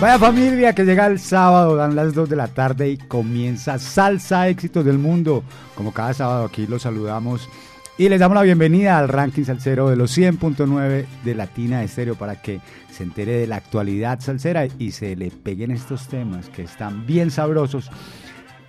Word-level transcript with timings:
Vaya 0.00 0.18
familia 0.18 0.74
que 0.74 0.86
llega 0.86 1.06
el 1.08 1.18
sábado, 1.18 1.76
dan 1.76 1.94
las 1.94 2.14
2 2.14 2.30
de 2.30 2.36
la 2.36 2.48
tarde 2.48 2.88
y 2.88 2.96
comienza 2.96 3.78
Salsa 3.78 4.48
Éxitos 4.48 4.82
del 4.82 4.96
Mundo. 4.96 5.44
Como 5.74 5.92
cada 5.92 6.14
sábado 6.14 6.46
aquí 6.46 6.66
los 6.66 6.80
saludamos 6.80 7.50
y 7.98 8.08
les 8.08 8.18
damos 8.18 8.34
la 8.34 8.42
bienvenida 8.42 8.98
al 8.98 9.10
ranking 9.10 9.44
salsero 9.44 9.90
de 9.90 9.96
los 9.96 10.16
100.9 10.16 11.04
de 11.22 11.34
Latina 11.34 11.84
Estéreo 11.84 12.14
para 12.14 12.40
que 12.40 12.62
se 12.90 13.02
entere 13.02 13.40
de 13.40 13.46
la 13.46 13.56
actualidad 13.56 14.20
salsera 14.20 14.64
y 14.78 14.92
se 14.92 15.16
le 15.16 15.30
peguen 15.30 15.70
estos 15.70 16.08
temas 16.08 16.48
que 16.48 16.62
están 16.62 17.04
bien 17.06 17.30
sabrosos. 17.30 17.90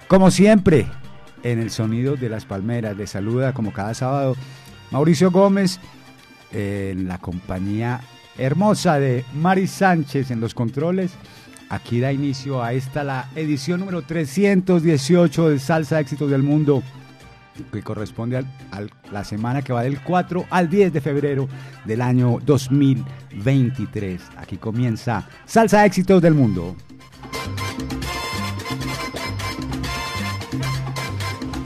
Como 0.10 0.32
siempre, 0.32 0.86
en 1.44 1.60
el 1.60 1.72
sonido 1.72 2.18
de 2.18 2.28
las 2.28 2.44
palmeras, 2.44 2.98
les 2.98 3.10
saluda 3.10 3.54
como 3.54 3.72
cada 3.72 3.94
sábado 3.94 4.36
Mauricio 4.92 5.32
Gómez 5.32 5.80
en 6.52 7.08
la 7.08 7.20
compañía 7.20 8.02
hermosa 8.38 9.00
de 9.00 9.26
Mari 9.34 9.68
Sánchez 9.68 10.32
en 10.32 10.40
los 10.40 10.54
controles. 10.54 11.12
Aquí 11.70 12.00
da 12.00 12.12
inicio 12.12 12.62
a 12.62 12.74
esta 12.74 13.04
la 13.04 13.30
edición 13.36 13.80
número 13.80 14.02
318 14.02 15.50
de 15.50 15.60
Salsa 15.60 16.00
Éxitos 16.00 16.30
del 16.30 16.44
Mundo, 16.44 16.84
que 17.72 17.82
corresponde 17.82 18.38
a 18.38 18.44
la 19.12 19.24
semana 19.24 19.62
que 19.62 19.72
va 19.72 19.84
del 19.84 20.02
4 20.02 20.46
al 20.50 20.70
10 20.70 20.92
de 20.92 21.02
febrero 21.02 21.48
del 21.86 22.02
año 22.02 22.40
2023. 22.46 24.22
Aquí 24.38 24.58
comienza 24.58 25.28
Salsa 25.46 25.86
Éxitos 25.86 26.22
del 26.22 26.34
Mundo. 26.34 26.76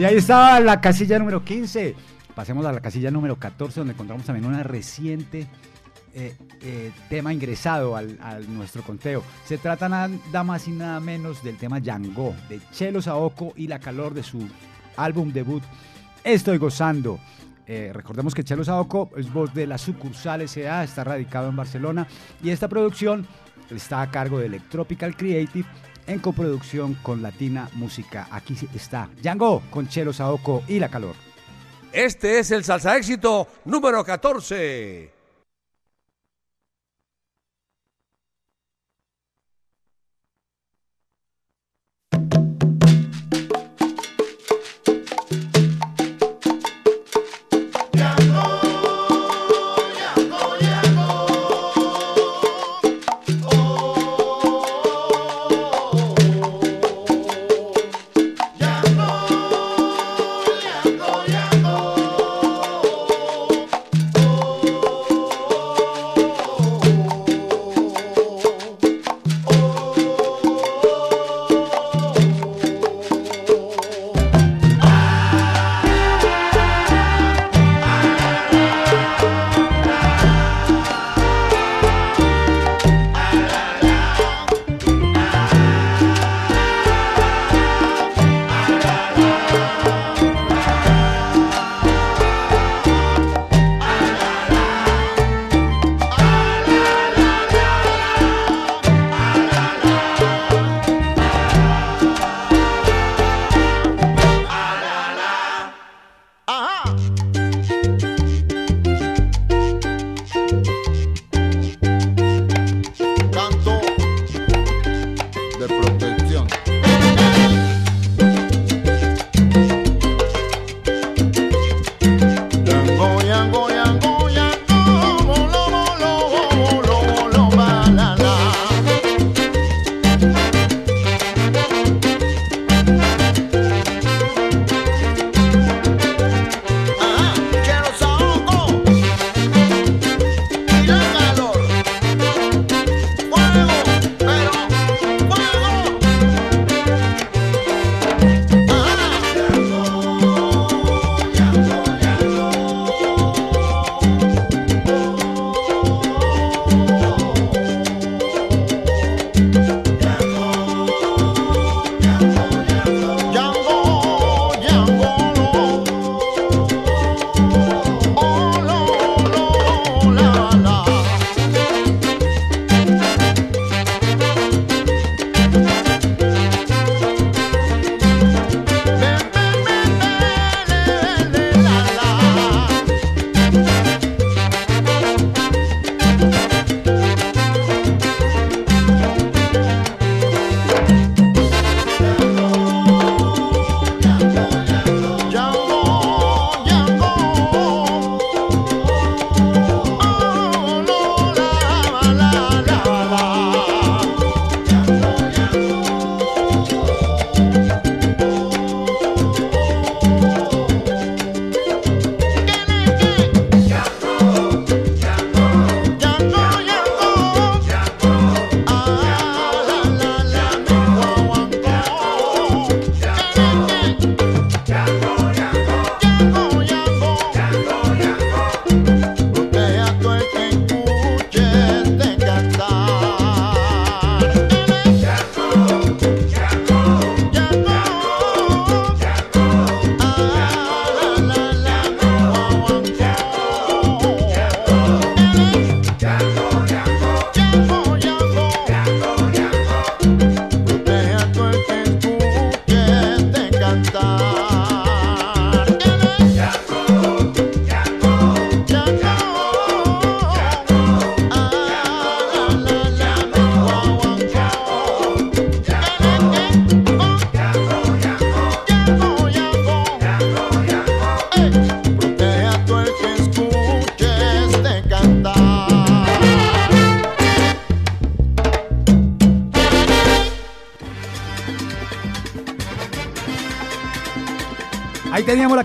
Y 0.00 0.04
ahí 0.06 0.16
estaba 0.16 0.60
la 0.60 0.80
casilla 0.80 1.18
número 1.18 1.44
15. 1.44 1.94
Pasemos 2.34 2.64
a 2.64 2.72
la 2.72 2.80
casilla 2.80 3.10
número 3.10 3.36
14, 3.36 3.80
donde 3.80 3.92
encontramos 3.92 4.24
también 4.24 4.46
una 4.46 4.62
reciente 4.62 5.46
eh, 6.14 6.34
eh, 6.62 6.90
tema 7.10 7.34
ingresado 7.34 7.94
al, 7.94 8.16
nuestro 8.48 8.80
conteo. 8.80 9.22
Se 9.44 9.58
trata 9.58 9.90
nada 9.90 10.42
más 10.42 10.66
y 10.68 10.70
nada 10.70 11.00
menos 11.00 11.44
del 11.44 11.58
tema 11.58 11.80
Yango, 11.80 12.34
de 12.48 12.62
Chelo 12.72 13.02
Saoko 13.02 13.52
y 13.56 13.66
la 13.66 13.78
calor 13.78 14.14
de 14.14 14.22
su 14.22 14.48
álbum 14.96 15.34
debut 15.34 15.62
Estoy 16.24 16.56
Gozando. 16.56 17.20
Eh, 17.66 17.90
recordemos 17.92 18.34
que 18.34 18.42
Chelo 18.42 18.64
Saoko 18.64 19.10
es 19.18 19.30
voz 19.30 19.52
de 19.52 19.66
la 19.66 19.76
sucursal 19.76 20.48
SA, 20.48 20.82
está 20.82 21.04
radicado 21.04 21.50
en 21.50 21.56
Barcelona 21.56 22.08
y 22.42 22.48
esta 22.48 22.68
producción 22.68 23.26
está 23.68 24.00
a 24.00 24.10
cargo 24.10 24.38
de 24.38 24.46
Electropical 24.46 25.14
Creative 25.14 25.68
en 26.06 26.18
coproducción 26.18 26.94
con 26.94 27.22
Latina 27.22 27.68
Música. 27.74 28.28
Aquí 28.30 28.56
está 28.74 29.08
Django 29.22 29.62
con 29.70 29.88
Chelo 29.88 30.12
Saoko 30.12 30.62
y 30.68 30.78
La 30.78 30.88
Calor. 30.88 31.14
Este 31.92 32.38
es 32.38 32.50
el 32.50 32.64
salsa 32.64 32.96
éxito 32.96 33.48
número 33.64 34.04
14. 34.04 35.19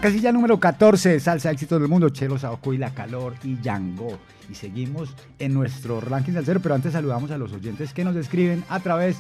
Casilla 0.06 0.32
número 0.32 0.60
14, 0.60 1.20
salsa 1.20 1.50
éxito 1.50 1.80
del 1.80 1.90
mundo, 1.90 2.10
Chelo 2.10 2.38
Saoco 2.38 2.76
y 2.76 2.78
La 2.78 2.94
Calor 2.94 3.34
y 3.44 3.60
Yango. 3.60 4.20
Y 4.48 4.54
seguimos 4.54 5.10
en 5.40 5.52
nuestro 5.52 6.00
ranking 6.00 6.34
salsero, 6.34 6.60
pero 6.60 6.76
antes 6.76 6.94
saludamos 6.94 7.32
a 7.32 7.40
los 7.40 7.52
oyentes 7.54 7.92
que 7.92 8.06
nos 8.06 8.16
escriben 8.16 8.64
a 8.70 8.80
través 8.82 9.18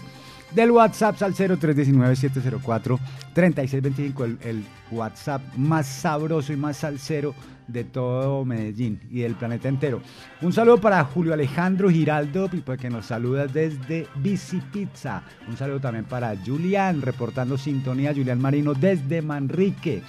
del 0.51 0.69
WhatsApp 0.69 1.19
al 1.23 1.33
0319-704-3625, 1.33 4.25
el, 4.25 4.37
el 4.43 4.63
WhatsApp 4.91 5.41
más 5.57 5.87
sabroso 5.87 6.53
y 6.53 6.55
más 6.55 6.77
salsero 6.77 7.33
de 7.67 7.83
todo 7.83 8.45
Medellín 8.45 8.99
y 9.09 9.21
del 9.21 9.33
planeta 9.33 9.67
entero. 9.67 10.03
Un 10.43 10.53
saludo 10.53 10.79
para 10.79 11.03
Julio 11.03 11.33
Alejandro 11.33 11.89
Giraldo, 11.89 12.47
que 12.79 12.91
nos 12.91 13.07
saluda 13.07 13.47
desde 13.47 14.05
Bici 14.17 14.61
Pizza. 14.71 15.23
Un 15.47 15.57
saludo 15.57 15.79
también 15.79 16.05
para 16.05 16.35
Julián, 16.45 17.01
reportando 17.01 17.57
sintonía, 17.57 18.13
Julián 18.13 18.39
Marino 18.39 18.75
desde 18.75 19.23
Manrique. 19.23 20.03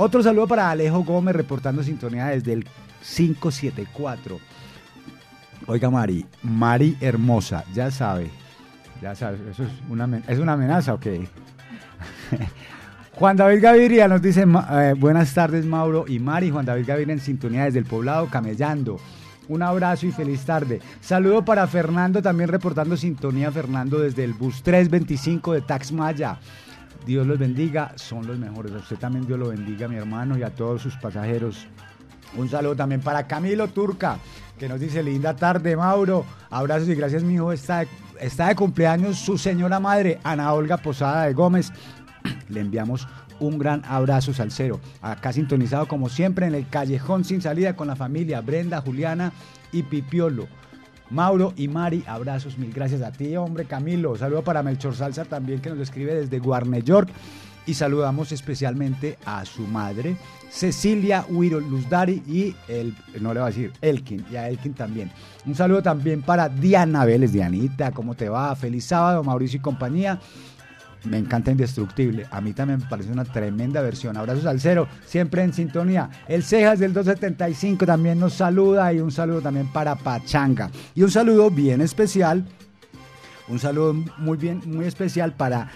Otro 0.00 0.22
saludo 0.22 0.46
para 0.46 0.70
Alejo 0.70 1.02
Gómez, 1.02 1.34
reportando 1.34 1.82
sintonía 1.82 2.26
desde 2.26 2.52
el 2.52 2.64
574. 3.02 4.38
Oiga, 5.66 5.90
Mari, 5.90 6.24
Mari 6.40 6.96
hermosa, 7.00 7.64
ya 7.74 7.90
sabe, 7.90 8.30
ya 9.02 9.16
sabe, 9.16 9.38
eso 9.50 9.64
es 9.64 9.70
una, 9.88 10.22
¿es 10.28 10.38
una 10.38 10.52
amenaza 10.52 10.94
o 10.94 11.00
qué? 11.00 11.26
Juan 13.14 13.36
David 13.36 13.60
Gaviria 13.60 14.06
nos 14.06 14.22
dice, 14.22 14.44
eh, 14.70 14.94
buenas 14.96 15.34
tardes 15.34 15.66
Mauro 15.66 16.04
y 16.06 16.20
Mari, 16.20 16.52
Juan 16.52 16.64
David 16.64 16.86
Gaviria 16.86 17.14
en 17.14 17.20
sintonía 17.20 17.64
desde 17.64 17.80
el 17.80 17.84
poblado 17.84 18.28
Camellando. 18.28 19.00
Un 19.48 19.62
abrazo 19.62 20.06
y 20.06 20.12
feliz 20.12 20.44
tarde. 20.44 20.80
Saludo 21.00 21.44
para 21.44 21.66
Fernando, 21.66 22.22
también 22.22 22.50
reportando 22.50 22.96
sintonía 22.96 23.50
Fernando 23.50 23.98
desde 23.98 24.22
el 24.22 24.34
bus 24.34 24.62
325 24.62 25.54
de 25.54 25.60
Taxmaya. 25.62 26.38
Dios 27.08 27.26
los 27.26 27.38
bendiga, 27.38 27.92
son 27.94 28.26
los 28.26 28.36
mejores. 28.38 28.70
A 28.74 28.76
usted 28.76 28.98
también 28.98 29.26
Dios 29.26 29.38
lo 29.38 29.48
bendiga, 29.48 29.88
mi 29.88 29.96
hermano, 29.96 30.36
y 30.36 30.42
a 30.42 30.50
todos 30.50 30.82
sus 30.82 30.94
pasajeros. 30.96 31.66
Un 32.36 32.50
saludo 32.50 32.76
también 32.76 33.00
para 33.00 33.26
Camilo 33.26 33.68
Turca, 33.68 34.18
que 34.58 34.68
nos 34.68 34.78
dice 34.78 35.02
linda 35.02 35.34
tarde, 35.34 35.74
Mauro. 35.74 36.26
Abrazos 36.50 36.86
y 36.90 36.94
gracias, 36.94 37.22
mi 37.22 37.36
hijo. 37.36 37.50
Está 37.50 37.86
está 38.20 38.48
de 38.48 38.56
cumpleaños 38.56 39.16
su 39.16 39.38
señora 39.38 39.80
madre, 39.80 40.20
Ana 40.22 40.52
Olga 40.52 40.76
Posada 40.76 41.24
de 41.24 41.32
Gómez. 41.32 41.72
Le 42.50 42.60
enviamos 42.60 43.08
un 43.40 43.58
gran 43.58 43.82
abrazo 43.86 44.34
salsero. 44.34 44.78
Acá 45.00 45.32
sintonizado 45.32 45.88
como 45.88 46.10
siempre 46.10 46.46
en 46.46 46.54
el 46.54 46.68
callejón 46.68 47.24
sin 47.24 47.40
salida 47.40 47.74
con 47.74 47.88
la 47.88 47.96
familia 47.96 48.42
Brenda, 48.42 48.82
Juliana 48.82 49.32
y 49.72 49.82
Pipiolo. 49.82 50.46
Mauro 51.10 51.52
y 51.56 51.68
Mari, 51.68 52.04
abrazos, 52.06 52.58
mil 52.58 52.72
gracias 52.72 53.02
a 53.02 53.12
ti, 53.12 53.36
hombre 53.36 53.64
Camilo. 53.64 54.16
Saludo 54.16 54.42
para 54.42 54.62
Melchor 54.62 54.94
Salsa 54.94 55.24
también 55.24 55.60
que 55.60 55.70
nos 55.70 55.78
escribe 55.78 56.14
desde 56.14 56.38
Guarne 56.38 56.82
York. 56.82 57.08
Y 57.66 57.74
saludamos 57.74 58.32
especialmente 58.32 59.18
a 59.26 59.44
su 59.44 59.66
madre, 59.66 60.16
Cecilia 60.48 61.26
Huiro 61.28 61.60
Luzdari 61.60 62.22
y 62.26 62.56
el, 62.66 62.94
no 63.20 63.34
le 63.34 63.40
va 63.40 63.46
a 63.46 63.50
decir, 63.50 63.74
Elkin, 63.82 64.24
y 64.32 64.36
a 64.36 64.48
Elkin 64.48 64.72
también. 64.72 65.10
Un 65.44 65.54
saludo 65.54 65.82
también 65.82 66.22
para 66.22 66.48
Diana 66.48 67.04
Vélez, 67.04 67.30
Dianita, 67.30 67.92
¿cómo 67.92 68.14
te 68.14 68.30
va? 68.30 68.56
Feliz 68.56 68.86
sábado, 68.86 69.22
Mauricio 69.22 69.58
y 69.58 69.60
compañía 69.60 70.18
me 71.08 71.18
encanta 71.18 71.50
Indestructible. 71.50 72.26
A 72.30 72.40
mí 72.40 72.52
también 72.52 72.80
me 72.80 72.86
parece 72.86 73.10
una 73.10 73.24
tremenda 73.24 73.80
versión. 73.80 74.16
Abrazos 74.16 74.46
al 74.46 74.60
cero, 74.60 74.86
siempre 75.06 75.42
en 75.42 75.52
sintonía. 75.52 76.10
El 76.28 76.42
Cejas 76.42 76.78
del 76.78 76.92
275 76.92 77.86
también 77.86 78.18
nos 78.18 78.34
saluda 78.34 78.92
y 78.92 79.00
un 79.00 79.10
saludo 79.10 79.40
también 79.40 79.68
para 79.68 79.96
Pachanga. 79.96 80.70
Y 80.94 81.02
un 81.02 81.10
saludo 81.10 81.50
bien 81.50 81.80
especial, 81.80 82.44
un 83.48 83.58
saludo 83.58 83.94
muy 84.18 84.36
bien, 84.36 84.60
muy 84.66 84.84
especial 84.84 85.32
para 85.32 85.70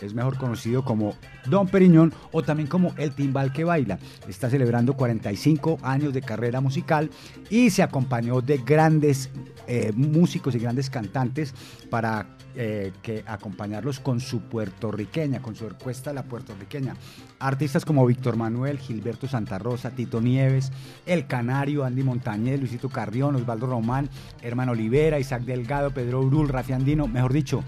es 0.00 0.14
mejor 0.14 0.36
conocido 0.36 0.84
como 0.84 1.14
Don 1.46 1.66
Periñón 1.68 2.12
o 2.30 2.42
también 2.42 2.68
como 2.68 2.94
El 2.96 3.12
Timbal 3.12 3.52
que 3.52 3.64
Baila. 3.64 3.98
Está 4.28 4.50
celebrando 4.50 4.94
45 4.94 5.78
años 5.82 6.12
de 6.12 6.22
carrera 6.22 6.60
musical 6.60 7.10
y 7.50 7.70
se 7.70 7.82
acompañó 7.82 8.40
de 8.40 8.58
grandes 8.58 9.30
eh, 9.66 9.92
músicos 9.94 10.54
y 10.54 10.58
grandes 10.58 10.90
cantantes 10.90 11.54
para 11.90 12.26
eh, 12.54 12.92
que 13.00 13.24
acompañarlos 13.26 13.98
con 13.98 14.20
su 14.20 14.42
puertorriqueña, 14.42 15.40
con 15.40 15.56
su 15.56 15.64
orquesta 15.64 16.12
la 16.12 16.24
puertorriqueña. 16.24 16.96
Artistas 17.38 17.84
como 17.84 18.04
Víctor 18.04 18.36
Manuel, 18.36 18.78
Gilberto 18.78 19.26
Santa 19.26 19.58
Rosa, 19.58 19.92
Tito 19.92 20.20
Nieves, 20.20 20.70
El 21.06 21.26
Canario, 21.26 21.84
Andy 21.84 22.02
Montañez, 22.02 22.60
Luisito 22.60 22.90
Carrión, 22.90 23.36
Osvaldo 23.36 23.66
Román, 23.66 24.10
Hermano 24.42 24.72
Olivera, 24.72 25.18
Isaac 25.18 25.44
Delgado, 25.44 25.92
Pedro 25.92 26.20
Urul, 26.20 26.50
Rafi 26.50 26.74
Andino, 26.74 27.08
mejor 27.08 27.32
dicho, 27.32 27.64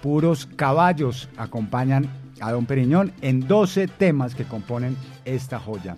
puros 0.00 0.46
caballos 0.46 1.28
acompañan 1.36 2.23
a 2.40 2.52
Don 2.52 2.66
Periñón 2.66 3.12
en 3.20 3.46
12 3.46 3.88
temas 3.88 4.34
que 4.34 4.44
componen 4.44 4.96
esta 5.24 5.58
joya. 5.58 5.96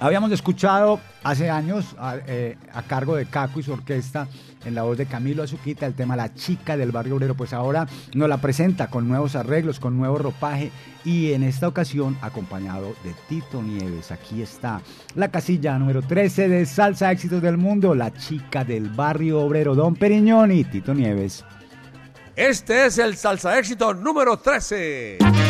Habíamos 0.00 0.30
escuchado 0.32 1.00
hace 1.22 1.48
años 1.48 1.96
eh, 2.26 2.56
a, 2.72 2.82
cargo 2.82 3.16
de 3.16 3.26
Caco 3.26 3.60
y 3.60 3.62
su 3.62 3.72
orquesta 3.72 4.28
en 4.64 4.74
la 4.74 4.82
voz 4.82 4.98
de 4.98 5.06
Camilo 5.06 5.42
Azuquita 5.42 5.86
el 5.86 5.94
tema 5.94 6.16
La 6.16 6.34
chica 6.34 6.76
del 6.76 6.90
barrio 6.90 7.16
obrero, 7.16 7.34
pues 7.34 7.52
ahora 7.52 7.86
nos 8.14 8.28
la 8.28 8.38
presenta 8.38 8.88
con 8.88 9.08
nuevos 9.08 9.36
arreglos, 9.36 9.80
con 9.80 9.96
nuevo 9.96 10.18
ropaje 10.18 10.70
y 11.04 11.32
en 11.32 11.44
esta 11.44 11.68
ocasión 11.68 12.18
acompañado 12.20 12.94
de 13.04 13.14
Tito 13.28 13.62
Nieves. 13.62 14.10
Aquí 14.10 14.42
está 14.42 14.82
la 15.14 15.30
casilla 15.30 15.78
número 15.78 16.02
13 16.02 16.48
de 16.48 16.66
Salsa 16.66 17.12
Éxitos 17.12 17.40
del 17.40 17.56
Mundo, 17.56 17.94
La 17.94 18.12
chica 18.12 18.64
del 18.64 18.90
barrio 18.90 19.40
obrero, 19.40 19.74
Don 19.74 19.94
Periñón 19.94 20.52
y 20.52 20.64
Tito 20.64 20.94
Nieves. 20.94 21.44
Este 22.36 22.84
es 22.84 22.98
el 22.98 23.16
salsa 23.16 23.58
éxito 23.58 23.94
número 23.94 24.36
13. 24.36 25.45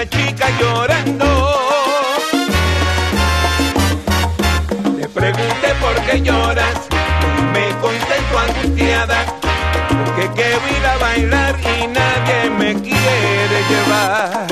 Chica 0.00 0.48
llorando. 0.58 1.26
Le 4.96 5.06
pregunté 5.08 5.74
por 5.80 5.94
qué 6.06 6.20
lloras, 6.22 6.88
me 7.52 7.68
contento 7.80 8.38
angustiada, 8.38 9.24
porque 10.04 10.30
quiero 10.34 10.60
ir 10.78 10.86
a 10.86 10.96
bailar 10.96 11.56
y 11.60 11.86
nadie 11.88 12.50
me 12.50 12.74
quiere 12.80 13.58
llevar. 13.68 14.51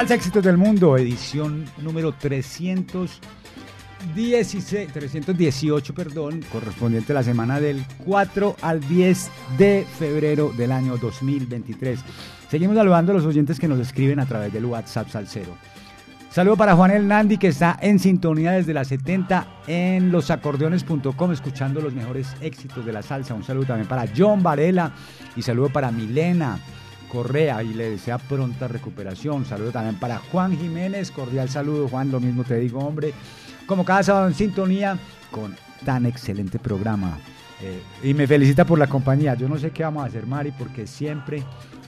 Salsa 0.00 0.14
Éxitos 0.14 0.42
del 0.42 0.56
Mundo, 0.56 0.96
edición 0.96 1.66
número 1.82 2.14
316, 2.14 4.92
318, 4.94 5.94
perdón, 5.94 6.42
correspondiente 6.50 7.12
a 7.12 7.16
la 7.16 7.22
semana 7.22 7.60
del 7.60 7.84
4 8.06 8.56
al 8.62 8.80
10 8.80 9.30
de 9.58 9.86
febrero 9.98 10.54
del 10.56 10.72
año 10.72 10.96
2023. 10.96 12.00
Seguimos 12.48 12.76
saludando 12.76 13.12
a 13.12 13.16
los 13.16 13.26
oyentes 13.26 13.60
que 13.60 13.68
nos 13.68 13.78
escriben 13.78 14.20
a 14.20 14.26
través 14.26 14.54
del 14.54 14.64
WhatsApp 14.64 15.10
Salcero. 15.10 15.54
Saludo 16.30 16.56
para 16.56 16.76
Juan 16.76 17.06
Nandi 17.06 17.36
que 17.36 17.48
está 17.48 17.78
en 17.82 17.98
sintonía 17.98 18.52
desde 18.52 18.72
las 18.72 18.88
70 18.88 19.46
en 19.66 20.10
losacordeones.com 20.10 21.32
escuchando 21.32 21.82
los 21.82 21.92
mejores 21.92 22.34
éxitos 22.40 22.86
de 22.86 22.92
la 22.94 23.02
salsa. 23.02 23.34
Un 23.34 23.44
saludo 23.44 23.66
también 23.66 23.86
para 23.86 24.06
John 24.16 24.42
Varela 24.42 24.94
y 25.36 25.42
saludo 25.42 25.68
para 25.68 25.90
Milena. 25.90 26.58
Correa 27.10 27.62
y 27.62 27.74
le 27.74 27.90
desea 27.90 28.18
pronta 28.18 28.68
recuperación. 28.68 29.44
Saludo 29.44 29.72
también 29.72 29.96
para 29.96 30.18
Juan 30.18 30.56
Jiménez, 30.56 31.10
cordial 31.10 31.48
saludo 31.48 31.88
Juan, 31.88 32.10
lo 32.10 32.20
mismo 32.20 32.44
te 32.44 32.56
digo 32.56 32.80
hombre, 32.80 33.12
como 33.66 33.84
cada 33.84 34.02
sábado 34.02 34.28
en 34.28 34.34
sintonía 34.34 34.98
con 35.30 35.54
tan 35.84 36.06
excelente 36.06 36.58
programa. 36.58 37.18
Eh, 37.62 37.82
y 38.02 38.14
me 38.14 38.26
felicita 38.26 38.64
por 38.64 38.78
la 38.78 38.86
compañía. 38.86 39.34
Yo 39.34 39.48
no 39.48 39.58
sé 39.58 39.70
qué 39.70 39.82
vamos 39.82 40.04
a 40.04 40.06
hacer, 40.06 40.26
Mari, 40.26 40.52
porque 40.52 40.86
siempre 40.86 41.42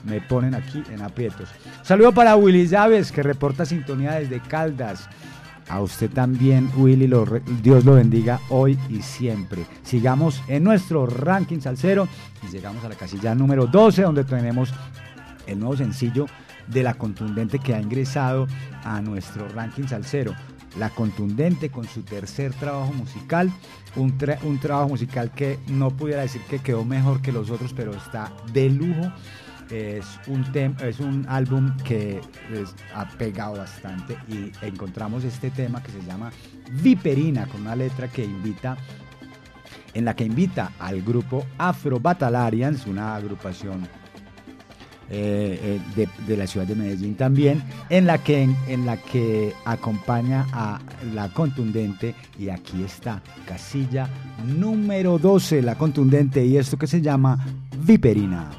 me 0.05 0.21
ponen 0.21 0.53
aquí 0.53 0.83
en 0.91 1.01
aprietos. 1.01 1.49
Saludo 1.81 2.11
para 2.11 2.35
Willy 2.35 2.67
Llaves, 2.67 3.11
que 3.11 3.23
reporta 3.23 3.65
sintonía 3.65 4.13
desde 4.13 4.39
Caldas. 4.39 5.09
A 5.69 5.81
usted 5.81 6.09
también, 6.11 6.69
Willy, 6.75 7.09
Dios 7.61 7.85
lo 7.85 7.93
bendiga 7.93 8.39
hoy 8.49 8.77
y 8.89 9.01
siempre. 9.01 9.65
Sigamos 9.83 10.41
en 10.47 10.63
nuestro 10.63 11.05
ranking 11.05 11.59
salsero 11.61 12.07
y 12.45 12.51
llegamos 12.51 12.83
a 12.83 12.89
la 12.89 12.95
casilla 12.95 13.33
número 13.33 13.65
12, 13.65 14.01
donde 14.01 14.25
tenemos 14.25 14.73
el 15.47 15.59
nuevo 15.59 15.77
sencillo 15.77 16.25
de 16.67 16.83
La 16.83 16.95
Contundente 16.95 17.59
que 17.59 17.73
ha 17.73 17.81
ingresado 17.81 18.47
a 18.83 19.01
nuestro 19.01 19.47
ranking 19.49 19.87
salsero. 19.87 20.33
La 20.77 20.89
Contundente 20.89 21.69
con 21.69 21.87
su 21.87 22.01
tercer 22.01 22.53
trabajo 22.53 22.93
musical, 22.93 23.51
un, 23.95 24.17
un 24.43 24.59
trabajo 24.59 24.89
musical 24.89 25.31
que 25.31 25.59
no 25.67 25.91
pudiera 25.91 26.21
decir 26.21 26.41
que 26.49 26.59
quedó 26.59 26.83
mejor 26.83 27.21
que 27.21 27.31
los 27.31 27.51
otros, 27.51 27.73
pero 27.73 27.93
está 27.93 28.33
de 28.51 28.69
lujo. 28.69 29.11
Es 29.69 30.05
un, 30.27 30.45
es 30.81 30.99
un 30.99 31.25
álbum 31.29 31.75
que 31.77 32.21
ha 32.93 33.07
pegado 33.09 33.57
bastante 33.57 34.17
y 34.27 34.51
encontramos 34.65 35.23
este 35.23 35.51
tema 35.51 35.81
que 35.81 35.91
se 35.91 36.01
llama 36.03 36.31
Viperina, 36.71 37.45
con 37.47 37.61
una 37.61 37.75
letra 37.75 38.07
que 38.07 38.23
invita 38.23 38.77
en 39.93 40.05
la 40.05 40.15
que 40.15 40.25
invita 40.25 40.71
al 40.79 41.01
grupo 41.01 41.45
Afro 41.57 41.99
Batalarians, 41.99 42.87
una 42.87 43.15
agrupación 43.15 43.87
eh, 45.15 45.79
eh, 45.95 46.07
de, 46.27 46.37
la 46.37 46.47
ciudad 46.47 46.65
de 46.65 46.73
Medellín 46.73 47.13
también, 47.13 47.63
en 47.91 48.07
la, 48.07 48.17
que, 48.17 48.49
en, 48.67 48.85
la 48.85 48.97
que 48.97 49.53
acompaña 49.63 50.47
a 50.51 50.79
la 51.13 51.29
contundente 51.29 52.15
y 52.39 52.49
aquí 52.49 52.83
está, 52.83 53.21
casilla 53.45 54.09
número 54.43 55.19
12, 55.19 55.61
la 55.61 55.75
contundente 55.75 56.43
y 56.43 56.57
esto 56.57 56.77
que 56.77 56.87
se 56.87 56.99
llama 56.99 57.37
Viperina. 57.77 58.49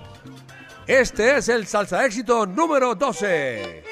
Este 0.86 1.38
es 1.38 1.48
el 1.48 1.66
salsa 1.66 2.06
éxito 2.06 2.46
número 2.46 2.94
12. 2.94 3.82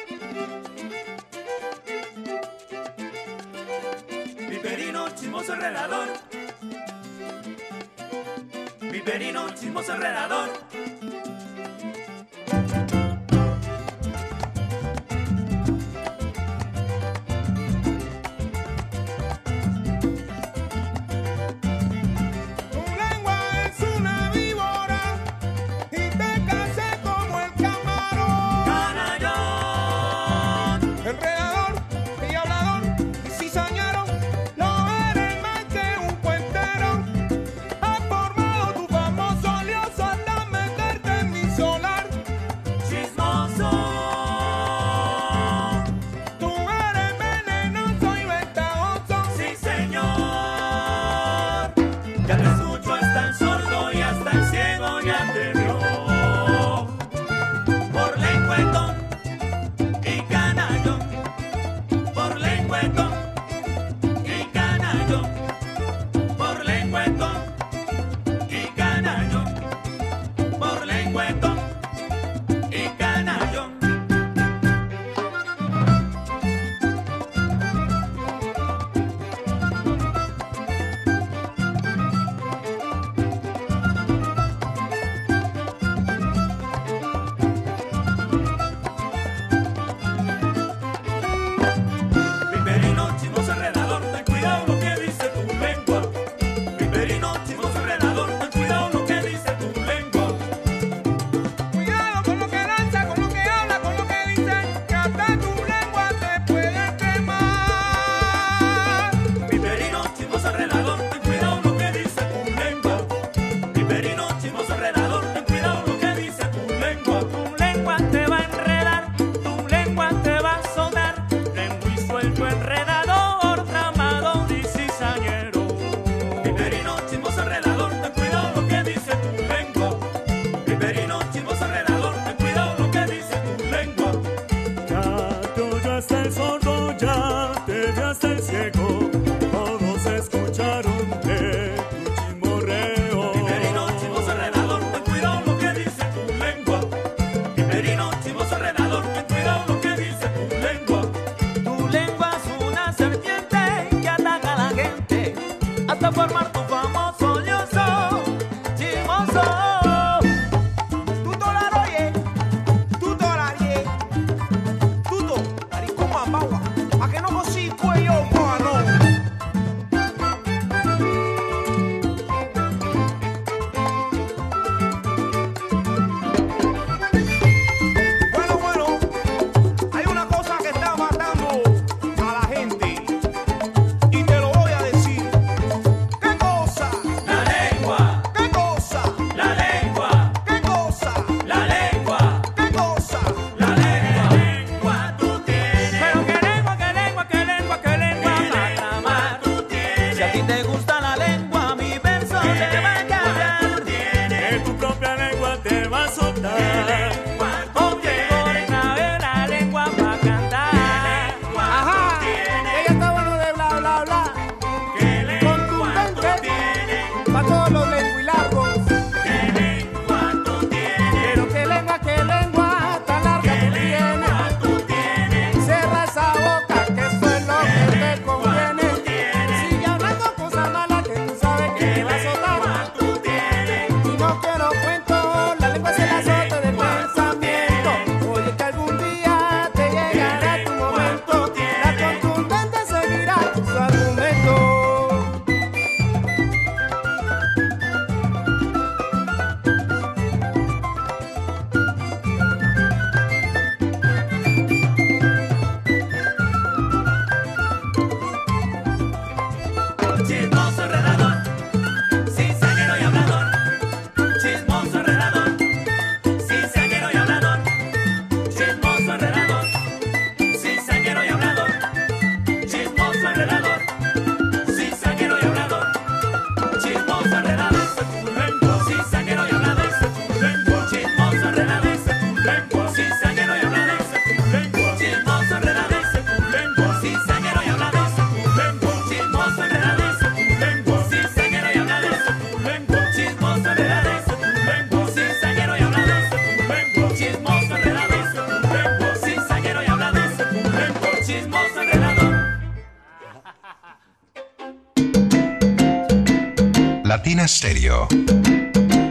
Latina 307.42 307.48
Stereo. 307.48 308.08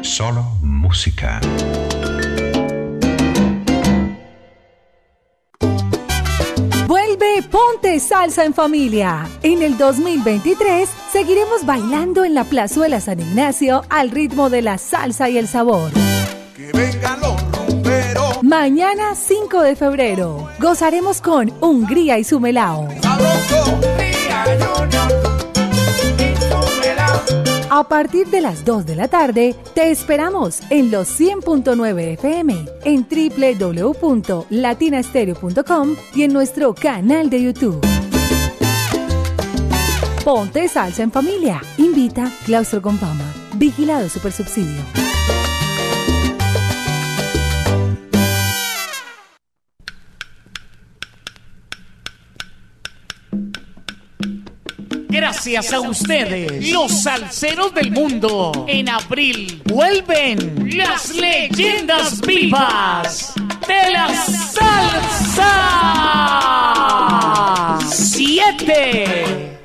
Solo 0.02 0.44
música. 0.62 1.42
Vuelve 6.88 7.44
Ponte 7.50 8.00
Salsa 8.00 8.46
en 8.46 8.54
Familia. 8.54 9.28
En 9.44 9.62
el 9.62 9.78
2023 9.78 10.88
seguiremos 11.12 11.66
bailando 11.66 12.24
en 12.24 12.34
la 12.34 12.46
Plazuela 12.46 13.02
San 13.02 13.20
Ignacio 13.20 13.84
al 13.90 14.12
ritmo 14.12 14.50
de 14.50 14.62
la 14.62 14.78
salsa 14.78 15.30
y 15.30 15.38
el 15.38 15.48
sabor. 15.48 15.92
Que 16.56 16.72
vengan 16.72 17.20
los 17.20 17.68
rumberos. 17.68 18.44
Mañana 18.44 19.16
5 19.16 19.62
de 19.62 19.76
febrero 19.76 20.50
gozaremos 20.60 21.20
con 21.22 21.52
Hungría 21.62 22.18
y 22.18 22.24
su 22.24 22.40
melao. 22.40 22.88
A 27.70 27.88
partir 27.88 28.28
de 28.28 28.42
las 28.42 28.66
2 28.66 28.86
de 28.86 28.96
la 28.96 29.08
tarde, 29.08 29.56
te 29.74 29.92
esperamos 29.92 30.60
en 30.70 30.92
los 30.92 31.08
100.9 31.20 32.14
FM, 32.14 32.66
en 32.84 33.08
www.latinastereo.com 33.10 35.96
y 36.14 36.24
en 36.24 36.34
nuestro 36.34 36.76
canal 36.76 37.30
de 37.30 37.44
YouTube. 37.44 37.80
Ponte 40.26 40.68
salsa 40.68 41.02
en 41.02 41.12
familia. 41.12 41.62
Invita 41.78 42.30
Claustro 42.46 42.82
con 42.82 43.00
Fama. 43.00 43.34
Vigilado 43.56 44.10
Supersubsidio. 44.10 45.01
Gracias 55.22 55.72
a 55.72 55.80
ustedes, 55.82 56.72
los 56.72 57.04
salseros 57.04 57.72
del 57.76 57.92
mundo. 57.92 58.66
En 58.68 58.90
abril 58.90 59.62
vuelven 59.66 60.76
las 60.76 61.14
leyendas 61.14 62.20
vivas 62.22 63.32
de 63.68 63.92
la 63.92 64.12
salsa. 64.16 65.48
Siete. 67.88 69.60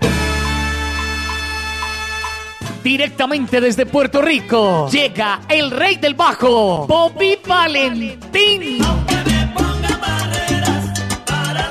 Directamente 2.84 3.58
desde 3.58 3.86
Puerto 3.86 4.20
Rico 4.20 4.90
llega 4.90 5.40
el 5.48 5.70
rey 5.70 5.96
del 5.96 6.12
bajo, 6.12 6.86
Bobby 6.86 7.38
Valentín. 7.46 8.20
Que 8.28 9.16
me 9.24 9.46
ponga 9.54 9.96
barreras 9.96 11.00
para 11.24 11.70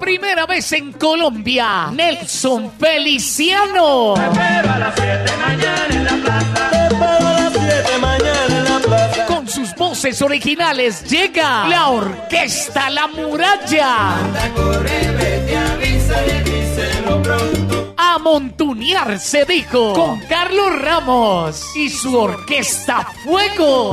Primera 0.00 0.46
vez 0.46 0.72
en 0.72 0.92
Colombia, 0.92 1.90
Nelson 1.92 2.72
Feliciano. 2.80 4.14
Pero 4.14 4.72
a 4.72 4.78
las 4.78 4.94
7 4.94 5.32
mañana 5.36 5.86
en 5.90 6.04
la 6.04 6.12
plaza. 6.12 6.70
Te 6.70 6.86
espero 6.86 7.28
a 7.28 7.32
las 7.32 7.52
7 7.52 7.98
mañana 8.00 8.56
en 8.56 8.64
la 8.64 8.78
plaza. 8.78 9.26
Con 9.26 9.46
sus 9.46 9.74
voces 9.74 10.22
originales 10.22 11.04
llega 11.04 11.68
la 11.68 11.90
Orquesta 11.90 12.88
La 12.88 13.08
Muralla. 13.08 14.16
Corre, 14.56 15.10
vete, 15.12 15.56
avisa 15.58 16.26
y 16.26 16.42
díselo 16.44 17.22
pronto. 17.22 17.94
A 17.98 18.18
montunear 18.18 19.20
se 19.20 19.44
dijo 19.44 19.92
con 19.92 20.18
Carlos 20.20 20.80
Ramos 20.80 21.76
y 21.76 21.90
su 21.90 22.18
orquesta 22.18 23.06
Fuego. 23.22 23.92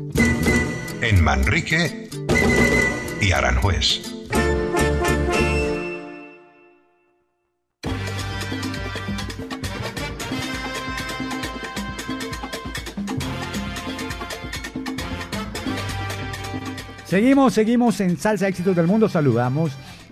En 1.01 1.23
Manrique 1.23 2.07
y 3.19 3.31
Aranjuez. 3.31 4.01
Seguimos, 17.05 17.55
seguimos 17.55 17.99
en 17.99 18.15
Salsa 18.17 18.47
Éxitos 18.47 18.75
del 18.75 18.85
Mundo. 18.85 19.09
Saludamos 19.09 19.71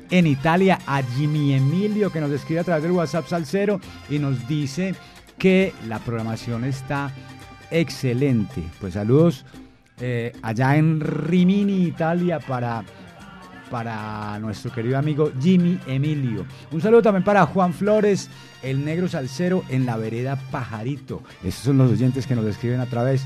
en 0.09 0.25
Italia 0.25 0.79
a 0.87 1.03
Jimmy 1.03 1.53
Emilio 1.53 2.11
que 2.11 2.19
nos 2.19 2.31
escribe 2.31 2.61
a 2.61 2.63
través 2.63 2.81
del 2.81 2.93
WhatsApp 2.93 3.27
Salsero 3.27 3.79
y 4.09 4.17
nos 4.17 4.47
dice 4.47 4.95
que 5.37 5.71
la 5.87 5.99
programación 5.99 6.65
está 6.65 7.13
excelente. 7.69 8.63
Pues 8.81 8.95
saludos 8.95 9.45
eh, 9.99 10.33
allá 10.41 10.77
en 10.77 10.99
Rimini, 10.99 11.83
Italia, 11.83 12.39
para, 12.39 12.83
para 13.69 14.39
nuestro 14.39 14.71
querido 14.71 14.97
amigo 14.97 15.31
Jimmy 15.41 15.79
Emilio. 15.87 16.45
Un 16.71 16.81
saludo 16.81 17.01
también 17.01 17.23
para 17.23 17.45
Juan 17.45 17.73
Flores, 17.73 18.29
el 18.63 18.83
negro 18.83 19.07
salsero 19.07 19.63
en 19.69 19.85
la 19.85 19.97
vereda 19.97 20.37
Pajarito. 20.51 21.23
Esos 21.43 21.63
son 21.63 21.77
los 21.77 21.91
oyentes 21.91 22.27
que 22.27 22.35
nos 22.35 22.45
escriben 22.45 22.79
a 22.79 22.85
través 22.85 23.25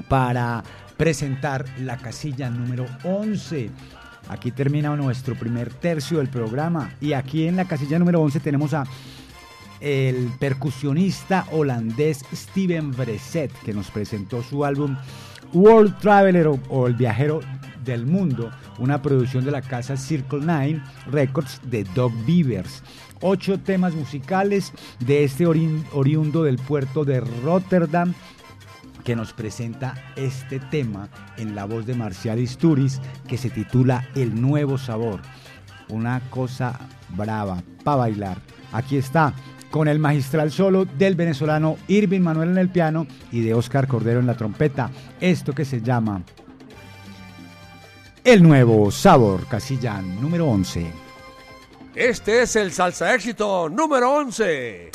para 0.09 0.63
presentar 0.97 1.65
la 1.81 1.97
casilla 1.97 2.51
número 2.51 2.87
11. 3.05 3.71
Aquí 4.29 4.51
termina 4.51 4.95
nuestro 4.97 5.35
primer 5.35 5.73
tercio 5.73 6.19
del 6.19 6.29
programa 6.29 6.93
y 7.01 7.13
aquí 7.15 7.47
en 7.47 7.57
la 7.57 7.65
casilla 7.67 7.99
número 7.99 8.21
11 8.21 8.41
tenemos 8.41 8.75
a 8.75 8.85
el 9.81 10.31
percusionista 10.39 11.47
holandés 11.53 12.25
Steven 12.35 12.91
Breset 12.91 13.53
que 13.65 13.73
nos 13.73 13.91
presentó 13.91 14.43
su 14.43 14.65
álbum 14.65 14.97
World 15.53 15.99
Traveler 15.99 16.49
o, 16.69 16.87
El 16.87 16.95
Viajero 16.95 17.41
del 17.85 18.05
Mundo, 18.05 18.51
una 18.79 19.01
producción 19.01 19.45
de 19.45 19.51
la 19.53 19.63
casa 19.63 19.97
Circle 19.97 20.41
Nine 20.41 20.83
Records 21.11 21.61
de 21.65 21.85
Doug 21.85 22.13
Beavers. 22.27 22.83
Ocho 23.21 23.59
temas 23.59 23.95
musicales 23.95 24.73
de 25.01 25.25
este 25.25 25.47
ori- 25.47 25.83
oriundo 25.93 26.43
del 26.43 26.57
puerto 26.59 27.05
de 27.05 27.21
Rotterdam 27.21 28.13
que 29.09 29.17
nos 29.17 29.33
presenta 29.33 29.95
este 30.17 30.61
tema 30.61 31.09
en 31.39 31.55
la 31.55 31.65
voz 31.65 31.87
de 31.87 31.95
Marcial 31.95 32.39
Isturiz 32.39 33.01
que 33.27 33.39
se 33.39 33.49
titula 33.49 34.07
El 34.15 34.39
Nuevo 34.39 34.77
Sabor. 34.77 35.23
Una 35.89 36.21
cosa 36.29 36.79
brava 37.17 37.63
para 37.85 37.97
bailar. 37.97 38.37
Aquí 38.71 38.99
está 38.99 39.33
con 39.71 39.89
el 39.89 39.99
magistral 39.99 40.53
solo 40.53 40.85
del 40.85 41.15
venezolano 41.15 41.79
Irving 41.89 42.21
Manuel 42.21 42.51
en 42.51 42.59
el 42.59 42.69
piano 42.69 43.07
y 43.33 43.41
de 43.41 43.55
Oscar 43.55 43.89
Cordero 43.89 44.21
en 44.21 44.27
la 44.27 44.37
trompeta. 44.37 44.91
Esto 45.19 45.55
que 45.55 45.65
se 45.65 45.81
llama 45.81 46.23
El 48.23 48.43
Nuevo 48.43 48.91
Sabor, 48.91 49.47
casilla 49.47 50.03
número 50.03 50.49
11. 50.49 50.87
Este 51.95 52.43
es 52.43 52.57
el 52.57 52.73
salsa 52.73 53.15
éxito 53.15 53.71
número 53.71 54.13
11. 54.13 54.91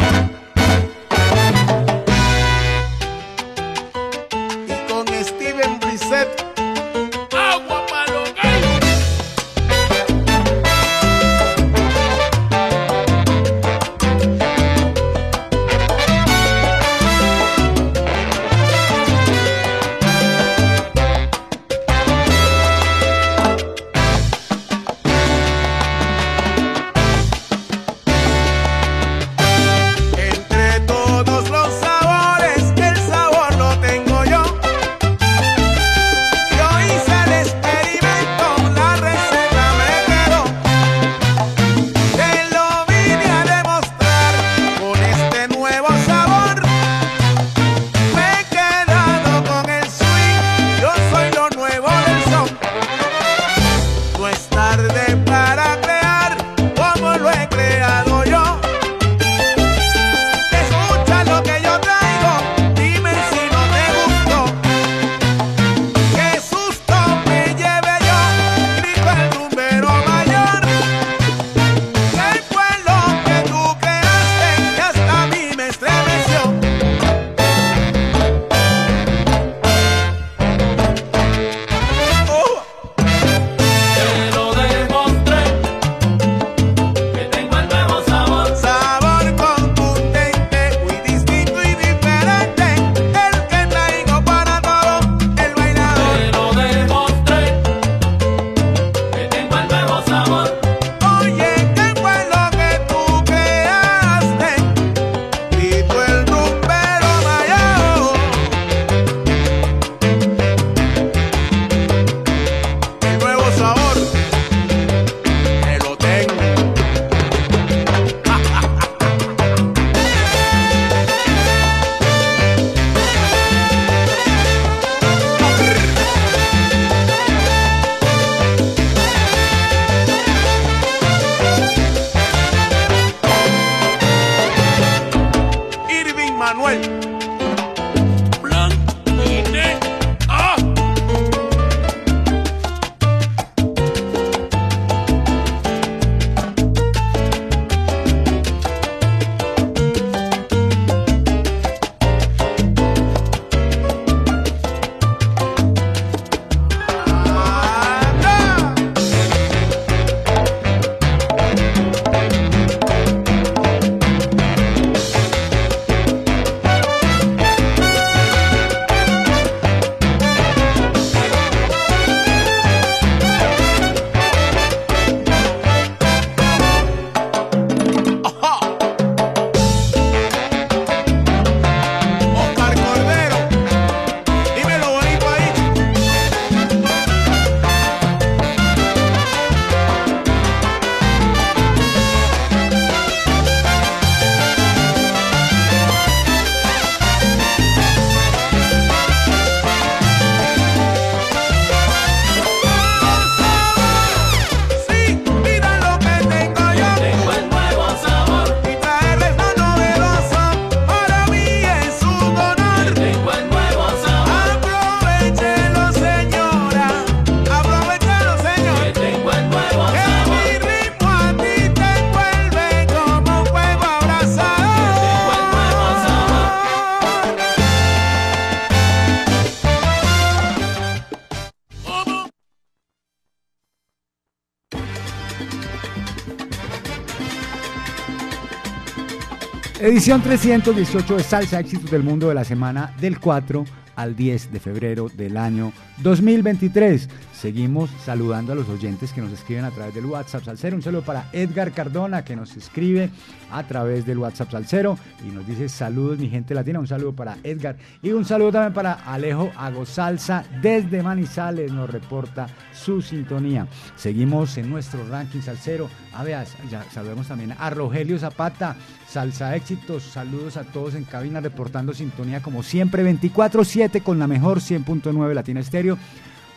Edición 239.83 240.21
318 240.21 241.17
de 241.17 241.23
Salsa 241.23 241.59
Éxitos 241.59 241.91
del 241.91 242.03
Mundo 242.03 242.29
de 242.29 242.35
la 242.35 242.45
semana 242.45 242.95
del 243.01 243.19
4 243.19 243.65
al 243.97 244.15
10 244.15 244.53
de 244.53 244.59
febrero 244.61 245.09
del 245.09 245.35
año 245.35 245.73
2023. 245.97 247.09
Seguimos 247.33 247.89
saludando 248.05 248.53
a 248.53 248.55
los 248.55 248.69
oyentes 248.69 249.11
que 249.11 249.19
nos 249.19 249.33
escriben 249.33 249.65
a 249.65 249.71
través 249.71 249.93
del 249.93 250.05
WhatsApp 250.05 250.45
Salcero. 250.45 250.77
Un 250.77 250.81
saludo 250.81 251.01
para 251.01 251.27
Edgar 251.33 251.73
Cardona 251.73 252.23
que 252.23 252.37
nos 252.37 252.55
escribe 252.55 253.09
a 253.51 253.63
través 253.63 254.05
del 254.05 254.19
WhatsApp 254.19 254.51
Salcero 254.51 254.97
y 255.27 255.31
nos 255.31 255.45
dice 255.45 255.67
saludos 255.67 256.17
mi 256.17 256.29
gente 256.29 256.53
latina. 256.53 256.79
Un 256.79 256.87
saludo 256.87 257.13
para 257.13 257.37
Edgar 257.43 257.75
y 258.01 258.11
un 258.11 258.23
saludo 258.23 258.53
también 258.53 258.73
para 258.73 258.93
Alejo 258.93 259.51
Agosalza 259.57 260.45
desde 260.61 261.03
Manizales 261.03 261.71
nos 261.71 261.89
reporta 261.89 262.47
su 262.71 263.01
sintonía. 263.01 263.67
Seguimos 263.97 264.57
en 264.57 264.69
nuestro 264.69 265.05
ranking 265.09 265.41
Salcero. 265.41 265.89
A 266.13 266.23
ver, 266.23 266.47
ya 266.71 266.85
saludemos 266.91 267.27
también 267.27 267.53
a 267.57 267.69
Rogelio 267.69 268.17
Zapata, 268.17 268.77
Salsa 269.13 269.55
Éxitos. 269.55 270.01
Saludos 270.01 270.57
a 270.57 270.63
todos 270.63 270.95
en 270.95 271.03
cabina 271.03 271.39
reportando 271.39 271.93
sintonía 271.93 272.41
como 272.41 272.63
siempre 272.63 273.03
24/7 273.03 274.01
con 274.01 274.17
la 274.17 274.25
mejor 274.25 274.59
100.9 274.59 275.35
Latina 275.35 275.59
Estéreo. 275.59 275.99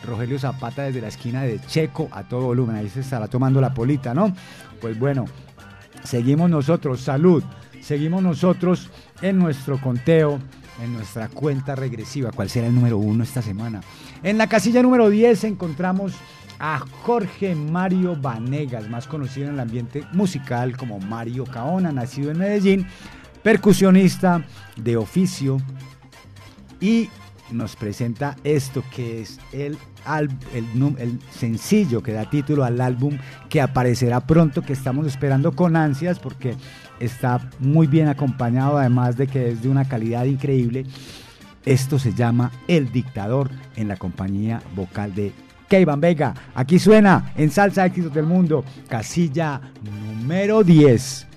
Rogelio 0.03 0.39
Zapata 0.39 0.81
desde 0.81 1.01
la 1.01 1.09
esquina 1.09 1.43
de 1.43 1.59
Checo 1.59 2.09
a 2.11 2.23
todo 2.23 2.45
volumen. 2.45 2.75
Ahí 2.75 2.89
se 2.89 3.01
estará 3.01 3.27
tomando 3.27 3.61
la 3.61 3.75
polita, 3.75 4.15
¿no? 4.15 4.33
Pues 4.81 4.97
bueno, 4.97 5.25
seguimos 6.03 6.49
nosotros, 6.49 7.01
salud. 7.01 7.43
Seguimos 7.79 8.23
nosotros 8.23 8.89
en 9.21 9.37
nuestro 9.37 9.79
conteo, 9.79 10.39
en 10.83 10.93
nuestra 10.93 11.27
cuenta 11.27 11.75
regresiva. 11.75 12.31
¿Cuál 12.31 12.49
será 12.49 12.65
el 12.65 12.73
número 12.73 12.97
uno 12.97 13.23
esta 13.23 13.43
semana? 13.43 13.81
En 14.23 14.39
la 14.39 14.47
casilla 14.47 14.81
número 14.81 15.11
10 15.11 15.43
encontramos 15.43 16.13
a 16.59 16.79
Jorge 17.03 17.55
Mario 17.55 18.15
Vanegas, 18.15 18.89
más 18.89 19.07
conocido 19.07 19.47
en 19.47 19.53
el 19.55 19.59
ambiente 19.59 20.03
musical 20.13 20.75
como 20.75 20.99
Mario 20.99 21.45
Caona, 21.45 21.91
nacido 21.91 22.31
en 22.31 22.39
Medellín, 22.39 22.87
percusionista 23.43 24.43
de 24.75 24.97
oficio 24.97 25.57
y 26.79 27.09
nos 27.51 27.75
presenta 27.75 28.35
esto 28.43 28.83
que 28.93 29.21
es 29.21 29.39
el, 29.51 29.77
el 30.97 31.19
sencillo 31.31 32.03
que 32.03 32.11
da 32.11 32.29
título 32.29 32.63
al 32.63 32.81
álbum 32.81 33.17
que 33.49 33.61
aparecerá 33.61 34.19
pronto, 34.21 34.61
que 34.61 34.73
estamos 34.73 35.07
esperando 35.07 35.53
con 35.53 35.75
ansias 35.75 36.19
porque 36.19 36.55
está 36.99 37.49
muy 37.59 37.87
bien 37.87 38.07
acompañado, 38.07 38.77
además 38.77 39.17
de 39.17 39.27
que 39.27 39.51
es 39.51 39.61
de 39.61 39.69
una 39.69 39.87
calidad 39.87 40.25
increíble. 40.25 40.85
Esto 41.65 41.99
se 41.99 42.13
llama 42.13 42.51
El 42.67 42.91
Dictador 42.91 43.49
en 43.75 43.89
la 43.89 43.97
compañía 43.97 44.61
vocal 44.75 45.13
de 45.13 45.33
Keivan 45.67 46.01
Vega. 46.01 46.33
Aquí 46.55 46.79
suena 46.79 47.33
en 47.35 47.51
Salsa 47.51 47.85
Éxitos 47.85 48.13
del 48.13 48.25
Mundo, 48.25 48.63
casilla 48.87 49.61
número 49.83 50.63
10. 50.63 51.27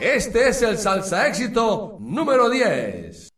Este 0.00 0.48
es 0.48 0.62
el 0.62 0.78
salsa 0.78 1.28
éxito 1.28 1.98
número 2.00 2.48
10. 2.48 3.29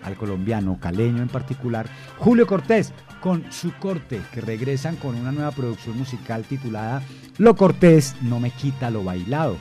al 0.04 0.16
colombiano 0.16 0.80
caleño 0.80 1.22
en 1.22 1.30
particular, 1.30 1.86
Julio 2.18 2.48
Cortés 2.48 2.92
con 3.20 3.52
su 3.52 3.74
corte, 3.74 4.22
que 4.34 4.42
regresan 4.42 4.96
con 4.96 5.16
una 5.16 5.32
nueva 5.32 5.52
producción 5.52 5.98
musical 5.98 6.44
titulada 6.44 7.02
Lo 7.38 7.56
Cortés 7.56 8.16
no 8.22 8.40
me 8.40 8.52
quita 8.52 8.90
lo 8.90 9.04
bailado. 9.04 9.58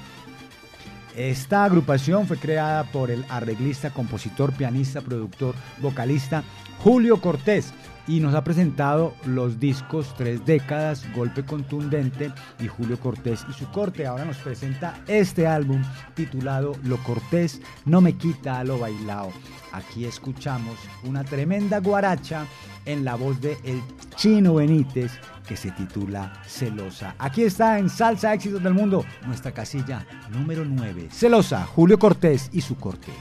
Esta 1.17 1.65
agrupación 1.65 2.27
fue 2.29 2.37
creada 2.37 2.85
por 2.85 3.11
el 3.11 3.25
arreglista, 3.29 3.91
compositor, 3.91 4.53
pianista, 4.53 5.01
productor, 5.01 5.57
vocalista 5.81 6.45
Julio 6.79 7.21
Cortés 7.21 7.73
y 8.07 8.21
nos 8.21 8.35
ha 8.35 8.43
presentado 8.43 9.15
los 9.27 9.61
discos 9.61 10.15
Tres 10.17 10.45
Décadas, 10.47 11.05
Golpe 11.15 11.45
Contundente 11.45 12.33
y 12.59 12.69
Julio 12.69 12.99
Cortés 12.99 13.45
y 13.51 13.53
su 13.53 13.71
corte. 13.71 14.07
Ahora 14.07 14.25
nos 14.25 14.39
presenta 14.39 15.03
este 15.07 15.47
álbum 15.47 15.83
titulado 16.15 16.75
Lo 16.85 16.97
Cortés 16.99 17.61
no 17.85 18.01
me 18.01 18.15
quita 18.15 18.65
lo 18.65 18.79
bailado. 18.79 19.33
Aquí 19.73 20.05
escuchamos 20.05 20.79
una 21.05 21.25
tremenda 21.25 21.79
guaracha 21.81 22.47
en 22.85 23.05
la 23.05 23.15
voz 23.15 23.41
de 23.41 23.59
El 23.65 23.83
Chino 24.17 24.55
Benítez 24.55 25.13
que 25.47 25.57
se 25.57 25.71
titula 25.71 26.33
Celosa. 26.47 27.15
Aquí 27.19 27.43
está 27.43 27.79
en 27.79 27.89
Salsa 27.89 28.35
Éxitos 28.35 28.63
del 28.63 28.75
Mundo, 28.75 29.05
nuestra 29.27 29.53
casilla 29.53 30.07
número 30.31 30.65
9. 30.65 31.09
Celosa, 31.11 31.65
Julio 31.65 31.99
Cortés 31.99 32.51
y 32.53 32.61
su 32.61 32.77
corte. 32.77 33.13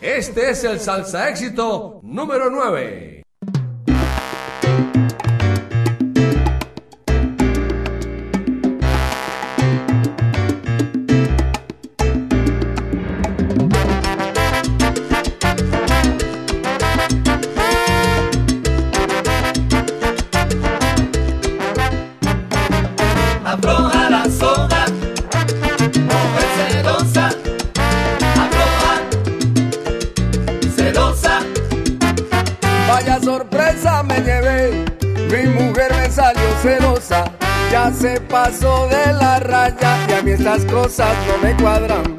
Este 0.00 0.50
es 0.50 0.64
el 0.64 0.80
Salsa 0.80 1.28
Éxito 1.28 2.00
número 2.02 2.50
9. 2.50 3.22
Pasó 38.30 38.86
de 38.88 39.12
la 39.12 39.40
raya 39.40 40.06
y 40.08 40.12
a 40.12 40.22
mí 40.22 40.30
estas 40.30 40.64
cosas 40.66 41.10
no 41.26 41.38
me 41.46 41.54
cuadran. 41.56 42.16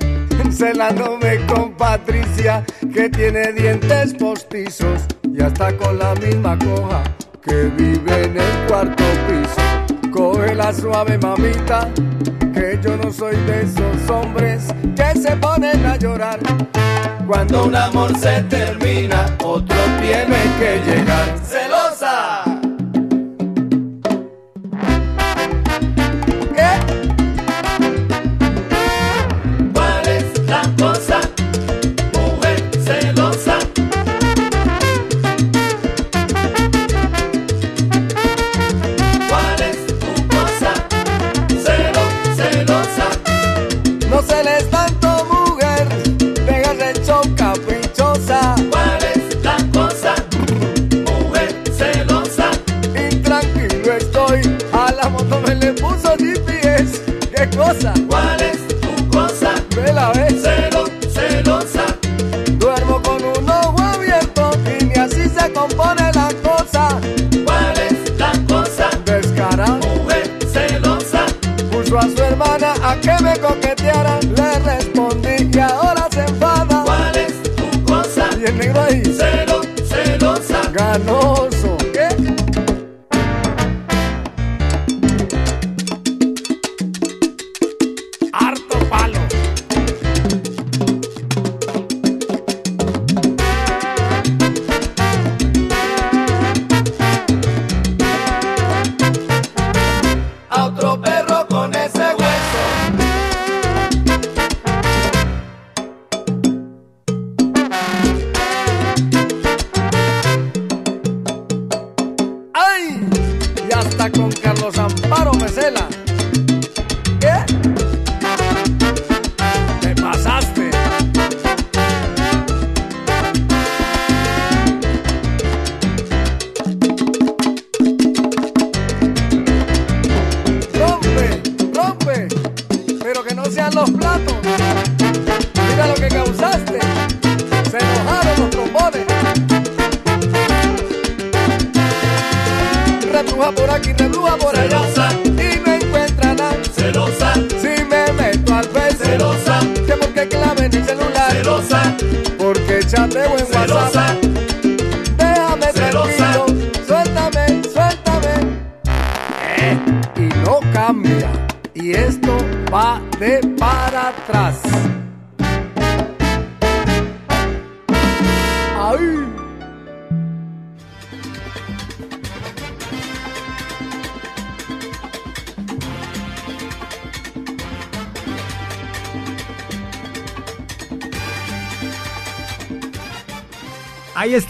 Celándome 0.51 1.45
con 1.47 1.71
Patricia, 1.73 2.63
que 2.93 3.09
tiene 3.09 3.53
dientes 3.53 4.13
postizos 4.15 5.01
y 5.33 5.41
hasta 5.41 5.75
con 5.77 5.97
la 5.97 6.13
misma 6.15 6.59
coja 6.59 7.03
que 7.41 7.63
vive 7.77 8.25
en 8.25 8.37
el 8.37 8.67
cuarto 8.67 9.03
piso. 9.27 10.11
Coge 10.11 10.53
la 10.53 10.73
suave 10.73 11.17
mamita, 11.17 11.89
que 12.53 12.77
yo 12.83 12.97
no 12.97 13.11
soy 13.11 13.37
de 13.45 13.61
esos 13.61 14.09
hombres 14.09 14.67
que 14.95 15.19
se 15.19 15.35
ponen 15.37 15.85
a 15.85 15.95
llorar. 15.95 16.39
Cuando 17.25 17.65
un 17.65 17.75
amor 17.75 18.17
se 18.17 18.43
termina, 18.43 19.25
otro 19.41 19.77
tiene 20.01 20.37
que 20.59 20.81
llegar. 20.85 21.39
Que 73.01 73.23
me 73.23 73.60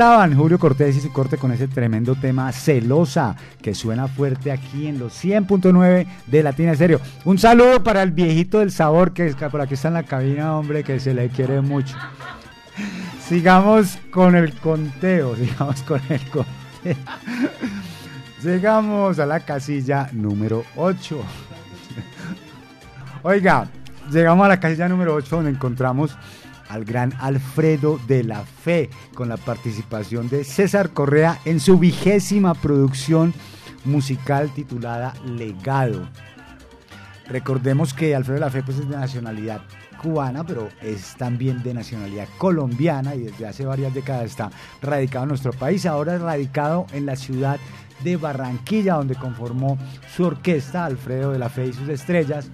estaban 0.01 0.35
Julio 0.35 0.57
Cortés 0.57 0.97
y 0.97 0.99
su 0.99 1.13
corte 1.13 1.37
con 1.37 1.51
ese 1.51 1.67
tremendo 1.67 2.15
tema 2.15 2.51
Celosa, 2.51 3.35
que 3.61 3.75
suena 3.75 4.07
fuerte 4.07 4.51
aquí 4.51 4.87
en 4.87 4.97
los 4.97 5.13
100.9 5.23 6.07
de 6.25 6.41
Latina 6.41 6.71
Estéreo. 6.71 6.99
Un 7.23 7.37
saludo 7.37 7.83
para 7.83 8.01
el 8.01 8.09
viejito 8.09 8.57
del 8.57 8.71
sabor 8.71 9.13
que 9.13 9.31
por 9.51 9.61
aquí 9.61 9.75
está 9.75 9.89
en 9.89 9.93
la 9.93 10.01
cabina, 10.01 10.57
hombre, 10.57 10.83
que 10.83 10.99
se 10.99 11.13
le 11.13 11.29
quiere 11.29 11.61
mucho. 11.61 11.95
Sigamos 13.27 13.99
con 14.09 14.35
el 14.35 14.55
conteo, 14.55 15.35
sigamos 15.35 15.83
con 15.83 16.01
el 16.09 16.21
conteo. 16.31 16.95
Llegamos 18.41 19.19
a 19.19 19.27
la 19.27 19.41
casilla 19.41 20.09
número 20.13 20.63
8. 20.77 21.23
Oiga, 23.21 23.67
llegamos 24.11 24.45
a 24.45 24.49
la 24.49 24.59
casilla 24.59 24.89
número 24.89 25.13
8 25.13 25.35
donde 25.35 25.51
encontramos 25.51 26.17
al 26.71 26.85
gran 26.85 27.13
Alfredo 27.19 27.99
de 28.07 28.23
la 28.23 28.43
Fe 28.43 28.89
con 29.13 29.27
la 29.27 29.37
participación 29.37 30.29
de 30.29 30.45
César 30.45 30.91
Correa 30.91 31.37
en 31.43 31.59
su 31.59 31.77
vigésima 31.77 32.53
producción 32.53 33.33
musical 33.83 34.49
titulada 34.53 35.13
Legado. 35.25 36.07
Recordemos 37.27 37.93
que 37.93 38.15
Alfredo 38.15 38.35
de 38.35 38.45
la 38.45 38.51
Fe 38.51 38.63
pues, 38.63 38.77
es 38.79 38.89
de 38.89 38.95
nacionalidad 38.95 39.61
cubana, 40.01 40.45
pero 40.45 40.69
es 40.81 41.15
también 41.17 41.61
de 41.61 41.73
nacionalidad 41.73 42.27
colombiana 42.37 43.15
y 43.15 43.23
desde 43.23 43.47
hace 43.47 43.65
varias 43.65 43.93
décadas 43.93 44.25
está 44.25 44.49
radicado 44.81 45.23
en 45.23 45.29
nuestro 45.29 45.51
país. 45.51 45.85
Ahora 45.85 46.15
es 46.15 46.21
radicado 46.21 46.87
en 46.93 47.05
la 47.05 47.17
ciudad 47.17 47.59
de 48.03 48.15
Barranquilla, 48.15 48.95
donde 48.95 49.15
conformó 49.15 49.77
su 50.15 50.23
orquesta 50.23 50.85
Alfredo 50.85 51.33
de 51.33 51.39
la 51.39 51.49
Fe 51.49 51.67
y 51.67 51.73
sus 51.73 51.89
estrellas. 51.89 52.49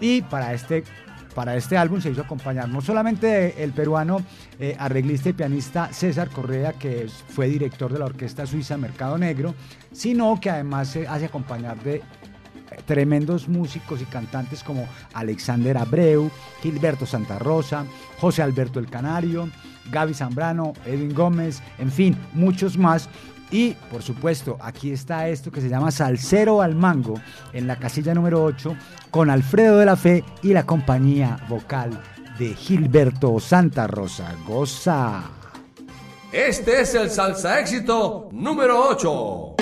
Y 0.00 0.22
para 0.22 0.54
este, 0.54 0.84
para 1.38 1.54
este 1.54 1.76
álbum 1.76 2.00
se 2.00 2.10
hizo 2.10 2.22
acompañar 2.22 2.68
no 2.68 2.80
solamente 2.80 3.62
el 3.62 3.70
peruano 3.72 4.20
eh, 4.58 4.74
arreglista 4.76 5.28
y 5.28 5.34
pianista 5.34 5.92
César 5.92 6.30
Correa, 6.30 6.72
que 6.72 7.06
fue 7.28 7.46
director 7.46 7.92
de 7.92 8.00
la 8.00 8.06
orquesta 8.06 8.44
suiza 8.44 8.76
Mercado 8.76 9.16
Negro, 9.16 9.54
sino 9.92 10.40
que 10.40 10.50
además 10.50 10.88
se 10.88 11.06
hace 11.06 11.26
acompañar 11.26 11.80
de 11.84 12.02
tremendos 12.86 13.46
músicos 13.48 14.02
y 14.02 14.06
cantantes 14.06 14.64
como 14.64 14.88
Alexander 15.14 15.78
Abreu, 15.78 16.28
Gilberto 16.60 17.06
Santa 17.06 17.38
Rosa, 17.38 17.84
José 18.18 18.42
Alberto 18.42 18.80
el 18.80 18.90
Canario, 18.90 19.48
Gaby 19.92 20.14
Zambrano, 20.14 20.72
Edwin 20.86 21.14
Gómez, 21.14 21.62
en 21.78 21.92
fin, 21.92 22.16
muchos 22.32 22.76
más. 22.76 23.08
Y 23.50 23.72
por 23.90 24.02
supuesto, 24.02 24.58
aquí 24.60 24.90
está 24.90 25.28
esto 25.28 25.50
que 25.50 25.60
se 25.60 25.68
llama 25.68 25.90
Salsero 25.90 26.60
al 26.60 26.74
Mango 26.74 27.14
en 27.52 27.66
la 27.66 27.76
casilla 27.76 28.14
número 28.14 28.44
8 28.44 28.76
con 29.10 29.30
Alfredo 29.30 29.78
de 29.78 29.86
la 29.86 29.96
Fe 29.96 30.24
y 30.42 30.52
la 30.52 30.66
compañía 30.66 31.38
vocal 31.48 31.98
de 32.38 32.54
Gilberto 32.54 33.40
Santa 33.40 33.86
Rosa. 33.86 34.34
Goza. 34.46 35.22
Este 36.30 36.82
es 36.82 36.94
el 36.94 37.10
salsa 37.10 37.58
éxito 37.58 38.28
número 38.32 38.86
8. 38.88 39.54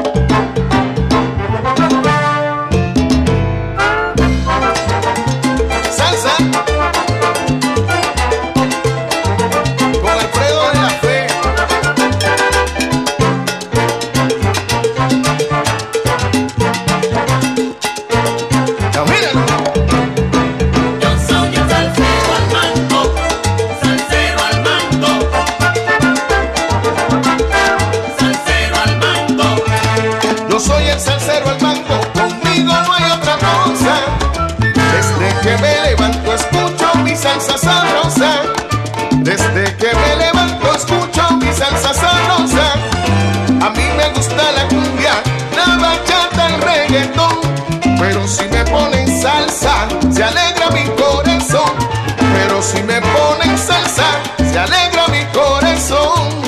Me 52.87 53.01
ponen 53.01 53.59
salsa, 53.59 54.07
se 54.39 54.59
alegra 54.59 55.09
mi 55.09 55.25
corazón. 55.27 56.43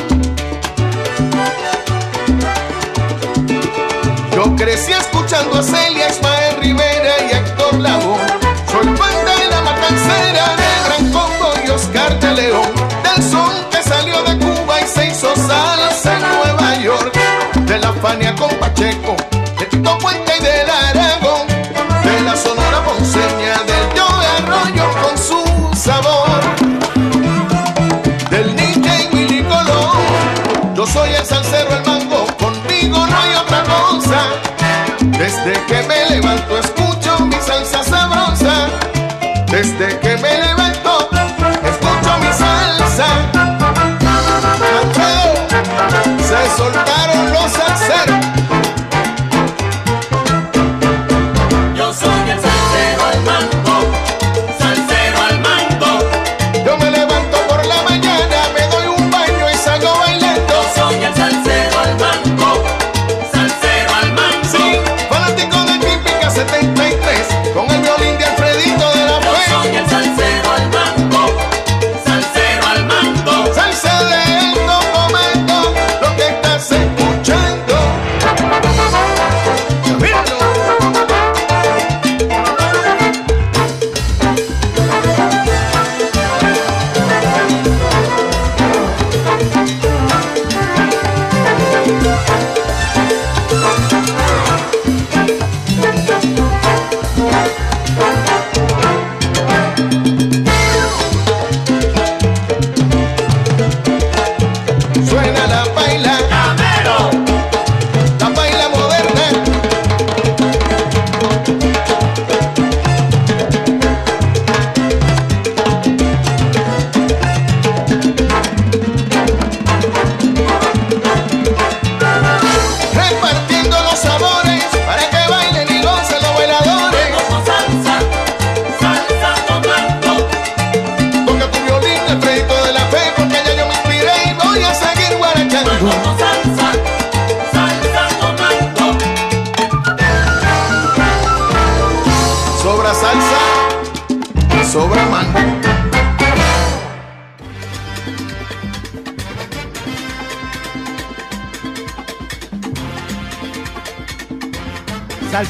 Yo 4.35 4.55
crecí 4.57 4.93
escuchando 4.93 5.59
a 5.59 5.63
Celia, 5.63 6.09
Ismael 6.09 6.57
Rivera 6.61 7.15
y 7.29 7.35
Héctor 7.35 7.75
Lavoe. 7.81 8.21
Soy 8.71 8.87
banda 8.87 9.33
de 9.43 9.49
la 9.51 9.61
matancera 9.63 10.57
de 10.61 10.71
Gran 10.87 11.13
Combo 11.13 11.53
y 11.67 11.71
Oscar 11.71 12.21
de 12.21 12.35
León. 12.35 12.73
Del 13.03 13.23
son 13.31 13.53
que 13.71 13.83
salió 13.83 14.23
de 14.23 14.39
Cuba 14.39 14.81
y 14.81 14.87
se 14.87 15.09
hizo 15.09 15.35
salsa 15.35 16.15
en 16.15 16.21
Nueva 16.21 16.75
York. 16.77 17.19
De 17.67 17.79
la 17.79 17.93
Fania 17.95 18.35
con 18.37 18.51
Desde 35.49 35.65
que 35.65 35.83
me 35.85 36.11
levanto 36.11 36.59
escucho 36.59 37.25
mi 37.25 37.37
salsa 37.37 37.83
sabrosa. 37.83 38.69
Desde 39.51 39.99
que 39.99 40.08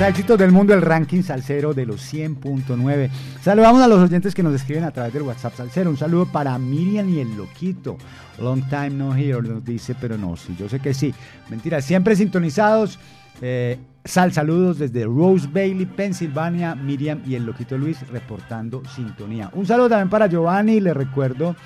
éxitos 0.01 0.39
del 0.39 0.53
mundo, 0.53 0.75
el 0.75 0.83
ranking 0.83 1.23
salsero 1.23 1.75
de 1.75 1.85
los 1.85 2.13
100.9. 2.13 3.11
Saludamos 3.43 3.83
a 3.83 3.89
los 3.89 3.99
oyentes 3.99 4.33
que 4.33 4.45
nos 4.45 4.55
escriben 4.55 4.85
a 4.85 4.93
través 4.93 5.13
del 5.13 5.23
WhatsApp 5.23 5.55
salsero. 5.57 5.91
Un 5.91 5.97
saludo 5.97 6.27
para 6.27 6.57
Miriam 6.57 7.09
y 7.09 7.19
el 7.19 7.37
Loquito. 7.37 7.97
Long 8.39 8.63
time 8.69 8.91
no 8.91 9.17
here, 9.17 9.43
nos 9.43 9.65
dice, 9.65 9.97
pero 10.01 10.17
no, 10.17 10.37
sí, 10.37 10.55
yo 10.59 10.69
sé 10.69 10.79
que 10.79 10.95
sí. 10.95 11.13
Mentira, 11.49 11.81
siempre 11.81 12.15
sintonizados. 12.15 12.99
Eh, 13.43 13.79
sal, 14.05 14.33
saludos 14.33 14.79
desde 14.79 15.05
Rose 15.05 15.49
Bailey, 15.53 15.87
Pensilvania. 15.87 16.77
Miriam 16.77 17.21
y 17.27 17.35
el 17.35 17.45
Loquito 17.45 17.77
Luis 17.77 18.07
reportando 18.09 18.83
sintonía. 18.95 19.51
Un 19.53 19.67
saludo 19.67 19.89
también 19.89 20.11
para 20.11 20.29
Giovanni, 20.29 20.81
le 20.81 20.95
recuerdo 20.95 21.57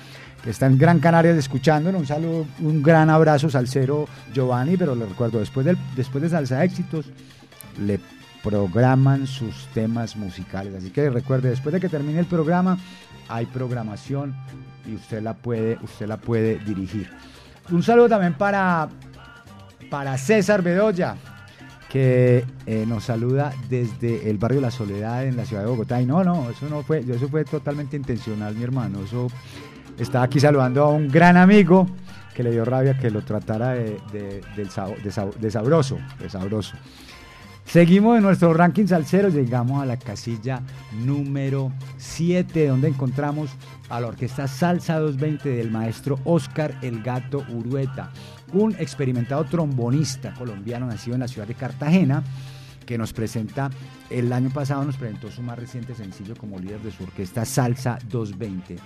que 0.43 0.49
está 0.49 0.65
en 0.65 0.79
Gran 0.79 0.99
Canaria 0.99 1.31
escuchándonos. 1.31 2.01
Un 2.01 2.07
saludo, 2.07 2.45
un 2.61 2.81
gran 2.81 3.11
abrazo, 3.11 3.49
salsero 3.49 4.07
Giovanni, 4.33 4.75
pero 4.75 4.95
le 4.95 5.05
recuerdo, 5.05 5.39
después, 5.39 5.65
del, 5.65 5.77
después 5.95 6.23
de 6.23 6.29
Salsa 6.29 6.63
Éxitos, 6.63 7.05
le 7.79 7.99
programan 8.43 9.25
sus 9.25 9.67
temas 9.73 10.15
musicales. 10.15 10.75
Así 10.75 10.91
que 10.91 11.09
recuerde, 11.09 11.49
después 11.49 11.73
de 11.73 11.79
que 11.79 11.89
termine 11.89 12.19
el 12.19 12.25
programa, 12.25 12.77
hay 13.29 13.45
programación 13.47 14.35
y 14.85 14.95
usted 14.95 15.21
la 15.23 15.33
puede, 15.33 15.79
usted 15.81 16.07
la 16.07 16.17
puede 16.17 16.59
dirigir. 16.59 17.09
Un 17.71 17.81
saludo 17.81 18.09
también 18.09 18.33
para, 18.33 18.89
para 19.89 20.17
César 20.17 20.61
Bedoya, 20.61 21.15
que 21.89 22.43
eh, 22.65 22.85
nos 22.87 23.05
saluda 23.05 23.53
desde 23.69 24.29
el 24.29 24.37
barrio 24.37 24.59
La 24.59 24.71
Soledad 24.71 25.25
en 25.25 25.37
la 25.37 25.45
ciudad 25.45 25.63
de 25.63 25.69
Bogotá. 25.69 26.01
Y 26.01 26.05
no, 26.05 26.23
no, 26.23 26.49
eso 26.49 26.67
no 26.69 26.83
fue, 26.83 26.99
eso 26.99 27.29
fue 27.29 27.45
totalmente 27.45 27.95
intencional, 27.95 28.55
mi 28.55 28.63
hermano. 28.63 29.03
Eso 29.05 29.27
estaba 29.97 30.25
aquí 30.25 30.39
saludando 30.39 30.83
a 30.83 30.89
un 30.89 31.07
gran 31.07 31.37
amigo 31.37 31.87
que 32.35 32.43
le 32.43 32.51
dio 32.51 32.65
rabia 32.65 32.97
que 32.97 33.11
lo 33.11 33.21
tratara 33.21 33.69
de, 33.73 33.99
de- 34.11 35.51
sabroso, 35.51 35.99
de 36.19 36.29
sabroso. 36.29 36.75
Seguimos 37.65 38.17
en 38.17 38.23
nuestro 38.23 38.53
ranking 38.53 38.85
salsero, 38.85 39.29
llegamos 39.29 39.81
a 39.81 39.85
la 39.85 39.97
casilla 39.97 40.61
número 41.03 41.71
7, 41.97 42.67
donde 42.67 42.89
encontramos 42.89 43.49
a 43.89 43.99
la 43.99 44.07
orquesta 44.07 44.47
Salsa 44.47 44.99
220 44.99 45.49
del 45.49 45.71
maestro 45.71 46.19
Oscar 46.23 46.77
El 46.83 47.01
Gato 47.01 47.43
Urueta, 47.49 48.11
un 48.53 48.75
experimentado 48.77 49.45
trombonista 49.45 50.33
colombiano 50.35 50.85
nacido 50.85 51.15
en 51.15 51.21
la 51.21 51.27
ciudad 51.27 51.47
de 51.47 51.55
Cartagena, 51.55 52.23
que 52.85 52.97
nos 52.97 53.11
presenta, 53.13 53.71
el 54.09 54.31
año 54.33 54.51
pasado 54.51 54.83
nos 54.83 54.97
presentó 54.97 55.31
su 55.31 55.41
más 55.41 55.57
reciente 55.57 55.95
sencillo 55.95 56.35
como 56.35 56.59
líder 56.59 56.81
de 56.81 56.91
su 56.91 57.03
orquesta 57.03 57.43
Salsa 57.45 57.97
220. 58.09 58.77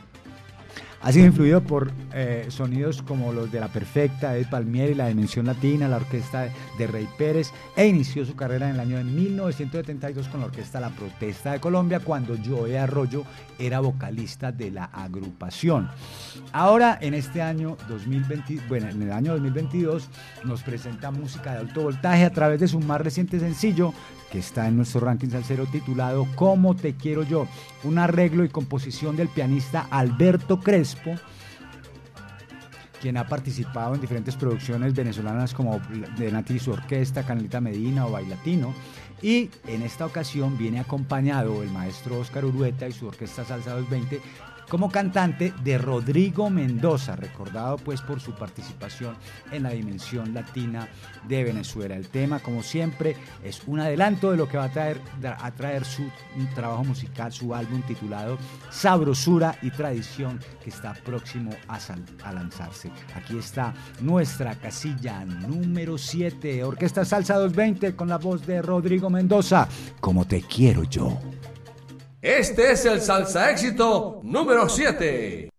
Ha 1.01 1.11
sido 1.11 1.27
influido 1.27 1.61
por 1.61 1.91
eh, 2.13 2.47
sonidos 2.49 3.01
como 3.01 3.31
los 3.31 3.51
de 3.51 3.59
La 3.59 3.67
Perfecta, 3.67 4.35
Ed 4.35 4.47
Palmieri, 4.49 4.95
La 4.95 5.07
Dimensión 5.07 5.45
Latina, 5.45 5.87
la 5.87 5.97
orquesta 5.97 6.49
de, 6.77 6.87
Rey 6.87 7.07
Pérez 7.17 7.51
e 7.75 7.85
inició 7.85 8.25
su 8.25 8.35
carrera 8.35 8.67
en 8.67 8.75
el 8.75 8.79
año 8.79 8.97
de 8.97 9.03
1972 9.03 10.27
con 10.27 10.39
la 10.39 10.47
orquesta 10.47 10.79
La 10.79 10.89
Protesta 10.89 11.51
de 11.51 11.59
Colombia 11.59 11.99
cuando 11.99 12.35
Joe 12.43 12.79
Arroyo 12.79 13.23
era 13.59 13.79
vocalista 13.79 14.51
de 14.51 14.71
la 14.71 14.85
agrupación. 14.85 15.89
Ahora 16.51 16.97
en 16.99 17.13
este 17.13 17.41
año 17.41 17.77
2020, 17.87 18.61
bueno, 18.67 18.89
en 18.89 19.01
el 19.01 19.11
año 19.11 19.33
2022 19.33 20.09
nos 20.45 20.63
presenta 20.63 21.11
música 21.11 21.53
de 21.53 21.59
alto 21.59 21.83
voltaje 21.83 22.25
a 22.25 22.31
través 22.31 22.59
de 22.59 22.67
su 22.67 22.79
más 22.79 23.01
reciente 23.01 23.39
sencillo 23.39 23.93
que 24.31 24.39
está 24.39 24.67
en 24.67 24.77
nuestro 24.77 25.01
ranking 25.01 25.29
salsero 25.29 25.65
titulado 25.65 26.27
Como 26.35 26.75
te 26.75 26.95
quiero 26.95 27.23
yo, 27.23 27.47
un 27.83 27.97
arreglo 27.97 28.43
y 28.43 28.49
composición 28.49 29.15
del 29.15 29.29
pianista 29.29 29.87
Alberto 29.89 30.59
Crespo, 30.59 31.15
quien 33.01 33.17
ha 33.17 33.27
participado 33.27 33.95
en 33.95 34.01
diferentes 34.01 34.35
producciones 34.35 34.93
venezolanas 34.93 35.53
como 35.53 35.79
de 36.17 36.59
su 36.59 36.71
orquesta, 36.71 37.23
Canelita 37.23 37.61
Medina 37.61 38.05
o 38.05 38.11
Bailatino. 38.11 38.73
Y 39.21 39.49
en 39.67 39.81
esta 39.81 40.05
ocasión 40.05 40.57
viene 40.57 40.79
acompañado 40.79 41.63
el 41.63 41.71
maestro 41.71 42.19
Oscar 42.19 42.45
Urueta 42.45 42.87
y 42.87 42.91
su 42.91 43.07
orquesta 43.07 43.45
Salsa 43.45 43.71
220 43.71 44.21
como 44.69 44.91
cantante 44.91 45.53
de 45.63 45.77
Rodrigo 45.77 46.49
Mendoza, 46.49 47.15
recordado 47.15 47.77
pues 47.77 48.01
por 48.01 48.19
su 48.19 48.33
participación 48.33 49.15
en 49.51 49.63
la 49.63 49.69
dimensión 49.71 50.33
latina 50.33 50.87
de 51.27 51.43
Venezuela. 51.43 51.95
El 51.95 52.09
tema, 52.09 52.39
como 52.39 52.63
siempre, 52.63 53.15
es 53.43 53.61
un 53.65 53.79
adelanto 53.79 54.31
de 54.31 54.37
lo 54.37 54.47
que 54.47 54.57
va 54.57 54.65
a 54.65 54.71
traer, 54.71 54.99
a 55.23 55.51
traer 55.51 55.85
su 55.85 56.03
trabajo 56.53 56.83
musical, 56.83 57.31
su 57.31 57.53
álbum 57.53 57.81
titulado 57.83 58.37
Sabrosura 58.69 59.57
y 59.61 59.71
Tradición, 59.71 60.39
que 60.63 60.69
está 60.69 60.93
próximo 60.93 61.51
a 61.67 62.33
lanzarse. 62.33 62.91
Aquí 63.15 63.37
está 63.37 63.73
nuestra 64.01 64.55
casilla 64.55 65.23
número 65.25 65.97
7, 65.97 66.63
Orquesta 66.63 67.05
Salsa 67.05 67.35
220 67.35 67.95
con 67.95 68.09
la 68.09 68.17
voz 68.17 68.45
de 68.45 68.61
Rodrigo 68.61 69.09
Mendoza, 69.09 69.67
como 69.99 70.25
te 70.25 70.41
quiero 70.41 70.83
yo. 70.83 71.17
Este 72.29 72.73
es 72.73 72.83
el 72.83 73.01
salsa 73.01 73.51
éxito 73.51 74.19
número 74.21 74.67
7. 74.67 75.49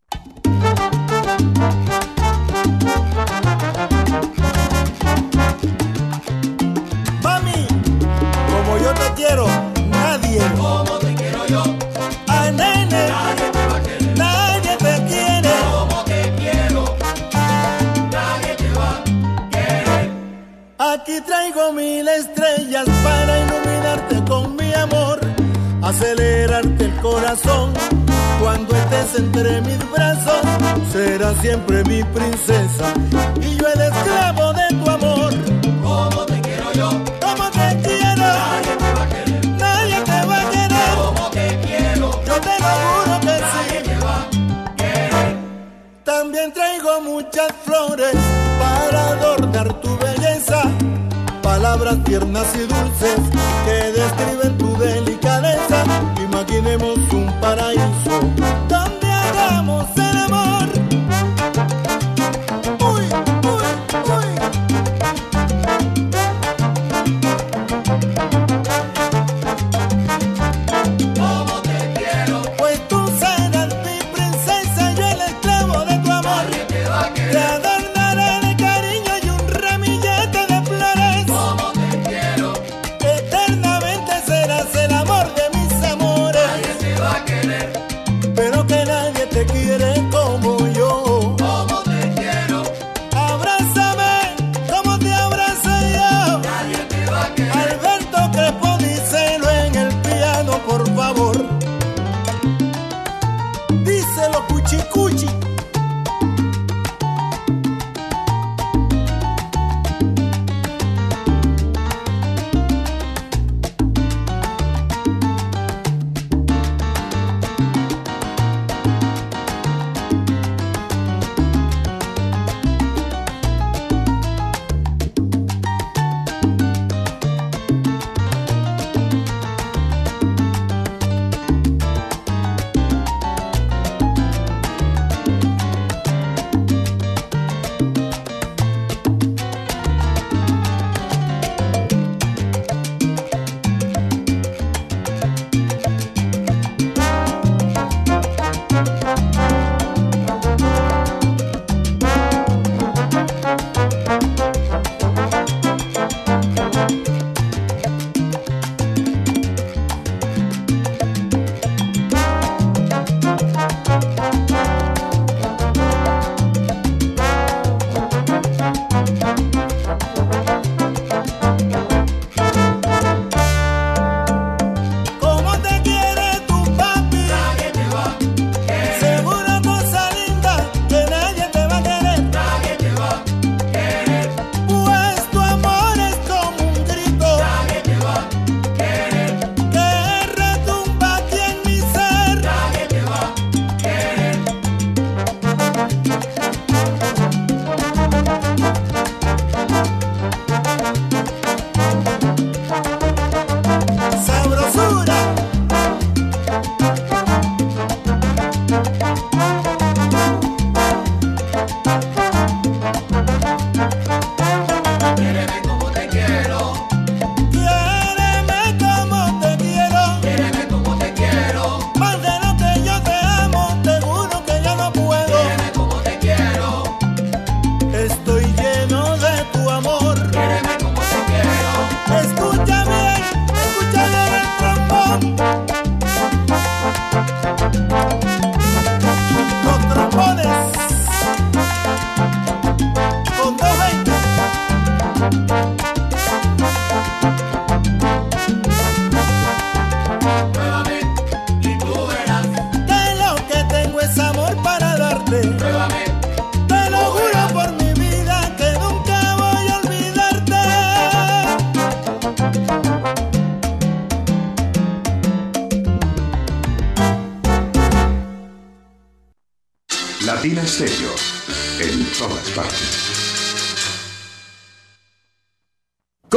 Mami, 7.23 7.67
como 8.51 8.79
yo 8.85 8.93
te 8.93 9.15
quiero, 9.17 9.47
nadie. 9.89 10.43
Como 10.59 10.99
te 10.99 11.15
quiero 11.15 11.47
yo. 11.47 11.63
Ay, 12.27 12.53
nene. 12.53 13.09
Nadie 13.09 13.51
te 13.51 13.67
va 13.67 13.77
a 13.77 13.83
querer. 13.83 14.19
Nadie 14.19 14.77
te 14.77 15.05
quiere. 15.09 15.51
Como 15.71 16.05
te 16.05 16.35
quiero. 16.37 16.97
Nadie 18.13 18.55
te 18.57 18.71
va 18.79 18.91
a 18.91 19.49
querer. 19.49 20.11
Aquí 20.79 21.19
traigo 21.23 21.73
mil 21.73 22.07
estrellas 22.07 22.87
para 23.03 23.38
Acelerarte 25.89 26.85
el 26.85 26.95
corazón. 26.97 27.73
Cuando 28.39 28.77
estés 28.77 29.21
entre 29.21 29.63
mis 29.63 29.79
brazos, 29.91 30.43
serás 30.93 31.35
siempre 31.41 31.83
mi 31.85 32.05
princesa 32.05 32.93
y 33.41 33.57
yo 33.57 33.67
el 33.69 33.81
esclavo 33.81 34.53
de 34.53 34.69
tu 34.69 34.91
amor. 34.91 35.33
Como 35.83 36.27
te 36.27 36.41
quiero 36.43 36.73
yo, 36.75 36.91
como 37.23 37.51
te 37.51 37.81
quiero, 37.83 38.17
nadie 38.21 38.77
te 38.77 38.93
va 38.93 39.03
a 39.03 39.09
querer, 39.09 39.47
nadie 39.57 40.01
te 40.03 40.27
va 40.27 40.41
a 40.43 40.51
querer, 40.51 40.95
como 41.03 41.31
te 41.31 41.59
quiero, 41.67 42.11
yo 42.27 42.35
te 42.35 42.55
lo 42.61 42.73
juro 42.85 43.21
que 43.21 43.27
nadie 43.27 43.47
sí. 43.55 43.83
Te 43.89 43.99
va 44.05 44.17
a 44.21 44.77
querer. 44.77 45.37
También 46.05 46.53
traigo 46.53 47.01
muchas 47.01 47.51
flores 47.65 48.15
para 48.61 49.09
adornar 49.09 49.73
tu 49.81 49.97
belleza, 49.97 50.65
palabras 51.43 52.05
tiernas 52.05 52.47
y 52.57 52.67
dulces 52.75 53.21
que 53.65 53.93
describen 53.99 54.59
tu 54.59 54.77
delicadeza. 54.77 55.28
queremos 56.79 57.08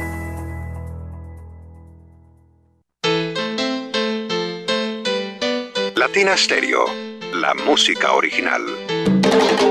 Latina 6.11 6.35
Stereo. 6.35 6.83
La 7.31 7.53
música 7.53 8.11
original. 8.11 9.70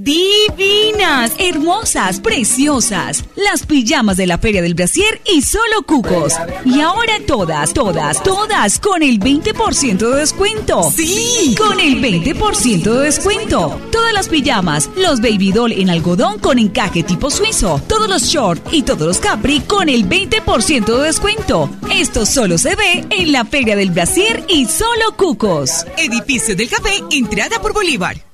Divinas, 0.00 1.32
hermosas, 1.40 2.20
preciosas. 2.20 3.24
Las 3.34 3.66
pijamas 3.66 4.16
de 4.16 4.28
la 4.28 4.38
Feria 4.38 4.62
del 4.62 4.74
Brasier 4.74 5.20
y 5.26 5.42
solo 5.42 5.82
cucos. 5.84 6.34
Y 6.64 6.80
ahora 6.82 7.14
todas, 7.26 7.74
todas, 7.74 8.22
todas 8.22 8.78
con 8.78 9.02
el 9.02 9.18
20% 9.18 9.98
de 9.98 10.20
descuento. 10.20 10.92
Sí, 10.94 11.56
con 11.58 11.80
el 11.80 12.00
20% 12.00 12.82
de 12.84 13.04
descuento. 13.06 13.76
Todas 13.90 14.12
las 14.12 14.28
pijamas, 14.28 14.88
los 14.94 15.20
baby 15.20 15.50
doll 15.50 15.72
en 15.72 15.90
algodón 15.90 16.38
con 16.38 16.60
encaje 16.60 17.02
tipo 17.02 17.28
suizo, 17.28 17.82
todos 17.88 18.08
los 18.08 18.22
short 18.22 18.72
y 18.72 18.82
todos 18.82 19.04
los 19.04 19.18
capri 19.18 19.62
con 19.62 19.88
el 19.88 20.08
20% 20.08 20.96
de 20.96 21.06
descuento. 21.06 21.70
Esto 21.92 22.24
solo 22.24 22.56
se 22.56 22.76
ve 22.76 23.04
en 23.10 23.32
la 23.32 23.44
Feria 23.44 23.74
del 23.74 23.90
Brasier 23.90 24.44
y 24.48 24.66
solo 24.66 25.16
cucos. 25.16 25.84
Edificio 25.96 26.54
del 26.54 26.68
Café, 26.68 27.02
entrada 27.10 27.60
por 27.60 27.72
Bolívar. 27.72 28.27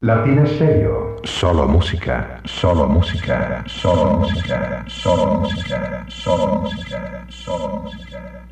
Latina 0.00 0.44
Stereo. 0.46 1.16
Solo 1.24 1.66
música, 1.66 2.42
solo 2.44 2.86
música, 2.86 3.64
solo 3.66 4.18
música, 4.18 4.84
solo 4.88 5.40
música, 5.40 6.06
solo 6.08 6.60
música, 6.60 7.26
solo 7.30 7.82
música. 7.84 8.46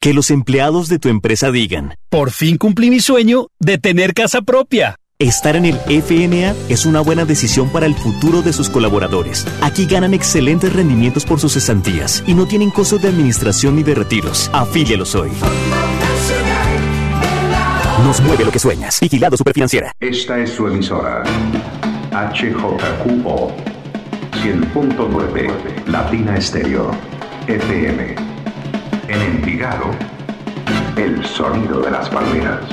Que 0.00 0.14
los 0.14 0.30
empleados 0.30 0.88
de 0.88 0.98
tu 0.98 1.08
empresa 1.08 1.50
digan, 1.52 1.94
por 2.08 2.30
fin 2.30 2.56
cumplí 2.56 2.90
mi 2.90 3.00
sueño 3.00 3.48
de 3.60 3.78
tener 3.78 4.14
casa 4.14 4.42
propia. 4.42 4.96
Estar 5.20 5.56
en 5.56 5.64
el 5.64 5.76
FNA 5.76 6.54
es 6.68 6.86
una 6.86 7.00
buena 7.00 7.24
decisión 7.24 7.68
para 7.70 7.86
el 7.86 7.94
futuro 7.94 8.42
de 8.42 8.52
sus 8.52 8.70
colaboradores. 8.70 9.46
Aquí 9.60 9.86
ganan 9.86 10.14
excelentes 10.14 10.72
rendimientos 10.72 11.24
por 11.24 11.40
sus 11.40 11.54
cesantías 11.54 12.22
y 12.26 12.34
no 12.34 12.46
tienen 12.46 12.70
costos 12.70 13.02
de 13.02 13.08
administración 13.08 13.76
ni 13.76 13.82
de 13.82 13.94
retiros. 13.94 14.50
Afílialos 14.52 15.14
hoy. 15.14 15.30
Nos 18.04 18.20
mueve 18.22 18.44
lo 18.44 18.50
que 18.50 18.58
sueñas. 18.58 19.00
Vigilado 19.00 19.36
Superfinanciera. 19.36 19.92
Esta 20.00 20.38
es 20.38 20.50
su 20.50 20.66
emisora. 20.66 21.22
HJQO 22.12 23.52
100.9 24.32 25.86
Latina 25.86 26.36
Estéreo 26.36 26.90
FM. 27.46 28.14
En 29.08 29.20
Envigado, 29.20 29.90
el 30.96 31.24
sonido 31.24 31.80
de 31.80 31.90
las 31.90 32.08
palmeras. 32.08 32.64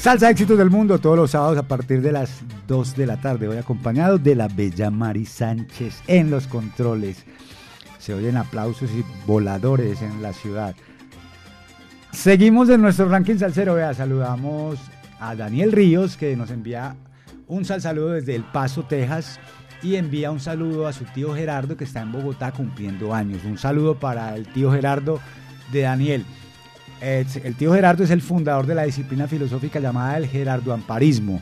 Salsa 0.00 0.30
éxitos 0.30 0.56
del 0.56 0.70
mundo 0.70 0.98
todos 0.98 1.16
los 1.16 1.30
sábados 1.32 1.58
a 1.58 1.62
partir 1.62 2.00
de 2.00 2.12
las 2.12 2.40
2 2.66 2.96
de 2.96 3.06
la 3.06 3.20
tarde. 3.20 3.48
Hoy 3.48 3.58
acompañado 3.58 4.16
de 4.16 4.34
la 4.34 4.48
bella 4.48 4.90
Mari 4.90 5.26
Sánchez 5.26 6.02
en 6.06 6.30
los 6.30 6.46
controles. 6.46 7.24
Se 8.10 8.14
oyen 8.14 8.36
aplausos 8.36 8.90
y 8.90 9.04
voladores 9.24 10.02
en 10.02 10.20
la 10.20 10.32
ciudad. 10.32 10.74
Seguimos 12.10 12.68
en 12.68 12.82
nuestro 12.82 13.08
ranking 13.08 13.36
salsero. 13.36 13.76
Vea, 13.76 13.94
saludamos 13.94 14.80
a 15.20 15.36
Daniel 15.36 15.70
Ríos 15.70 16.16
que 16.16 16.34
nos 16.34 16.50
envía 16.50 16.96
un 17.46 17.64
sal 17.64 17.80
saludo 17.80 18.08
desde 18.08 18.34
El 18.34 18.42
Paso, 18.42 18.82
Texas. 18.82 19.38
Y 19.80 19.94
envía 19.94 20.32
un 20.32 20.40
saludo 20.40 20.88
a 20.88 20.92
su 20.92 21.04
tío 21.04 21.36
Gerardo 21.36 21.76
que 21.76 21.84
está 21.84 22.02
en 22.02 22.10
Bogotá 22.10 22.50
cumpliendo 22.50 23.14
años. 23.14 23.44
Un 23.44 23.58
saludo 23.58 23.94
para 23.94 24.34
el 24.34 24.48
tío 24.48 24.72
Gerardo 24.72 25.20
de 25.70 25.82
Daniel. 25.82 26.24
El 27.00 27.54
tío 27.54 27.72
Gerardo 27.72 28.02
es 28.02 28.10
el 28.10 28.22
fundador 28.22 28.66
de 28.66 28.74
la 28.74 28.82
disciplina 28.82 29.28
filosófica 29.28 29.78
llamada 29.78 30.16
el 30.16 30.26
Gerardo 30.26 30.74
Amparismo. 30.74 31.40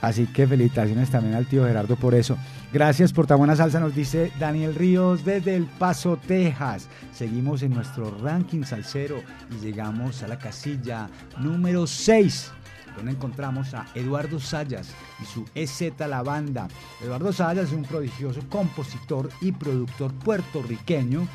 Así 0.00 0.26
que 0.26 0.46
felicitaciones 0.46 1.10
también 1.10 1.34
al 1.34 1.46
tío 1.46 1.66
Gerardo 1.66 1.96
por 1.96 2.14
eso. 2.14 2.36
Gracias 2.72 3.12
por 3.12 3.26
tan 3.26 3.38
buena 3.38 3.56
salsa, 3.56 3.80
nos 3.80 3.94
dice 3.94 4.32
Daniel 4.38 4.74
Ríos 4.74 5.24
desde 5.24 5.56
El 5.56 5.66
Paso, 5.66 6.18
Texas. 6.26 6.88
Seguimos 7.12 7.62
en 7.62 7.74
nuestro 7.74 8.16
ranking 8.22 8.62
salsero 8.62 9.22
y 9.50 9.64
llegamos 9.64 10.22
a 10.22 10.28
la 10.28 10.38
casilla 10.38 11.08
número 11.38 11.86
6, 11.86 12.50
donde 12.96 13.12
encontramos 13.12 13.74
a 13.74 13.86
Eduardo 13.94 14.40
Sayas 14.40 14.94
y 15.20 15.26
su 15.26 15.44
EZ 15.54 15.92
La 16.08 16.22
Banda. 16.22 16.68
Eduardo 17.02 17.32
Sayas 17.32 17.66
es 17.66 17.72
un 17.72 17.82
prodigioso 17.82 18.40
compositor 18.48 19.28
y 19.40 19.52
productor 19.52 20.12
puertorriqueño 20.14 21.26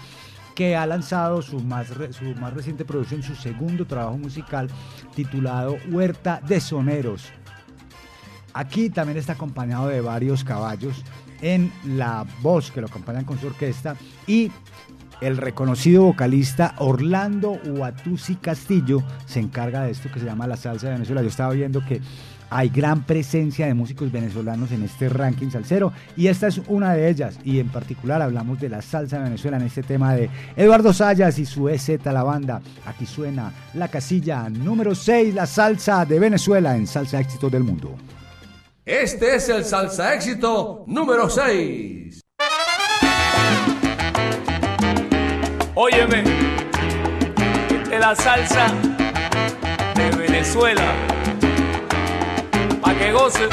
que 0.55 0.75
ha 0.75 0.85
lanzado 0.85 1.41
su 1.41 1.59
más, 1.59 1.87
su 1.87 2.23
más 2.39 2.53
reciente 2.53 2.85
producción, 2.85 3.21
su 3.21 3.35
segundo 3.35 3.85
trabajo 3.85 4.17
musical 4.17 4.69
titulado 5.13 5.77
Huerta 5.91 6.41
de 6.47 6.61
Soneros. 6.61 7.29
Aquí 8.55 8.89
también 8.89 9.17
está 9.17 9.33
acompañado 9.33 9.89
de 9.89 9.99
varios 9.99 10.45
caballos 10.45 11.03
en 11.41 11.73
la 11.83 12.25
voz 12.41 12.71
que 12.71 12.79
lo 12.79 12.87
acompañan 12.87 13.25
con 13.25 13.37
su 13.37 13.47
orquesta 13.47 13.97
y 14.27 14.49
el 15.19 15.35
reconocido 15.35 16.03
vocalista 16.03 16.73
Orlando 16.77 17.59
Huatusi 17.65 18.35
Castillo 18.35 19.03
se 19.25 19.41
encarga 19.41 19.83
de 19.83 19.91
esto 19.91 20.09
que 20.09 20.21
se 20.21 20.25
llama 20.25 20.47
la 20.47 20.55
salsa 20.55 20.87
de 20.87 20.93
Venezuela. 20.93 21.21
Yo 21.21 21.27
estaba 21.27 21.53
viendo 21.53 21.83
que 21.85 21.99
hay 22.49 22.69
gran 22.69 23.03
presencia 23.03 23.65
de 23.65 23.73
músicos 23.73 24.09
venezolanos 24.09 24.71
en 24.71 24.83
este 24.83 25.09
ranking 25.09 25.49
salsero 25.49 25.91
y 26.15 26.27
esta 26.27 26.47
es 26.47 26.61
una 26.69 26.93
de 26.93 27.09
ellas 27.09 27.37
y 27.43 27.59
en 27.59 27.67
particular 27.67 28.21
hablamos 28.21 28.61
de 28.61 28.69
la 28.69 28.81
salsa 28.81 29.17
de 29.17 29.25
Venezuela 29.25 29.57
en 29.57 29.63
este 29.63 29.83
tema 29.83 30.15
de 30.15 30.29
Eduardo 30.55 30.93
Sayas 30.93 31.39
y 31.39 31.45
su 31.45 31.67
EZ 31.67 32.05
La 32.05 32.23
Banda. 32.23 32.61
Aquí 32.85 33.05
suena 33.05 33.51
la 33.73 33.89
casilla 33.89 34.47
número 34.47 34.95
6, 34.95 35.35
la 35.35 35.45
salsa 35.45 36.05
de 36.05 36.19
Venezuela 36.19 36.77
en 36.77 36.87
Salsa 36.87 37.19
Éxitos 37.19 37.51
del 37.51 37.65
Mundo. 37.65 37.97
Este 38.85 39.37
es 39.37 39.49
el 39.49 39.65
salsa 39.65 40.13
éxito 40.13 40.83
número 40.85 41.27
6. 41.27 42.21
Óyeme, 45.73 46.23
de 47.89 47.99
la 47.99 48.15
salsa 48.15 48.67
de 49.95 50.11
Venezuela, 50.11 50.93
pa' 52.79 52.93
que 52.93 53.11
goce. 53.11 53.49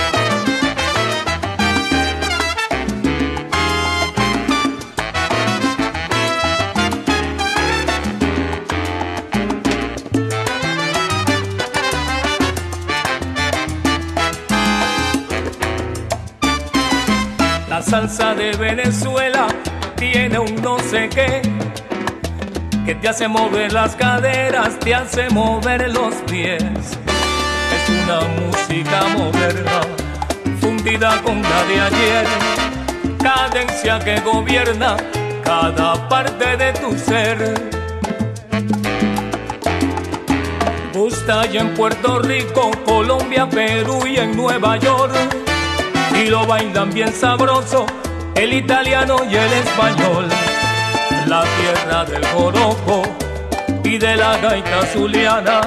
salsa 17.92 18.34
de 18.34 18.52
Venezuela 18.52 19.48
tiene 19.96 20.38
un 20.38 20.54
no 20.62 20.78
sé 20.78 21.10
qué 21.10 21.42
que 22.86 22.94
te 22.94 23.06
hace 23.06 23.28
mover 23.28 23.70
las 23.70 23.94
caderas, 23.96 24.78
te 24.78 24.94
hace 24.94 25.28
mover 25.28 25.92
los 25.92 26.14
pies. 26.30 26.62
Es 26.62 27.84
una 27.90 28.20
música 28.40 29.02
moderna, 29.14 29.82
fundida 30.58 31.20
con 31.20 31.42
la 31.42 31.64
de 31.64 31.80
ayer, 31.82 32.26
cadencia 33.22 33.98
que 33.98 34.18
gobierna 34.20 34.96
cada 35.44 36.08
parte 36.08 36.56
de 36.56 36.72
tu 36.72 36.96
ser. 36.96 37.52
Gusta 40.94 41.44
y 41.52 41.58
en 41.58 41.74
Puerto 41.74 42.20
Rico, 42.20 42.70
Colombia, 42.86 43.46
Perú 43.50 44.06
y 44.06 44.16
en 44.16 44.34
Nueva 44.34 44.78
York 44.78 45.51
y 46.22 46.28
lo 46.28 46.46
bailan 46.46 46.90
bien 46.92 47.12
sabroso 47.12 47.84
el 48.34 48.52
italiano 48.52 49.16
y 49.28 49.34
el 49.34 49.52
español. 49.52 50.28
La 51.26 51.42
tierra 51.42 52.04
del 52.04 52.24
joropo 52.26 53.02
y 53.82 53.98
de 53.98 54.16
la 54.16 54.36
gaita 54.38 54.86
zuliana, 54.92 55.60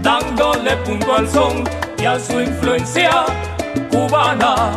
dándole 0.00 0.76
punto 0.78 1.14
al 1.14 1.28
son 1.28 1.64
y 1.98 2.04
a 2.06 2.18
su 2.18 2.40
influencia 2.40 3.26
cubana. 3.90 4.72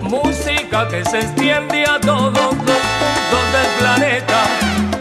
Música 0.00 0.88
que 0.88 1.04
se 1.04 1.18
extiende 1.18 1.84
a 1.84 1.98
todos 2.00 2.32
los 2.32 2.54
puntos 2.54 3.44
del 3.54 3.70
planeta, 3.78 4.44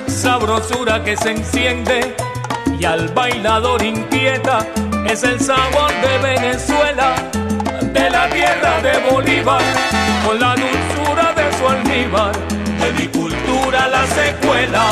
sabrosura 0.07 1.03
que 1.03 1.15
se 1.17 1.31
enciende 1.31 2.15
y 2.79 2.85
al 2.85 3.07
bailador 3.09 3.83
inquieta 3.83 4.65
es 5.07 5.23
el 5.23 5.39
sabor 5.39 5.91
de 6.01 6.17
Venezuela, 6.19 7.15
de 7.81 8.09
la 8.09 8.29
tierra 8.29 8.81
de 8.81 9.11
Bolívar, 9.11 9.61
con 10.25 10.39
la 10.39 10.55
dulzura 10.55 11.33
de 11.33 11.57
su 11.57 11.67
almíbar, 11.67 12.33
de 12.79 12.93
mi 12.93 13.07
cultura 13.07 13.87
la 13.87 14.05
secuela. 14.07 14.83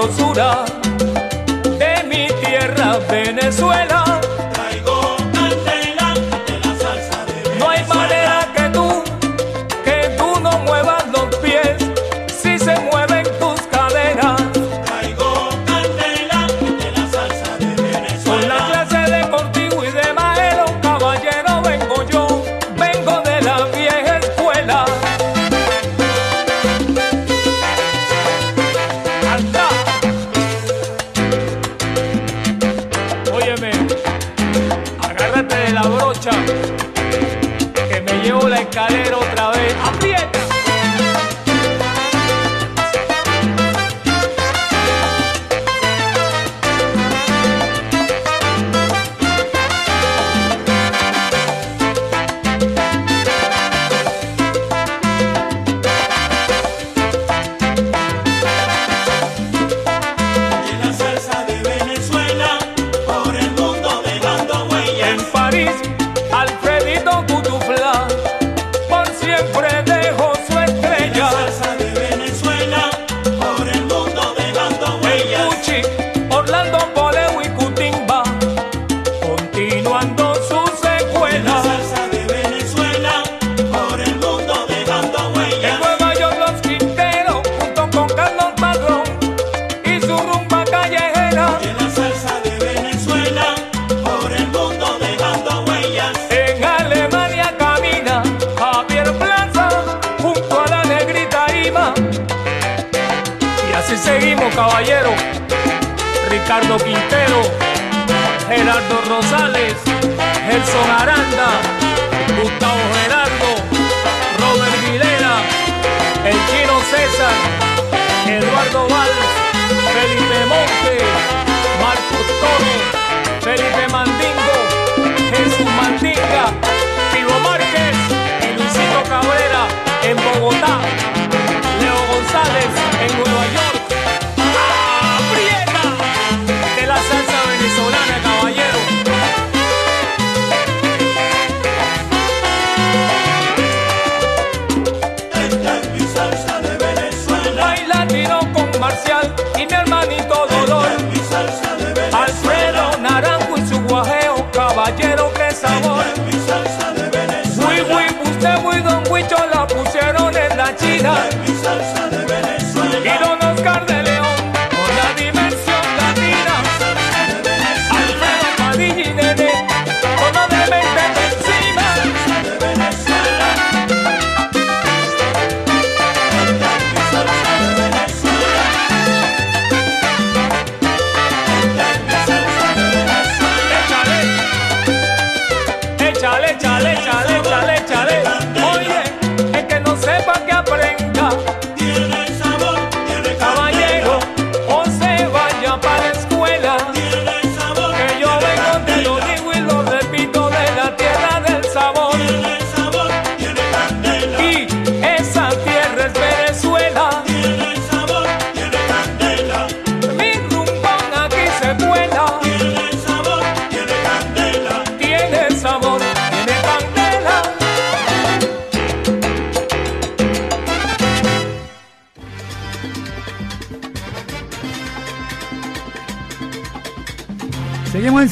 sabrosura 0.00 0.64
de 1.78 2.04
mi 2.08 2.28
tierra 2.42 2.98
Venezuela. 3.10 3.99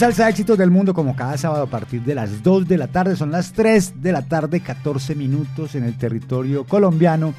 Salsa 0.09 0.31
Éxitos 0.31 0.57
del 0.57 0.71
Mundo 0.71 0.95
como 0.95 1.15
cada 1.15 1.37
sábado 1.37 1.65
a 1.65 1.71
partir 1.71 2.01
de 2.01 2.15
las 2.15 2.43
2 2.43 2.67
de 2.67 2.79
la 2.79 2.87
tarde. 2.87 3.15
Son 3.15 3.31
las 3.31 3.53
3 3.53 4.01
de 4.01 4.11
la 4.11 4.23
tarde, 4.23 4.61
14 4.61 5.15
minutos 5.15 5.75
en 5.75 5.85
el 5.85 5.99
territorio 5.99 6.65
colombiano. 6.65 7.35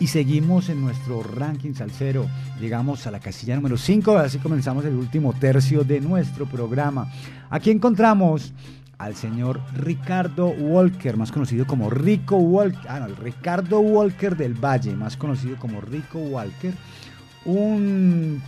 Y 0.00 0.08
seguimos 0.08 0.68
en 0.68 0.80
nuestro 0.80 1.22
ranking 1.22 1.74
salsero. 1.74 2.26
Llegamos 2.60 3.06
a 3.06 3.12
la 3.12 3.20
casilla 3.20 3.54
número 3.54 3.76
5. 3.76 4.18
Así 4.18 4.38
comenzamos 4.38 4.84
el 4.84 4.96
último 4.96 5.32
tercio 5.32 5.84
de 5.84 6.00
nuestro 6.00 6.46
programa. 6.46 7.08
Aquí 7.50 7.70
encontramos 7.70 8.52
al 8.98 9.14
señor 9.14 9.60
Ricardo 9.72 10.48
Walker, 10.48 11.16
más 11.16 11.30
conocido 11.30 11.68
como 11.68 11.88
Rico 11.88 12.34
Walker. 12.34 12.80
Ah, 12.88 12.98
no, 12.98 13.06
el 13.06 13.16
Ricardo 13.16 13.78
Walker 13.78 14.36
del 14.36 14.54
Valle, 14.54 14.96
más 14.96 15.16
conocido 15.16 15.56
como 15.56 15.80
Rico 15.80 16.18
Walker. 16.18 16.74
Un 17.44 18.42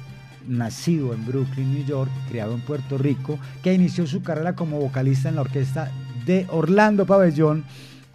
nacido 0.49 1.15
en 1.15 1.27
Brooklyn, 1.27 1.75
New 1.75 1.85
York, 1.85 2.11
criado 2.29 2.55
en 2.55 2.61
Puerto 2.61 2.99
Rico, 2.99 3.39
que 3.63 3.75
inició 3.75 4.07
su 4.07 4.23
carrera 4.23 4.55
como 4.55 4.79
vocalista 4.79 5.29
en 5.29 5.37
la 5.37 5.43
orquesta 5.43 5.91
de 6.25 6.47
Orlando 6.51 7.07
Pabellón 7.07 7.65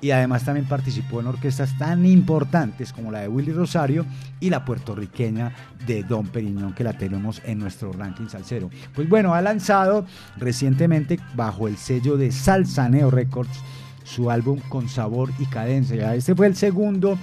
y 0.01 0.11
además 0.11 0.45
también 0.45 0.65
participó 0.65 1.19
en 1.19 1.27
orquestas 1.27 1.77
tan 1.77 2.05
importantes 2.05 2.93
como 2.93 3.11
la 3.11 3.21
de 3.21 3.27
Willy 3.27 3.51
Rosario 3.51 4.05
y 4.39 4.49
la 4.49 4.63
puertorriqueña 4.63 5.53
de 5.85 6.03
Don 6.03 6.27
Periñón 6.27 6.73
que 6.73 6.83
la 6.83 6.93
tenemos 6.93 7.41
en 7.45 7.59
nuestro 7.59 7.91
ranking 7.91 8.27
salsero. 8.27 8.69
Pues 8.95 9.09
bueno, 9.09 9.33
ha 9.33 9.41
lanzado 9.41 10.05
recientemente 10.37 11.19
bajo 11.35 11.67
el 11.67 11.77
sello 11.77 12.17
de 12.17 12.31
Salsaneo 12.31 13.11
Records 13.11 13.59
su 14.03 14.31
álbum 14.31 14.59
Con 14.69 14.89
Sabor 14.89 15.31
y 15.37 15.45
Cadencia. 15.45 16.15
Este 16.15 16.33
fue 16.33 16.47
el 16.47 16.55
segundo 16.55 17.17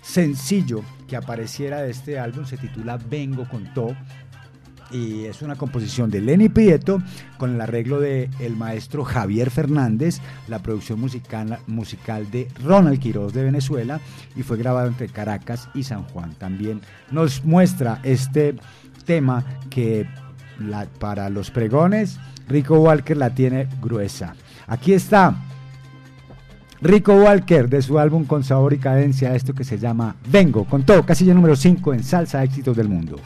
sencillo 0.00 0.82
que 1.06 1.16
apareciera 1.16 1.82
de 1.82 1.90
este 1.90 2.18
álbum, 2.18 2.46
se 2.46 2.56
titula 2.56 2.96
Vengo 2.96 3.46
con 3.48 3.72
To 3.74 3.94
y 4.92 5.24
es 5.24 5.42
una 5.42 5.56
composición 5.56 6.10
de 6.10 6.20
Lenny 6.20 6.48
Prieto 6.48 7.02
con 7.38 7.54
el 7.54 7.60
arreglo 7.60 7.98
de 8.00 8.28
el 8.40 8.56
maestro 8.56 9.04
Javier 9.04 9.50
Fernández, 9.50 10.20
la 10.48 10.58
producción 10.60 11.00
musical, 11.00 11.58
musical 11.66 12.30
de 12.30 12.48
Ronald 12.62 12.98
Quiroz 13.00 13.32
de 13.32 13.44
Venezuela 13.44 14.00
y 14.36 14.42
fue 14.42 14.58
grabado 14.58 14.88
entre 14.88 15.08
Caracas 15.08 15.68
y 15.74 15.82
San 15.84 16.02
Juan. 16.04 16.34
También 16.34 16.80
nos 17.10 17.44
muestra 17.44 18.00
este 18.02 18.54
tema 19.06 19.44
que 19.70 20.06
la- 20.60 20.86
para 20.86 21.30
los 21.30 21.50
pregones 21.50 22.18
Rico 22.48 22.78
Walker 22.80 23.16
la 23.16 23.34
tiene 23.34 23.68
gruesa. 23.80 24.34
Aquí 24.66 24.92
está 24.92 25.34
Rico 26.80 27.14
Walker 27.14 27.68
de 27.68 27.80
su 27.80 27.98
álbum 27.98 28.24
con 28.24 28.42
sabor 28.42 28.72
y 28.72 28.78
cadencia, 28.78 29.34
esto 29.34 29.54
que 29.54 29.64
se 29.64 29.78
llama 29.78 30.16
Vengo, 30.30 30.64
con 30.64 30.82
todo, 30.84 31.06
casilla 31.06 31.32
número 31.32 31.54
5 31.56 31.94
en 31.94 32.02
Salsa 32.02 32.42
Éxitos 32.42 32.76
del 32.76 32.88
Mundo. 32.88 33.18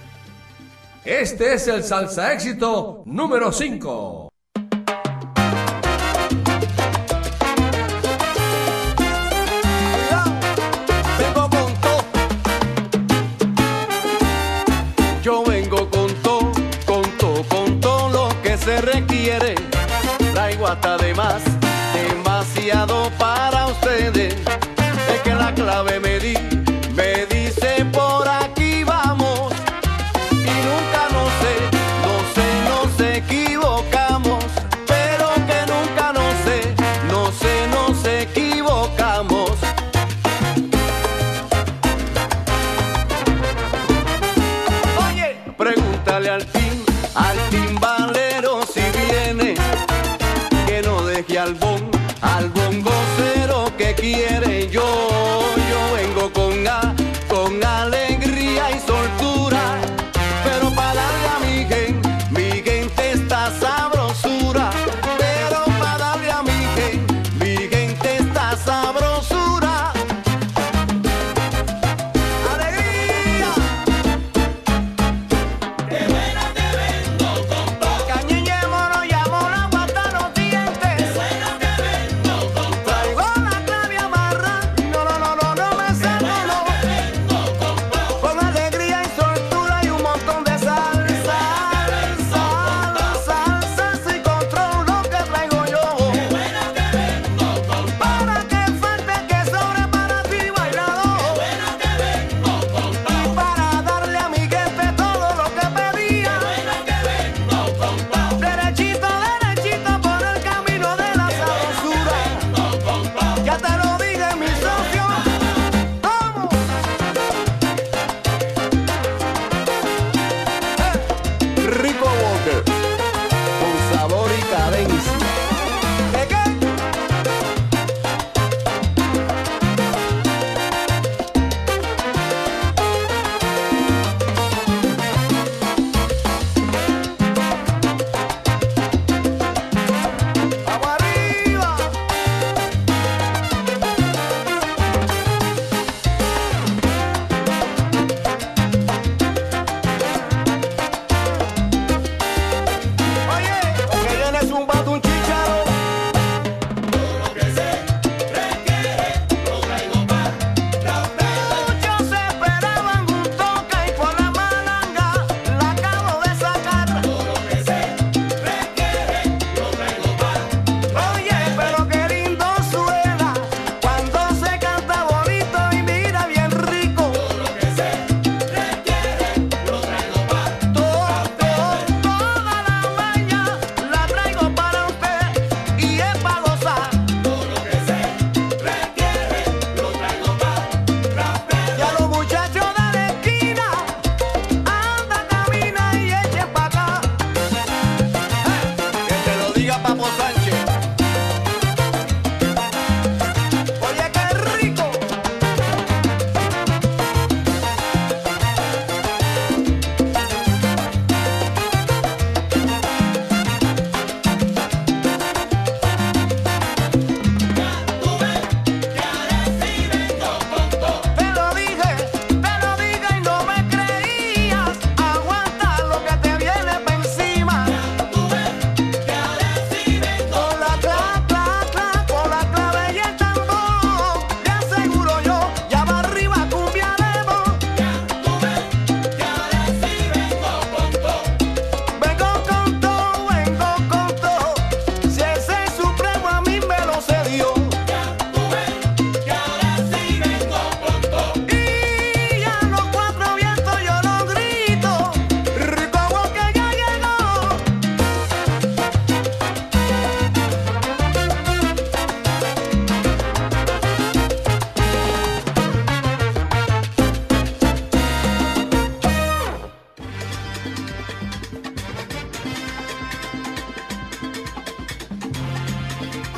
Este 1.06 1.54
es 1.54 1.68
el 1.68 1.84
salsa 1.84 2.32
éxito 2.32 3.04
número 3.06 3.52
5. 3.52 4.28
Vengo 11.16 11.48
con 11.48 11.74
todo. 11.80 12.04
Yo 15.22 15.44
vengo 15.44 15.88
con 15.90 16.12
todo, 16.24 16.52
con 16.84 17.02
todo, 17.18 17.44
con 17.44 17.80
todo 17.80 18.08
lo 18.08 18.42
que 18.42 18.56
se 18.58 18.80
requiere. 18.80 19.54
Traigo 20.34 20.66
hasta 20.66 20.96
de 20.96 21.14
más, 21.14 21.40
demasiado 21.94 23.12
para 23.16 23.68
ustedes. 23.68 24.45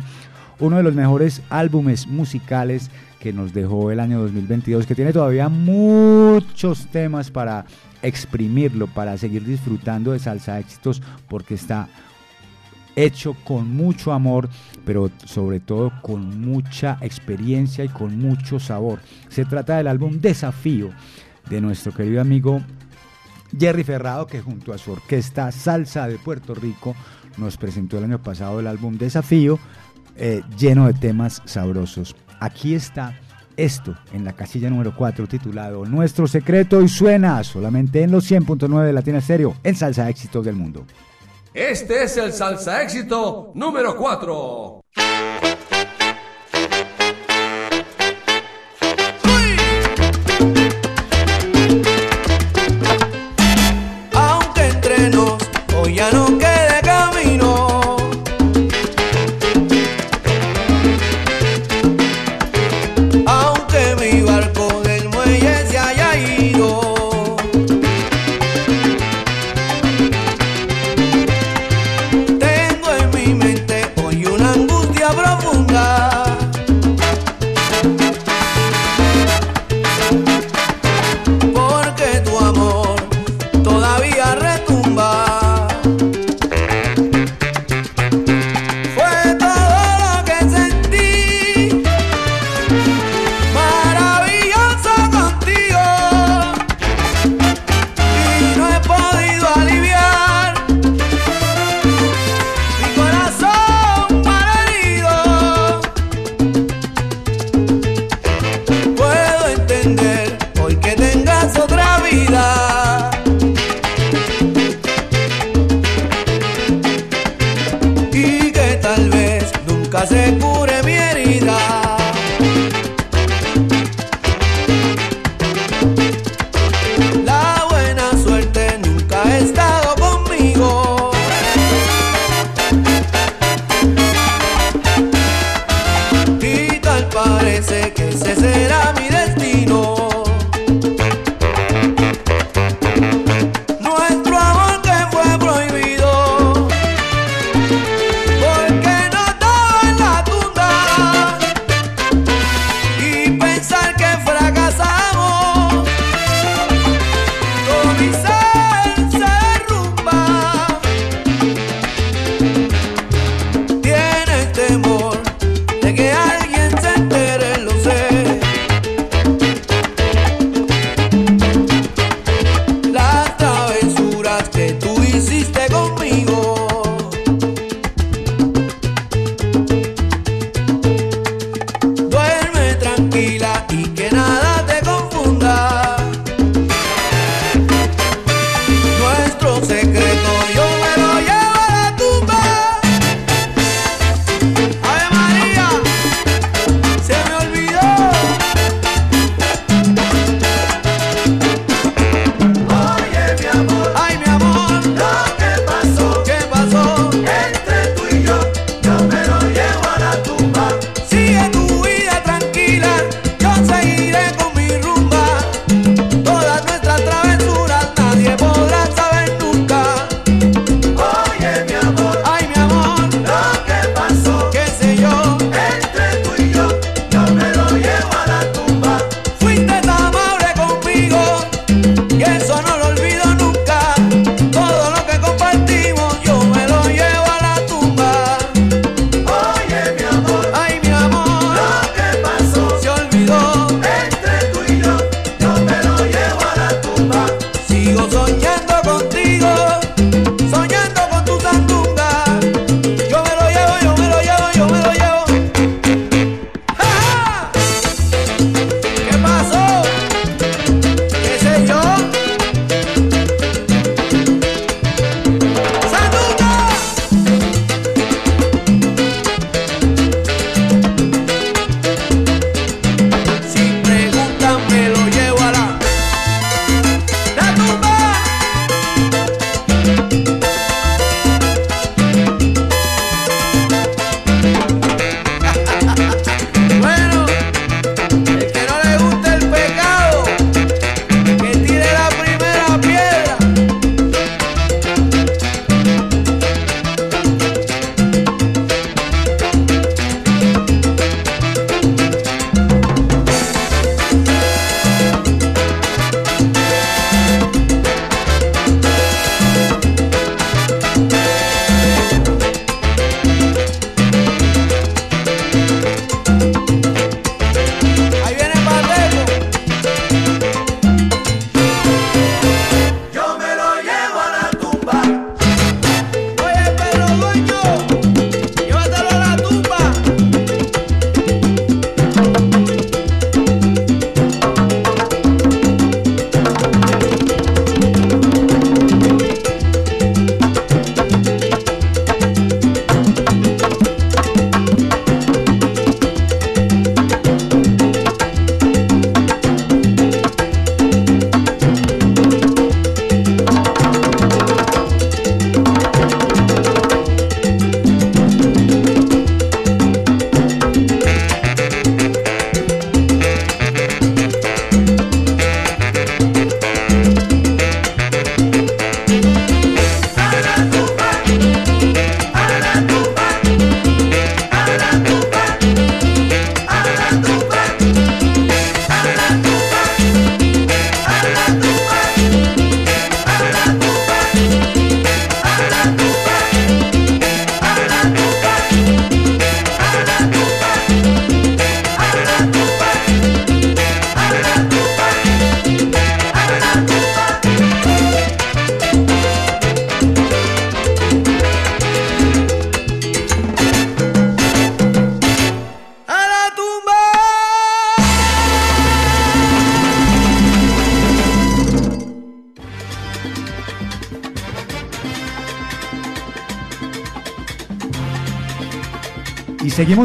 uno 0.60 0.78
de 0.78 0.84
los 0.84 0.94
mejores 0.94 1.42
álbumes 1.50 2.06
musicales 2.06 2.92
que 3.24 3.32
nos 3.32 3.54
dejó 3.54 3.90
el 3.90 4.02
año 4.02 4.20
2022, 4.20 4.86
que 4.86 4.96
tiene 4.96 5.14
todavía 5.14 5.48
muchos 5.48 6.88
temas 6.88 7.32
para 7.32 7.64
exprimirlo, 8.02 8.88
para 8.88 9.18
seguir 9.18 9.46
disfrutando 9.46 10.12
de 10.12 10.20
salsa 10.20 10.60
éxitos, 10.60 11.02
porque 11.30 11.54
está 11.54 11.88
hecho 12.98 13.34
con 13.46 13.74
mucho 13.74 14.12
amor, 14.12 14.50
pero 14.84 15.10
sobre 15.24 15.62
todo 15.62 15.94
con 16.02 16.42
mucha 16.42 16.98
experiencia 17.00 17.86
y 17.86 17.88
con 17.88 18.20
mucho 18.20 18.60
sabor. 18.60 19.00
Se 19.30 19.46
trata 19.46 19.78
del 19.78 19.88
álbum 19.88 20.20
Desafío 20.20 20.90
de 21.50 21.62
nuestro 21.62 21.94
querido 21.94 22.20
amigo 22.20 22.62
Jerry 23.58 23.86
Ferrado, 23.86 24.28
que 24.28 24.42
junto 24.42 24.74
a 24.74 24.78
su 24.78 24.92
orquesta 24.92 25.50
Salsa 25.54 26.10
de 26.10 26.18
Puerto 26.18 26.54
Rico 26.56 26.94
nos 27.38 27.56
presentó 27.56 28.00
el 28.00 28.04
año 28.04 28.22
pasado 28.22 28.60
el 28.60 28.68
álbum 28.68 28.98
Desafío, 28.98 29.60
eh, 30.18 30.42
lleno 30.60 30.88
de 30.88 30.94
temas 30.94 31.42
sabrosos. 31.46 32.18
Aquí 32.40 32.76
está 32.76 33.20
esto 33.58 33.96
en 34.12 34.26
la 34.26 34.34
casilla 34.34 34.70
número 34.70 34.96
4 34.96 35.28
titulado 35.28 35.86
Nuestro 35.86 36.28
secreto 36.28 36.82
y 36.82 36.90
suena 36.90 37.44
solamente 37.44 38.02
en 38.02 38.12
los 38.12 38.30
100.9 38.30 38.86
de 38.86 38.94
Latina 38.94 39.20
Estéreo 39.20 39.56
en 39.64 39.76
Salsa 39.76 40.10
Éxitos 40.10 40.46
del 40.46 40.56
Mundo. 40.56 40.86
Este 41.54 42.04
es 42.04 42.18
el 42.18 42.34
Salsa 42.34 42.82
Éxito 42.82 43.52
número 43.54 43.96
4. 43.96 44.82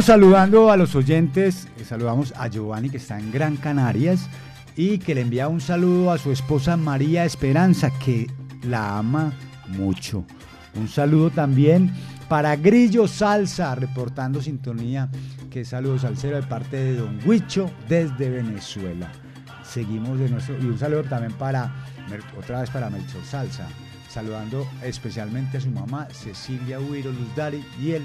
Saludando 0.09 0.71
a 0.71 0.79
los 0.79 0.95
oyentes. 0.95 1.69
Eh, 1.77 1.85
Saludamos 1.85 2.33
a 2.35 2.49
Giovanni 2.49 2.89
que 2.89 2.97
está 2.97 3.19
en 3.19 3.31
Gran 3.31 3.59
Canarias 3.59 4.27
y 4.75 4.97
que 4.97 5.15
le 5.15 5.21
envía 5.21 5.49
un 5.49 5.61
saludo 5.61 6.11
a 6.11 6.17
su 6.17 6.33
esposa 6.33 6.79
María 6.79 7.27
Esperanza 7.27 7.91
que 7.91 8.27
la 8.63 8.97
ama 8.97 9.35
mucho. 9.67 10.25
Un 10.77 10.89
saludo 10.89 11.29
también 11.29 11.93
para 12.27 12.57
Grillo 12.57 13.07
Salsa 13.07 13.75
reportando 13.75 14.41
sintonía. 14.41 15.11
Que 15.51 15.67
saludo 15.67 15.99
salsero 15.99 16.37
de 16.37 16.43
parte 16.45 16.79
de 16.79 16.97
Don 16.97 17.21
Huicho 17.27 17.71
desde 17.87 18.31
Venezuela. 18.31 19.13
Seguimos 19.63 20.19
de 20.19 20.31
nuestro 20.31 20.57
y 20.59 20.65
un 20.65 20.79
saludo 20.79 21.05
también 21.05 21.33
para 21.33 21.71
otra 22.39 22.63
vez 22.63 22.71
para 22.71 22.89
Melchor 22.89 23.27
Salsa, 23.27 23.69
saludando 24.09 24.67
especialmente 24.83 25.59
a 25.59 25.61
su 25.61 25.71
mamá 25.71 26.09
Cecilia 26.11 26.81
Huiro 26.81 27.13
Luz 27.13 27.37
Dari 27.37 27.63
y 27.79 27.91
el 27.91 28.05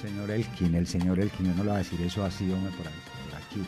señor 0.00 0.30
Elkin, 0.30 0.74
el 0.74 0.86
señor 0.86 1.20
Elkin, 1.20 1.46
yo 1.46 1.54
no 1.54 1.64
le 1.64 1.70
voy 1.70 1.76
a 1.76 1.78
decir 1.78 2.00
eso 2.00 2.24
así, 2.24 2.50
hombre, 2.50 2.72
por, 2.76 2.86
aquí. 2.86 3.60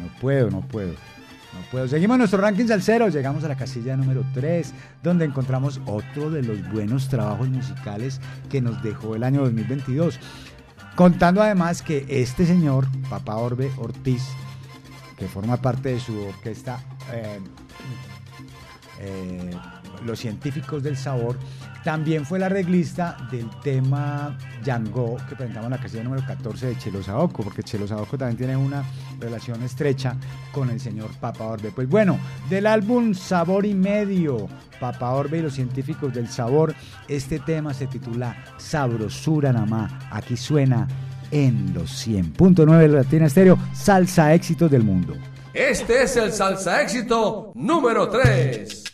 No 0.00 0.20
puedo, 0.20 0.50
no 0.50 0.60
puedo. 0.60 0.92
No 0.92 1.60
puedo. 1.70 1.86
Seguimos 1.86 2.18
nuestro 2.18 2.40
ranking 2.40 2.66
salsero, 2.66 3.08
llegamos 3.08 3.44
a 3.44 3.48
la 3.48 3.56
casilla 3.56 3.96
número 3.96 4.24
3, 4.34 4.72
donde 5.02 5.24
encontramos 5.24 5.80
otro 5.86 6.30
de 6.30 6.42
los 6.42 6.68
buenos 6.72 7.08
trabajos 7.08 7.48
musicales 7.48 8.20
que 8.50 8.60
nos 8.60 8.82
dejó 8.82 9.14
el 9.14 9.22
año 9.22 9.42
2022. 9.42 10.18
Contando 10.96 11.42
además 11.42 11.82
que 11.82 12.06
este 12.08 12.46
señor, 12.46 12.86
Papá 13.08 13.36
Orbe 13.36 13.70
Ortiz, 13.76 14.22
que 15.16 15.28
forma 15.28 15.56
parte 15.58 15.90
de 15.90 16.00
su 16.00 16.20
orquesta 16.20 16.80
eh, 17.12 17.38
eh, 19.00 19.50
Los 20.04 20.18
Científicos 20.18 20.82
del 20.82 20.96
Sabor, 20.96 21.36
también 21.84 22.24
fue 22.24 22.38
el 22.38 22.44
arreglista 22.44 23.16
del 23.30 23.48
tema 23.62 24.36
Yango 24.64 25.16
que 25.28 25.36
presentamos 25.36 25.66
en 25.66 25.70
la 25.72 25.78
casilla 25.78 26.02
número 26.02 26.26
14 26.26 26.66
de 26.66 26.78
Chelo 26.78 27.02
Saoco, 27.02 27.42
porque 27.42 27.62
Chelo 27.62 27.86
Saoco 27.86 28.18
también 28.18 28.36
tiene 28.36 28.56
una 28.56 28.84
relación 29.20 29.62
estrecha 29.62 30.16
con 30.52 30.70
el 30.70 30.80
señor 30.80 31.10
Papa 31.20 31.44
Orbe. 31.44 31.70
Pues 31.70 31.88
bueno, 31.88 32.18
del 32.48 32.66
álbum 32.66 33.14
Sabor 33.14 33.66
y 33.66 33.74
Medio, 33.74 34.48
Papa 34.80 35.10
Orbe 35.10 35.38
y 35.38 35.42
los 35.42 35.54
Científicos 35.54 36.12
del 36.12 36.28
Sabor, 36.28 36.74
este 37.08 37.38
tema 37.38 37.74
se 37.74 37.86
titula 37.86 38.36
Sabrosura 38.58 39.52
Namá. 39.52 40.08
Aquí 40.10 40.36
suena 40.36 40.88
en 41.30 41.72
los 41.74 42.06
100.9 42.06 42.78
de 42.78 42.88
Latina 42.88 43.26
Estéreo, 43.26 43.58
Salsa 43.72 44.34
Éxitos 44.34 44.70
del 44.70 44.82
Mundo. 44.82 45.14
Este 45.54 46.02
es 46.02 46.16
el 46.16 46.32
salsa 46.32 46.82
éxito 46.82 47.52
número 47.54 48.08
3. 48.08 48.93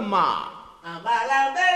Ahí 0.00 0.06
nomás. 0.06 0.48
A 0.82 0.98
bala 1.00 1.54
de 1.54 1.70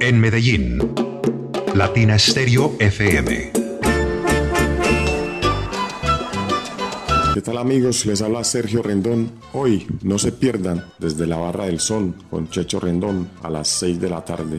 En 0.00 0.20
Medellín, 0.20 0.94
Latina 1.74 2.18
Stereo 2.18 2.74
FM. 2.78 3.52
¿Qué 7.32 7.40
tal 7.40 7.58
amigos? 7.58 8.04
Les 8.06 8.20
habla 8.20 8.44
Sergio 8.44 8.82
Rendón. 8.82 9.30
Hoy 9.52 9.86
no 10.02 10.18
se 10.18 10.32
pierdan 10.32 10.84
desde 10.98 11.26
la 11.26 11.36
Barra 11.36 11.66
del 11.66 11.80
Sol 11.80 12.14
con 12.28 12.50
Checho 12.50 12.80
Rendón 12.80 13.30
a 13.42 13.48
las 13.50 13.68
6 13.68 14.00
de 14.00 14.10
la 14.10 14.24
tarde. 14.24 14.58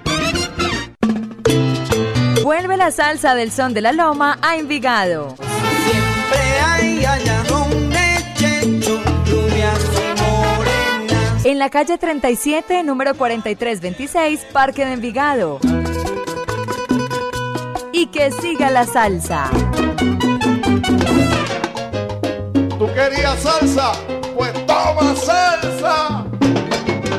Vuelve 2.53 2.75
la 2.75 2.91
salsa 2.91 3.33
del 3.33 3.49
son 3.49 3.73
de 3.73 3.79
la 3.79 3.93
loma 3.93 4.37
a 4.41 4.57
Envigado. 4.57 5.35
En 11.45 11.59
la 11.59 11.69
calle 11.69 11.97
37, 11.97 12.83
número 12.83 13.15
4326, 13.15 14.41
Parque 14.51 14.85
de 14.85 14.91
Envigado. 14.91 15.61
Y 17.93 18.07
que 18.07 18.31
siga 18.31 18.69
la 18.69 18.85
salsa. 18.85 19.49
¿Tú 22.77 22.89
querías 22.93 23.39
salsa? 23.41 23.93
Pues 24.35 24.51
toma 24.65 25.15
salsa. 25.15 26.25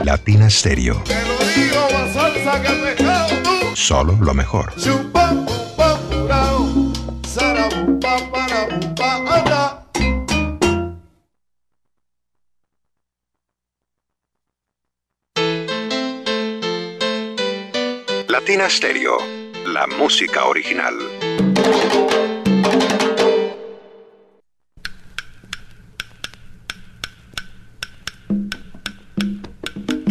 Latina 0.05 0.51
Stereo. 0.51 1.03
Te 1.05 1.15
lo 1.15 1.39
digo, 1.57 1.81
más 1.91 2.13
salsa 2.13 2.61
que 2.61 3.03
tú. 3.03 3.12
Solo 3.75 4.17
lo 4.21 4.35
mejor. 4.35 4.73
Latina 18.29 18.69
Stereo. 18.69 19.19
La 19.67 19.87
música 19.87 20.47
original. 20.47 22.02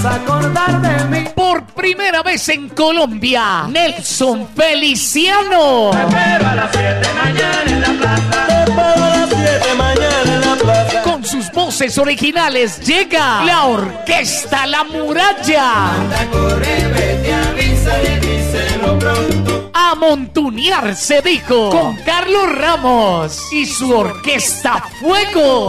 Te 0.00 0.06
vas 0.06 0.14
a 0.14 0.22
acordar 0.22 0.80
de 0.80 1.04
mí. 1.08 1.28
Por 1.34 1.62
primera 1.74 2.22
vez 2.22 2.48
en 2.48 2.70
Colombia, 2.70 3.66
Nelson 3.68 4.48
Feliciano. 4.56 5.90
a 5.92 6.54
las 6.54 6.70
7 6.72 7.08
mañana 7.22 7.62
en 7.66 7.80
la 7.82 7.88
plaza. 7.88 8.46
Te 8.46 8.70
espero 8.70 9.04
a 9.04 9.08
las 9.10 9.28
7 9.28 9.74
mañana 9.76 10.22
en 10.24 10.40
la 10.40 10.56
plaza. 10.56 11.02
Con 11.02 11.24
sus 11.24 11.52
voces 11.52 11.98
originales 11.98 12.80
llega 12.80 13.44
la 13.44 13.66
Orquesta 13.66 14.66
La 14.66 14.84
Muralla. 14.84 15.90
Corre, 16.32 16.86
vete, 16.94 17.34
avísale, 17.34 18.20
díselo 18.20 18.98
pronto. 18.98 19.70
A 19.74 19.94
montunear 19.96 20.96
se 20.96 21.20
dijo 21.20 21.68
con 21.68 21.96
Carlos 21.96 22.50
Ramos 22.54 23.52
y 23.52 23.66
su 23.66 23.94
Orquesta 23.94 24.82
Fuego. 24.98 25.68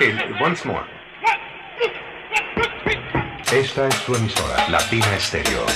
Once 0.00 0.64
more. 0.64 0.84
Esta 3.52 3.88
es 3.88 3.94
su 3.96 4.14
emisora, 4.14 4.68
Latina 4.68 5.06
Stereo. 5.18 5.66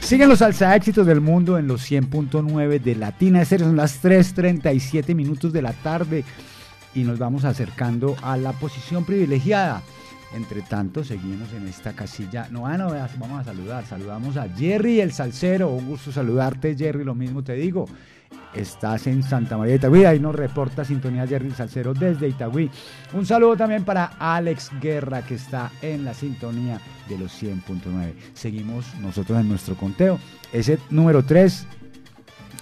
Siguen 0.00 0.28
los 0.28 0.38
salsa 0.38 0.76
éxitos 0.76 1.04
del 1.04 1.20
mundo 1.20 1.58
en 1.58 1.66
los 1.66 1.90
100.9 1.90 2.80
de 2.80 2.94
Latina 2.94 3.42
Estéreo. 3.42 3.66
Son 3.66 3.76
las 3.76 4.04
3.37 4.04 5.12
minutos 5.16 5.52
de 5.52 5.62
la 5.62 5.72
tarde 5.72 6.22
y 6.94 7.02
nos 7.02 7.18
vamos 7.18 7.44
acercando 7.44 8.14
a 8.22 8.36
la 8.36 8.52
posición 8.52 9.04
privilegiada. 9.04 9.82
Entre 10.34 10.62
tanto, 10.62 11.04
seguimos 11.04 11.52
en 11.52 11.68
esta 11.68 11.92
casilla. 11.92 12.48
No, 12.50 12.66
ah, 12.66 12.76
no, 12.76 12.88
vamos 13.18 13.40
a 13.40 13.44
saludar. 13.44 13.86
Saludamos 13.86 14.36
a 14.36 14.48
Jerry 14.48 15.00
el 15.00 15.12
Salsero. 15.12 15.70
Un 15.70 15.86
gusto 15.86 16.10
saludarte, 16.12 16.76
Jerry. 16.76 17.04
Lo 17.04 17.14
mismo 17.14 17.42
te 17.42 17.54
digo. 17.54 17.86
Estás 18.54 19.06
en 19.06 19.22
Santa 19.22 19.56
María 19.56 19.72
de 19.72 19.78
Itagüí. 19.78 20.04
Ahí 20.04 20.18
nos 20.18 20.34
reporta 20.34 20.84
Sintonía 20.84 21.26
Jerry 21.26 21.48
el 21.48 21.54
Salsero 21.54 21.94
desde 21.94 22.28
Itagüí. 22.28 22.70
Un 23.12 23.24
saludo 23.24 23.56
también 23.56 23.84
para 23.84 24.06
Alex 24.18 24.70
Guerra, 24.80 25.22
que 25.22 25.34
está 25.34 25.70
en 25.80 26.04
la 26.04 26.14
sintonía 26.14 26.80
de 27.08 27.18
los 27.18 27.40
100.9. 27.40 28.14
Seguimos 28.34 28.94
nosotros 28.96 29.40
en 29.40 29.48
nuestro 29.48 29.76
conteo. 29.76 30.18
Ese 30.52 30.78
número 30.90 31.24
3 31.24 31.66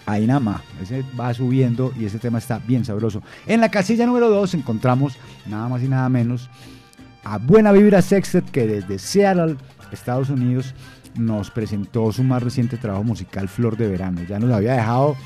Ahí 0.07 0.27
nada 0.27 0.41
más, 0.41 0.61
ese 0.83 1.03
va 1.19 1.33
subiendo 1.33 1.93
y 1.99 2.05
ese 2.05 2.19
tema 2.19 2.37
está 2.37 2.59
bien 2.59 2.85
sabroso. 2.85 3.23
En 3.47 3.61
la 3.61 3.71
casilla 3.71 4.05
número 4.05 4.29
2 4.29 4.53
encontramos 4.55 5.17
nada 5.47 5.67
más 5.69 5.83
y 5.83 5.89
nada 5.89 6.11
menos 6.11 6.51
a 7.25 7.39
Buena 7.39 7.73
Vibra 7.73 8.03
Sextet 8.03 8.51
que 8.51 8.67
desde 8.67 8.99
Seattle 8.99 9.57
Estados 9.95 10.29
Unidos, 10.29 10.75
nos 11.17 11.51
presentó 11.51 12.13
su 12.13 12.23
más 12.25 12.43
reciente 12.43 12.77
trabajo 12.77 13.05
musical, 13.05 13.49
Flor 13.49 13.77
de 13.77 13.89
Verano. 13.89 14.23
Ya 14.29 14.39
nos 14.39 14.53
había 14.53 14.75
dejado 14.75 15.17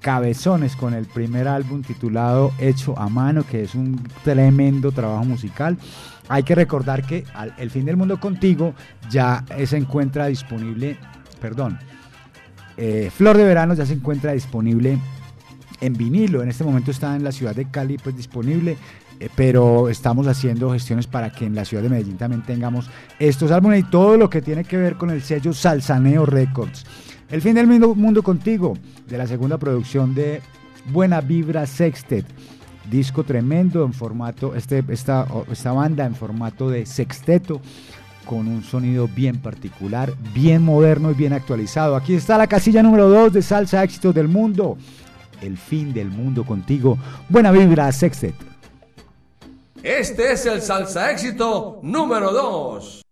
cabezones 0.00 0.76
con 0.76 0.94
el 0.94 1.06
primer 1.06 1.48
álbum 1.48 1.82
titulado 1.82 2.52
Hecho 2.58 2.98
a 2.98 3.08
Mano, 3.08 3.44
que 3.44 3.62
es 3.62 3.74
un 3.74 4.00
tremendo 4.22 4.92
trabajo 4.92 5.24
musical. 5.24 5.76
Hay 6.28 6.42
que 6.42 6.54
recordar 6.54 7.04
que 7.04 7.24
El 7.58 7.70
fin 7.70 7.84
del 7.84 7.96
mundo 7.96 8.18
contigo 8.18 8.74
ya 9.10 9.44
se 9.66 9.76
encuentra 9.76 10.26
disponible, 10.26 10.96
perdón, 11.40 11.78
eh, 12.76 13.10
Flor 13.14 13.36
de 13.36 13.44
Verano 13.44 13.74
ya 13.74 13.86
se 13.86 13.92
encuentra 13.92 14.32
disponible 14.32 14.98
en 15.80 15.92
vinilo. 15.94 16.42
En 16.42 16.48
este 16.48 16.64
momento 16.64 16.90
está 16.90 17.14
en 17.16 17.24
la 17.24 17.32
ciudad 17.32 17.54
de 17.54 17.70
Cali 17.70 17.98
pues 17.98 18.16
disponible, 18.16 18.76
pero 19.36 19.88
estamos 19.88 20.26
haciendo 20.26 20.72
gestiones 20.72 21.06
para 21.06 21.30
que 21.30 21.46
en 21.46 21.54
la 21.54 21.64
ciudad 21.64 21.82
de 21.82 21.88
Medellín 21.88 22.16
también 22.16 22.42
tengamos 22.42 22.88
estos 23.18 23.50
álbumes 23.50 23.80
y 23.80 23.90
todo 23.90 24.16
lo 24.16 24.28
que 24.30 24.42
tiene 24.42 24.64
que 24.64 24.76
ver 24.76 24.96
con 24.96 25.10
el 25.10 25.22
sello 25.22 25.52
Salsaneo 25.52 26.26
Records. 26.26 26.84
El 27.30 27.40
fin 27.40 27.54
del 27.54 27.66
mundo, 27.66 27.94
mundo 27.94 28.22
contigo, 28.22 28.76
de 29.08 29.18
la 29.18 29.26
segunda 29.26 29.58
producción 29.58 30.14
de 30.14 30.42
Buena 30.92 31.20
Vibra 31.20 31.66
Sextet. 31.66 32.26
Disco 32.90 33.24
tremendo 33.24 33.84
en 33.84 33.94
formato, 33.94 34.54
este, 34.54 34.84
esta, 34.88 35.26
esta 35.50 35.72
banda 35.72 36.04
en 36.04 36.14
formato 36.14 36.68
de 36.68 36.84
sexteto 36.84 37.62
con 38.26 38.46
un 38.48 38.62
sonido 38.62 39.08
bien 39.08 39.38
particular, 39.38 40.12
bien 40.34 40.62
moderno 40.62 41.10
y 41.10 41.14
bien 41.14 41.32
actualizado. 41.32 41.96
Aquí 41.96 42.14
está 42.14 42.38
la 42.38 42.46
casilla 42.46 42.82
número 42.82 43.08
2 43.08 43.32
de 43.32 43.42
Salsa 43.42 43.82
Éxitos 43.82 44.14
del 44.14 44.28
Mundo. 44.28 44.76
El 45.40 45.58
fin 45.58 45.92
del 45.92 46.10
mundo 46.10 46.44
contigo. 46.44 46.98
Buena 47.28 47.50
vibra, 47.50 47.90
Sextet. 47.92 48.53
Este 49.84 50.32
es 50.32 50.46
el 50.46 50.62
salsa 50.62 51.10
éxito 51.10 51.78
número 51.82 52.32
2. 52.32 53.02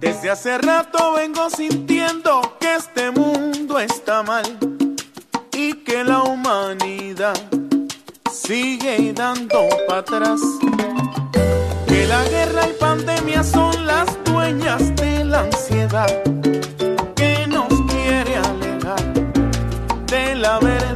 Desde 0.00 0.30
hace 0.30 0.58
rato 0.58 1.12
vengo 1.12 1.48
sintiendo 1.50 2.56
que 2.58 2.74
este 2.74 3.12
mundo 3.12 3.78
está 3.78 4.24
mal 4.24 4.58
y 5.52 5.72
que 5.84 6.02
la 6.02 6.24
humanidad 6.24 7.55
sigue 8.46 9.12
dando 9.12 9.68
para 9.88 10.00
atrás. 10.00 10.40
Que 11.88 12.06
la 12.06 12.22
guerra 12.28 12.68
y 12.68 12.72
pandemia 12.78 13.42
son 13.42 13.86
las 13.86 14.06
dueñas 14.24 14.94
de 14.94 15.24
la 15.24 15.40
ansiedad 15.40 16.22
que 17.16 17.46
nos 17.48 17.68
quiere 17.90 18.36
alejar 18.36 19.04
de 20.06 20.34
la 20.36 20.58
verdad. 20.60 20.95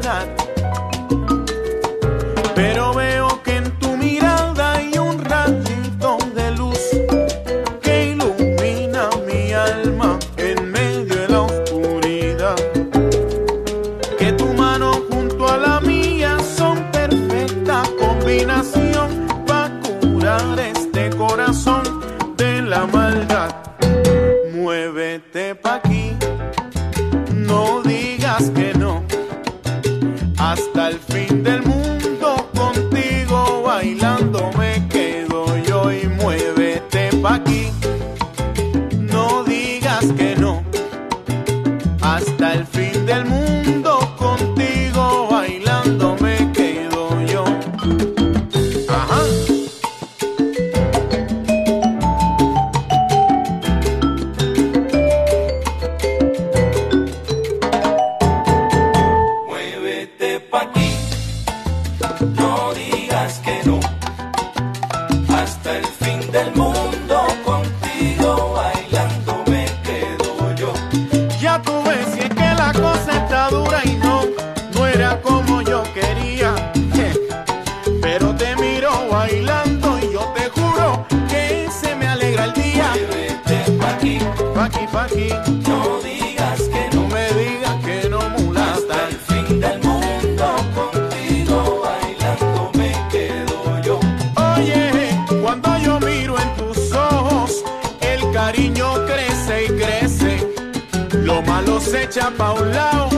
Se 102.41 103.10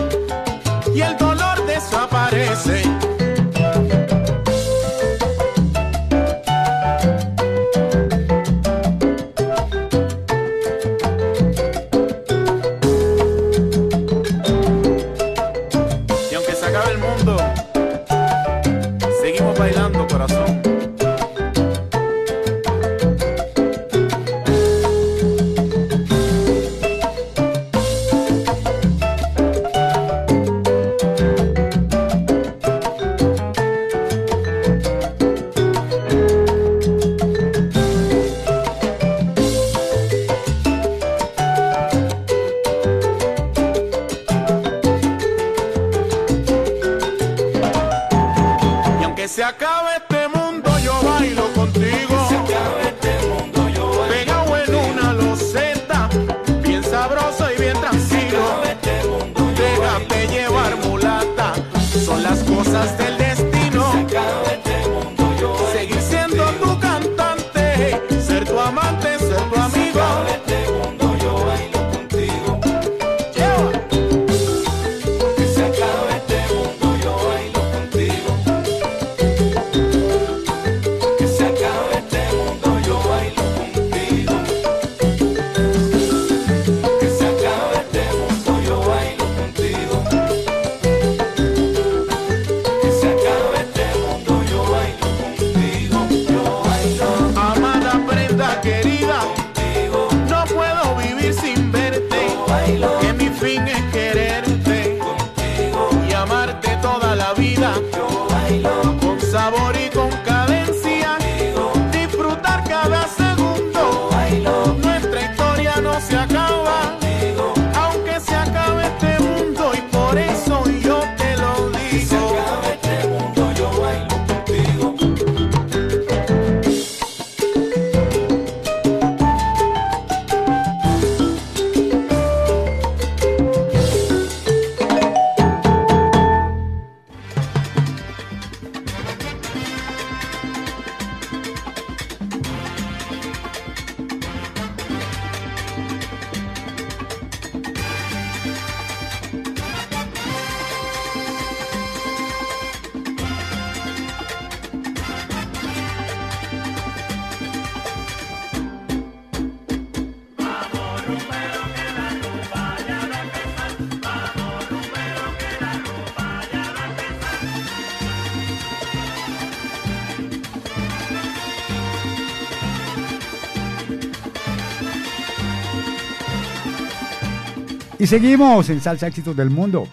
seguimos 178.13 178.69
en 178.69 178.83
Salsa 178.83 179.07
Éxitos 179.07 179.35
del 179.35 179.49
Mundo. 179.49 179.89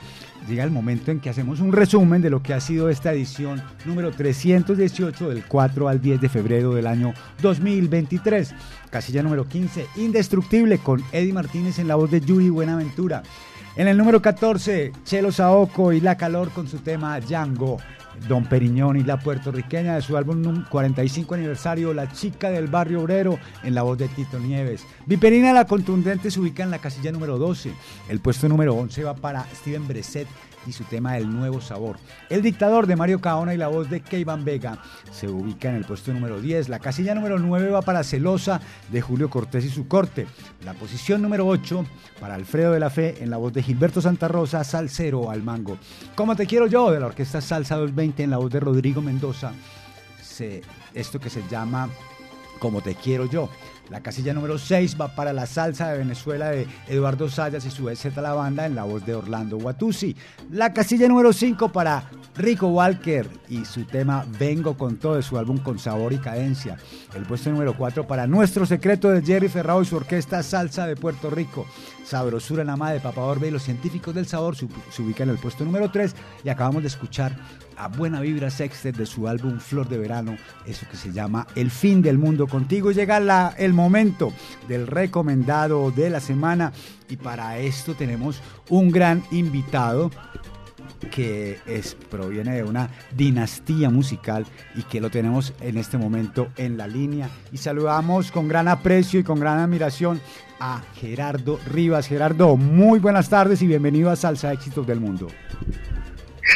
Llega 0.45 0.65
el 0.65 0.71
momento 0.71 1.09
en 1.09 1.21
que 1.21 1.29
hacemos 1.29 1.61
un 1.61 1.71
resumen 1.71 2.21
de 2.21 2.29
lo 2.29 2.43
que 2.43 2.53
ha 2.53 2.59
sido 2.59 2.89
esta 2.89 3.13
edición 3.13 3.63
número 3.85 4.11
318 4.11 5.29
del 5.29 5.45
4 5.45 5.87
al 5.87 6.01
10 6.01 6.19
de 6.19 6.27
febrero 6.27 6.73
del 6.73 6.87
año 6.87 7.13
2023. 7.41 8.53
Casilla 8.89 9.23
número 9.23 9.47
15, 9.47 9.87
Indestructible, 9.95 10.79
con 10.79 11.01
Eddie 11.13 11.31
Martínez 11.31 11.79
en 11.79 11.87
la 11.87 11.95
voz 11.95 12.11
de 12.11 12.19
Yuri 12.19 12.49
Buenaventura. 12.49 13.23
En 13.77 13.87
el 13.87 13.95
número 13.95 14.21
14, 14.21 14.91
Chelo 15.05 15.31
Saoco 15.31 15.93
y 15.93 16.01
La 16.01 16.17
Calor 16.17 16.49
con 16.49 16.67
su 16.67 16.79
tema 16.79 17.21
Django. 17.21 17.77
Don 18.27 18.45
Periñón 18.45 18.97
y 18.97 19.03
la 19.03 19.17
puertorriqueña 19.19 19.95
de 19.95 20.01
su 20.01 20.17
álbum 20.17 20.41
num- 20.41 20.67
45 20.69 21.35
aniversario, 21.35 21.93
La 21.93 22.11
chica 22.11 22.49
del 22.49 22.67
barrio 22.67 23.01
obrero, 23.01 23.39
en 23.63 23.73
la 23.75 23.83
voz 23.83 23.97
de 23.97 24.07
Tito 24.09 24.39
Nieves. 24.39 24.85
Viperina 25.05 25.53
la 25.53 25.65
contundente 25.65 26.29
se 26.31 26.39
ubica 26.39 26.63
en 26.63 26.71
la 26.71 26.79
casilla 26.79 27.11
número 27.11 27.37
12. 27.37 27.71
El 28.09 28.19
puesto 28.19 28.49
número 28.49 28.73
11 28.75 29.03
va 29.03 29.13
para 29.15 29.45
Steven 29.55 29.87
Breset 29.87 30.27
y 30.65 30.71
su 30.71 30.83
tema 30.83 31.17
El 31.17 31.29
Nuevo 31.29 31.61
Sabor. 31.61 31.97
El 32.29 32.41
dictador 32.41 32.87
de 32.87 32.95
Mario 32.95 33.21
Caona 33.21 33.53
y 33.53 33.57
la 33.57 33.67
voz 33.67 33.89
de 33.89 34.01
Keivan 34.01 34.45
Vega 34.45 34.79
se 35.11 35.27
ubica 35.27 35.69
en 35.69 35.75
el 35.75 35.85
puesto 35.85 36.13
número 36.13 36.39
10. 36.39 36.69
La 36.69 36.79
casilla 36.79 37.15
número 37.15 37.39
9 37.39 37.69
va 37.69 37.81
para 37.81 38.03
Celosa 38.03 38.61
de 38.91 39.01
Julio 39.01 39.29
Cortés 39.29 39.65
y 39.65 39.69
su 39.69 39.87
corte. 39.87 40.27
La 40.63 40.73
posición 40.73 41.21
número 41.21 41.47
8 41.47 41.85
para 42.19 42.35
Alfredo 42.35 42.71
de 42.73 42.79
la 42.79 42.89
Fe 42.89 43.23
en 43.23 43.29
la 43.29 43.37
voz 43.37 43.53
de 43.53 43.63
Gilberto 43.63 44.01
Santa 44.01 44.27
Rosa, 44.27 44.63
Salcero 44.63 45.31
al 45.31 45.43
Mango. 45.43 45.77
Como 46.15 46.35
te 46.35 46.45
quiero 46.45 46.67
yo, 46.67 46.91
de 46.91 46.99
la 46.99 47.07
orquesta 47.07 47.41
Salsa 47.41 47.75
220 47.75 48.23
en 48.23 48.29
la 48.29 48.37
voz 48.37 48.51
de 48.51 48.59
Rodrigo 48.59 49.01
Mendoza. 49.01 49.53
Esto 50.93 51.19
que 51.19 51.29
se 51.29 51.43
llama 51.49 51.89
Como 52.59 52.81
te 52.81 52.95
quiero 52.95 53.25
yo. 53.25 53.49
La 53.89 54.01
casilla 54.01 54.33
número 54.33 54.57
6 54.57 54.97
va 54.99 55.15
para 55.15 55.33
la 55.33 55.47
salsa 55.47 55.89
de 55.89 55.97
Venezuela 55.97 56.49
de 56.49 56.67
Eduardo 56.87 57.27
Sayas 57.29 57.65
y 57.65 57.71
su 57.71 57.85
BZ 57.85 58.15
La 58.17 58.33
Banda 58.33 58.65
en 58.65 58.75
la 58.75 58.83
voz 58.83 59.05
de 59.05 59.15
Orlando 59.15 59.57
Guatusi. 59.57 60.15
La 60.51 60.73
casilla 60.73 61.07
número 61.07 61.33
5 61.33 61.71
para 61.71 62.03
Rico 62.35 62.67
Walker 62.67 63.27
y 63.49 63.65
su 63.65 63.85
tema 63.85 64.25
Vengo 64.37 64.77
con 64.77 64.97
todo 64.97 65.15
de 65.15 65.23
su 65.23 65.37
álbum 65.37 65.57
Con 65.57 65.79
Sabor 65.79 66.13
y 66.13 66.19
Cadencia. 66.19 66.77
El 67.15 67.23
puesto 67.23 67.49
número 67.49 67.75
4 67.75 68.05
para 68.05 68.27
Nuestro 68.27 68.65
Secreto 68.65 69.09
de 69.09 69.23
Jerry 69.23 69.49
Ferrao 69.49 69.81
y 69.81 69.85
su 69.85 69.95
orquesta 69.95 70.43
Salsa 70.43 70.85
de 70.85 70.95
Puerto 70.95 71.31
Rico. 71.31 71.65
Sabrosura 72.09 72.63
Nama 72.63 72.91
de 72.91 72.99
Papa 72.99 73.21
Orbe 73.21 73.49
y 73.49 73.51
los 73.51 73.61
científicos 73.61 74.15
del 74.15 74.25
sabor 74.25 74.55
se, 74.55 74.67
se 74.89 75.03
ubica 75.03 75.21
en 75.23 75.29
el 75.29 75.37
puesto 75.37 75.63
número 75.63 75.91
3 75.91 76.15
y 76.43 76.49
acabamos 76.49 76.81
de 76.81 76.87
escuchar 76.87 77.37
a 77.77 77.87
Buena 77.87 78.19
Vibra 78.19 78.49
Sextet 78.49 78.97
de 78.97 79.05
su 79.05 79.27
álbum 79.27 79.59
Flor 79.59 79.87
de 79.87 79.99
Verano, 79.99 80.35
eso 80.65 80.87
que 80.89 80.97
se 80.97 81.11
llama 81.11 81.45
El 81.55 81.69
fin 81.69 82.01
del 82.01 82.17
mundo 82.17 82.47
contigo. 82.47 82.91
Llega 82.91 83.53
el 83.59 83.73
momento 83.73 84.33
del 84.67 84.87
recomendado 84.87 85.91
de 85.91 86.09
la 86.09 86.19
semana 86.19 86.73
y 87.09 87.15
para 87.15 87.59
esto 87.59 87.93
tenemos 87.93 88.41
un 88.69 88.89
gran 88.89 89.23
invitado 89.29 90.09
que 91.11 91.59
es, 91.67 91.95
proviene 91.95 92.55
de 92.55 92.63
una 92.63 92.89
dinastía 93.15 93.91
musical 93.91 94.47
y 94.75 94.81
que 94.81 94.99
lo 94.99 95.11
tenemos 95.11 95.53
en 95.61 95.77
este 95.77 95.99
momento 95.99 96.49
en 96.57 96.75
la 96.75 96.87
línea. 96.87 97.29
Y 97.51 97.57
saludamos 97.57 98.31
con 98.31 98.47
gran 98.47 98.67
aprecio 98.67 99.19
y 99.19 99.23
con 99.23 99.39
gran 99.39 99.59
admiración 99.59 100.19
a 100.59 100.81
Gerardo 100.95 101.59
Rivas. 101.65 102.07
Gerardo, 102.07 102.57
muy 102.57 102.99
buenas 102.99 103.29
tardes 103.29 103.61
y 103.61 103.67
bienvenido 103.67 104.09
a 104.09 104.15
Salsa 104.15 104.51
Éxitos 104.53 104.85
del 104.85 104.99
Mundo. 104.99 105.27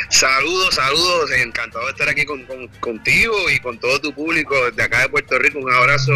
Saludos, 0.09 0.75
saludos, 0.75 1.31
encantado 1.43 1.85
de 1.85 1.91
estar 1.91 2.09
aquí 2.09 2.25
con, 2.25 2.43
con- 2.45 2.67
contigo 2.79 3.33
y 3.55 3.59
con 3.59 3.79
todo 3.79 3.99
tu 3.99 4.13
público 4.13 4.55
de 4.75 4.83
acá 4.83 5.01
de 5.01 5.09
Puerto 5.09 5.37
Rico. 5.39 5.59
Un 5.59 5.73
abrazo 5.73 6.11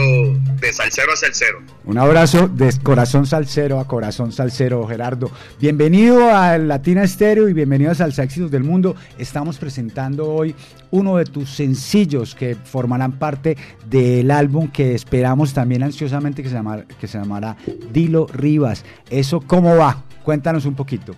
de 0.60 0.74
salsero 0.74 1.14
a 1.14 1.16
salsero. 1.16 1.62
Un 1.86 1.98
abrazo 1.98 2.48
de 2.48 2.72
corazón 2.84 3.26
salsero 3.26 3.80
a 3.80 3.88
corazón 3.88 4.32
salsero, 4.32 4.86
Gerardo. 4.88 5.32
Bienvenido 5.60 6.30
a 6.36 6.58
Latina 6.58 7.04
Estéreo 7.04 7.49
y 7.49 7.54
bienvenido 7.54 7.91
a 7.91 7.95
Salsa 7.95 8.26
del 8.26 8.64
Mundo. 8.64 8.95
Estamos 9.18 9.58
presentando 9.58 10.28
hoy 10.30 10.56
uno 10.91 11.18
de 11.18 11.26
tus 11.26 11.49
sencillos 11.49 12.36
que 12.36 12.56
formarán 12.56 13.20
parte 13.20 13.58
del 13.86 14.32
álbum 14.32 14.70
que 14.72 14.95
esperamos 14.95 15.54
también 15.54 15.84
ansiosamente 15.84 16.44
que 16.44 16.49
se, 16.49 16.58
que 16.99 17.08
se 17.08 17.18
llamará 17.18 17.58
Dilo 17.91 18.28
Rivas. 18.28 18.84
¿Eso 19.10 19.41
cómo 19.41 19.76
va? 19.78 20.04
Cuéntanos 20.24 20.66
un 20.66 20.76
poquito. 20.76 21.16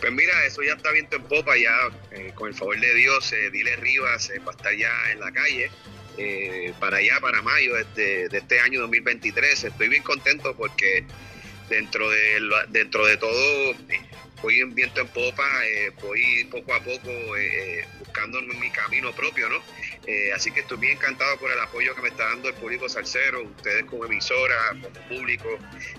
Pues 0.00 0.12
mira, 0.12 0.44
eso 0.44 0.62
ya 0.62 0.74
está 0.74 0.90
viento 0.92 1.16
en 1.16 1.22
popa, 1.24 1.56
ya 1.56 1.74
eh, 2.12 2.32
con 2.34 2.48
el 2.48 2.54
favor 2.54 2.78
de 2.78 2.94
Dios, 2.94 3.32
eh, 3.32 3.50
Dile 3.50 3.76
Rivas 3.76 4.30
eh, 4.30 4.38
va 4.40 4.52
a 4.52 4.56
estar 4.56 4.74
ya 4.76 5.10
en 5.10 5.20
la 5.20 5.32
calle. 5.32 5.70
eh, 6.18 6.72
para 6.80 6.96
allá, 6.98 7.20
para 7.20 7.42
mayo 7.42 7.74
de 7.74 7.82
este, 7.82 8.28
de 8.28 8.38
este 8.38 8.60
año 8.60 8.80
2023. 8.80 9.64
Estoy 9.64 9.88
bien 9.88 10.02
contento 10.02 10.54
porque 10.56 11.04
dentro 11.68 12.08
de, 12.10 12.40
dentro 12.68 13.06
de 13.06 13.16
todo 13.16 13.74
voy 14.42 14.60
en 14.60 14.74
viento 14.74 15.00
en 15.00 15.08
popa, 15.08 15.44
eh, 15.66 15.92
voy 16.02 16.44
poco 16.50 16.74
a 16.74 16.80
poco 16.80 17.36
eh, 17.38 17.84
buscando 17.98 18.40
mi 18.42 18.70
camino 18.70 19.12
propio, 19.12 19.48
¿no? 19.48 19.56
Eh, 20.06 20.32
así 20.32 20.52
que 20.52 20.60
estoy 20.60 20.78
bien 20.78 20.92
encantado 20.92 21.36
por 21.38 21.50
el 21.50 21.58
apoyo 21.58 21.94
que 21.94 22.02
me 22.02 22.08
está 22.08 22.28
dando 22.28 22.48
el 22.48 22.54
público 22.54 22.88
salsero, 22.88 23.42
ustedes 23.42 23.84
como 23.86 24.04
emisora, 24.04 24.54
como 24.70 25.08
público, 25.08 25.48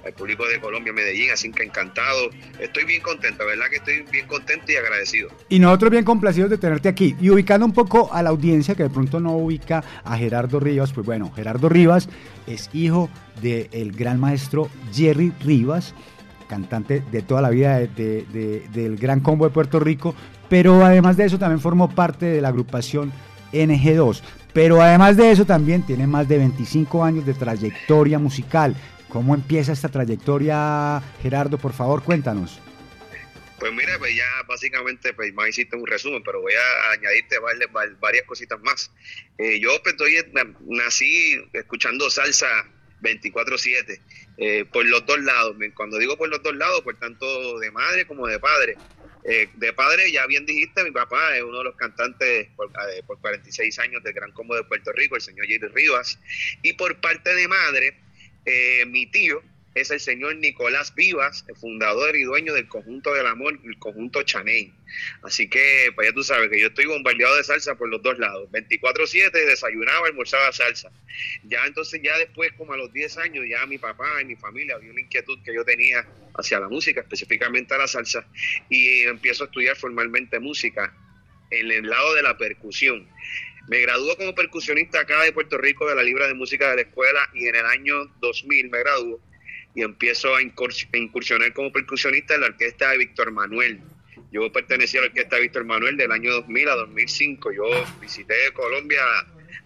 el 0.06 0.14
público 0.14 0.48
de 0.48 0.60
Colombia, 0.62 0.94
Medellín, 0.94 1.32
así 1.32 1.52
que 1.52 1.64
encantado. 1.64 2.30
Estoy 2.60 2.86
bien 2.86 3.02
contento, 3.02 3.46
¿verdad? 3.46 3.66
Que 3.70 3.78
estoy 3.78 4.04
bien 4.12 4.28
contento 4.28 4.72
y 4.72 4.76
agradecido. 4.76 5.30
Y 5.50 5.60
nosotros 5.60 5.92
bien 5.92 6.06
complacidos 6.06 6.50
de 6.50 6.58
tenerte 6.58 6.88
aquí. 6.88 7.16
Y 7.20 7.30
ubicando 7.30 7.66
un 7.66 7.74
poco 7.74 8.14
a 8.14 8.24
la 8.24 8.30
audiencia 8.30 8.76
que 8.76 8.84
de 8.84 8.90
pronto 8.90 9.20
no 9.20 9.36
ubica 9.36 9.84
a 10.04 10.18
Gerardo 10.18 10.60
Rivas, 10.60 10.94
pues 10.94 11.06
bueno, 11.06 11.32
Gerardo 11.36 11.68
Rivas 11.68 12.08
es 12.48 12.70
hijo 12.74 13.10
del 13.42 13.92
gran 13.92 14.20
maestro 14.20 14.70
Jerry 14.94 15.34
Rivas, 15.44 15.94
cantante 16.48 17.04
de 17.12 17.22
toda 17.22 17.42
la 17.42 17.50
vida 17.50 17.80
de- 17.80 17.88
de- 17.88 18.26
de- 18.32 18.68
del 18.70 18.98
Gran 18.98 19.20
Combo 19.20 19.46
de 19.46 19.54
Puerto 19.54 19.80
Rico, 19.80 20.16
pero 20.50 20.84
además 20.86 21.18
de 21.18 21.26
eso 21.26 21.38
también 21.38 21.60
formó 21.60 21.94
parte 21.94 22.26
de 22.26 22.42
la 22.42 22.48
agrupación 22.50 23.12
NG2. 23.54 24.22
Pero 24.54 24.82
además 24.82 25.18
de 25.18 25.32
eso 25.32 25.46
también 25.46 25.86
tiene 25.86 26.08
más 26.08 26.28
de 26.28 26.38
25 26.38 27.04
años 27.04 27.26
de 27.26 27.34
trayectoria 27.34 28.18
musical. 28.18 28.76
¿Cómo 29.10 29.36
empieza 29.36 29.72
esta 29.72 29.90
trayectoria, 29.90 31.02
Gerardo? 31.22 31.58
Por 31.58 31.74
favor, 31.74 32.04
cuéntanos. 32.04 32.60
Pues 33.60 33.74
mira, 33.74 33.98
pues 33.98 34.16
ya 34.16 34.24
básicamente 34.48 35.14
pues 35.14 35.34
más 35.34 35.50
hiciste 35.50 35.76
un 35.76 35.88
resumen, 35.88 36.22
pero 36.24 36.42
voy 36.42 36.54
a 36.54 36.92
añadirte 36.92 37.38
varias, 38.00 38.24
cositas 38.28 38.60
más. 38.62 38.92
Eh, 39.38 39.60
yo 39.60 39.70
pues, 39.82 39.94
estoy, 39.94 40.16
nací 40.68 41.36
escuchando 41.54 42.10
salsa 42.10 42.46
24/7 43.02 44.00
eh, 44.38 44.66
por 44.72 44.86
los 44.86 45.06
dos 45.06 45.20
lados. 45.22 45.56
Cuando 45.76 45.98
digo 45.98 46.18
por 46.18 46.30
los 46.30 46.42
dos 46.44 46.56
lados, 46.56 46.82
por 46.82 46.98
tanto 46.98 47.60
de 47.60 47.72
madre 47.72 48.06
como 48.06 48.28
de 48.28 48.40
padre. 48.40 48.78
Eh, 49.30 49.50
de 49.56 49.74
padre, 49.74 50.10
ya 50.10 50.26
bien 50.26 50.46
dijiste, 50.46 50.86
mi 50.86 50.92
papá 50.92 51.36
es 51.36 51.44
uno 51.44 51.58
de 51.58 51.66
los 51.66 51.76
cantantes 51.76 52.48
por, 52.56 52.70
eh, 52.94 53.04
por 53.06 53.20
46 53.20 53.78
años 53.80 54.02
del 54.02 54.14
Gran 54.14 54.32
Combo 54.32 54.56
de 54.56 54.64
Puerto 54.64 54.94
Rico, 54.94 55.16
el 55.16 55.22
señor 55.22 55.48
Jerry 55.48 55.68
Rivas. 55.68 56.18
Y 56.62 56.74
por 56.74 56.96
parte 57.02 57.36
de 57.36 57.48
madre, 57.48 57.98
eh, 58.46 58.86
mi 58.86 59.06
tío 59.08 59.44
es 59.80 59.92
el 59.92 60.00
señor 60.00 60.36
Nicolás 60.38 60.94
Vivas, 60.96 61.46
el 61.48 61.56
fundador 61.56 62.16
y 62.16 62.24
dueño 62.24 62.54
del 62.54 62.68
conjunto 62.68 63.14
del 63.14 63.28
amor, 63.28 63.60
el 63.64 63.78
conjunto 63.78 64.24
Chaney. 64.24 64.74
Así 65.22 65.50
que, 65.50 65.92
pues 65.96 66.08
ya 66.08 66.14
tú 66.14 66.24
sabes 66.24 66.50
que 66.50 66.60
yo 66.60 66.68
estoy 66.68 66.86
bombardeado 66.86 67.36
de 67.36 67.44
salsa 67.44 67.76
por 67.76 67.90
los 67.90 68.02
dos 68.02 68.18
lados. 68.18 68.50
24-7, 68.52 69.32
desayunaba, 69.32 70.08
almorzaba 70.08 70.52
salsa. 70.52 70.92
Ya 71.44 71.66
entonces, 71.66 72.02
ya 72.04 72.18
después, 72.18 72.52
como 72.54 72.74
a 72.74 72.78
los 72.78 72.92
10 72.92 73.18
años, 73.18 73.46
ya 73.50 73.66
mi 73.66 73.78
papá 73.78 74.22
y 74.22 74.26
mi 74.26 74.36
familia 74.36 74.78
vio 74.78 74.92
una 74.92 75.02
inquietud 75.02 75.38
que 75.44 75.54
yo 75.54 75.64
tenía 75.64 76.06
hacia 76.36 76.60
la 76.60 76.70
música, 76.70 77.02
específicamente 77.02 77.74
a 77.74 77.78
la 77.78 77.88
salsa, 77.88 78.28
y 78.70 79.02
empiezo 79.02 79.44
a 79.44 79.48
estudiar 79.48 79.76
formalmente 79.76 80.40
música 80.40 80.94
en 81.52 81.72
el 81.72 81.88
lado 81.88 82.14
de 82.16 82.24
la 82.24 82.38
percusión. 82.38 83.08
Me 83.68 83.82
graduó 83.82 84.16
como 84.16 84.34
percusionista 84.34 85.02
acá 85.02 85.24
de 85.24 85.34
Puerto 85.34 85.58
Rico 85.58 85.88
de 85.90 85.96
la 85.96 86.04
Libra 86.04 86.28
de 86.28 86.34
Música 86.34 86.70
de 86.70 86.76
la 86.78 86.82
Escuela 86.84 87.30
y 87.34 87.48
en 87.48 87.56
el 87.56 87.66
año 87.66 88.06
2000 88.22 88.70
me 88.70 88.80
graduó 88.80 89.20
y 89.78 89.84
empiezo 89.84 90.36
a 90.36 90.42
incurs- 90.42 90.88
a 90.92 90.98
incursionar 90.98 91.54
como 91.54 91.72
percusionista 91.72 92.34
en 92.34 92.42
la 92.42 92.48
orquesta 92.48 92.90
de 92.90 92.98
Víctor 92.98 93.32
Manuel. 93.32 93.80
Yo 94.32 94.52
pertenecía 94.52 95.02
a 95.02 95.04
la 95.04 95.10
orquesta 95.10 95.36
de 95.36 95.44
Víctor 95.44 95.66
Manuel 95.66 95.96
del 95.96 96.12
año 96.12 96.34
2000 96.34 96.70
a 96.70 96.76
2005. 96.76 97.52
Yo 97.52 97.64
visité 98.02 98.34
Colombia 98.54 99.04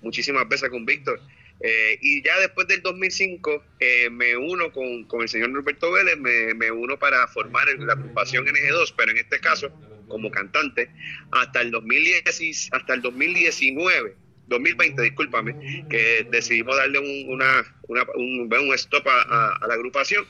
muchísimas 0.02 0.50
veces 0.50 0.70
con 0.70 0.86
Víctor. 0.86 1.22
Eh, 1.62 1.98
y 2.02 2.22
ya 2.24 2.38
después 2.42 2.68
del 2.68 2.82
2005 2.82 3.64
eh, 3.80 4.10
me 4.10 4.36
uno 4.36 4.74
con, 4.74 5.06
con 5.06 5.22
el 5.22 5.30
señor 5.30 5.54
Roberto 5.54 5.90
Vélez, 5.94 6.18
me, 6.18 6.54
me 6.56 6.72
uno 6.72 7.00
para 7.00 7.26
formar 7.30 7.68
la 7.80 7.94
agrupación 7.94 8.46
NG2, 8.48 8.94
pero 8.98 9.12
en 9.12 9.18
este 9.18 9.40
caso 9.40 9.72
como 10.10 10.30
cantante, 10.30 10.90
hasta 11.32 11.62
el, 11.62 11.72
2010, 11.72 12.70
hasta 12.74 12.94
el 12.96 13.02
2019 13.02 14.16
2020, 14.52 15.02
discúlpame, 15.02 15.56
que 15.90 16.28
decidimos 16.32 16.78
darle 16.78 17.00
un, 17.00 17.34
una, 17.34 17.64
una- 17.88 18.06
un, 18.16 18.50
un 18.54 18.74
stop 18.76 19.08
a, 19.08 19.22
a- 19.22 19.68
la 19.68 19.74
agrupación. 19.74 20.26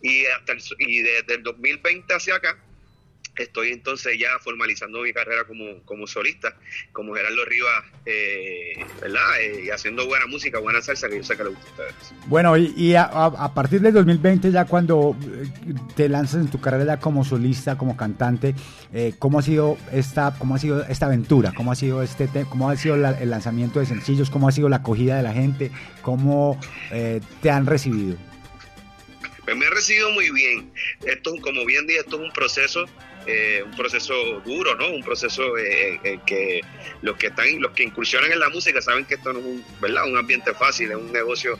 Y, 0.00 0.26
hasta 0.26 0.52
el- 0.52 0.62
y 0.80 1.02
desde 1.02 1.34
el 1.36 1.42
2020 1.42 2.14
hacia 2.14 2.36
acá 2.36 2.63
estoy 3.36 3.70
entonces 3.72 4.18
ya 4.18 4.28
formalizando 4.40 5.00
mi 5.02 5.12
carrera 5.12 5.44
como, 5.44 5.82
como 5.84 6.06
solista, 6.06 6.54
como 6.92 7.14
Gerardo 7.14 7.44
Rivas, 7.44 7.84
eh, 8.06 8.74
¿verdad? 9.00 9.40
Eh, 9.40 9.64
y 9.66 9.70
haciendo 9.70 10.06
buena 10.06 10.26
música, 10.26 10.58
buena 10.60 10.80
salsa, 10.80 11.08
que 11.08 11.16
yo 11.16 11.24
sé 11.24 11.36
que 11.36 11.44
le 11.44 11.50
gusta 11.50 11.66
a 11.68 11.72
ustedes. 11.72 12.14
Bueno, 12.26 12.56
y, 12.56 12.72
y 12.76 12.94
a, 12.94 13.02
a- 13.04 13.54
partir 13.54 13.80
del 13.80 13.92
2020, 13.94 14.50
ya 14.52 14.64
cuando 14.66 15.16
eh, 15.22 15.74
te 15.96 16.08
lanzas 16.08 16.42
en 16.42 16.48
tu 16.50 16.60
carrera 16.60 16.98
como 17.00 17.24
solista, 17.24 17.76
como 17.76 17.96
cantante, 17.96 18.54
eh, 18.92 19.14
¿cómo 19.18 19.38
ha 19.38 19.42
sido 19.42 19.76
esta, 19.92 20.34
cómo 20.38 20.54
ha 20.54 20.58
sido 20.58 20.84
esta 20.86 21.06
aventura? 21.06 21.52
¿Cómo 21.56 21.72
ha 21.72 21.76
sido 21.76 22.02
este, 22.02 22.28
te- 22.28 22.44
cómo 22.44 22.70
ha 22.70 22.76
sido 22.76 22.96
la- 22.96 23.18
el 23.20 23.30
lanzamiento 23.30 23.80
de 23.80 23.86
sencillos? 23.86 24.30
¿Cómo 24.30 24.48
ha 24.48 24.52
sido 24.52 24.68
la 24.68 24.76
acogida 24.76 25.16
de 25.16 25.22
la 25.22 25.32
gente? 25.32 25.70
¿Cómo 26.02 26.58
eh, 26.92 27.20
te 27.42 27.50
han 27.50 27.66
recibido? 27.66 28.16
Pues 29.44 29.56
me 29.56 29.66
ha 29.66 29.70
recibido 29.70 30.10
muy 30.12 30.30
bien. 30.30 30.72
Esto, 31.04 31.32
como 31.42 31.66
bien 31.66 31.86
dije, 31.86 32.00
esto 32.00 32.16
es 32.16 32.22
un 32.22 32.32
proceso, 32.32 32.86
eh, 33.26 33.62
un 33.64 33.74
proceso 33.74 34.14
duro, 34.44 34.74
¿no? 34.74 34.90
Un 34.90 35.02
proceso 35.02 35.56
eh, 35.56 35.98
eh, 36.04 36.18
que 36.26 36.60
los 37.00 37.16
que 37.16 37.28
están, 37.28 37.58
los 37.58 37.72
que 37.72 37.82
incursionan 37.82 38.30
en 38.30 38.38
la 38.38 38.50
música 38.50 38.82
saben 38.82 39.06
que 39.06 39.14
esto 39.14 39.32
no 39.32 39.38
es 39.38 39.44
un, 39.46 39.64
¿verdad? 39.80 40.04
un 40.06 40.18
ambiente 40.18 40.52
fácil, 40.52 40.90
es 40.90 40.96
un 40.96 41.10
negocio 41.12 41.58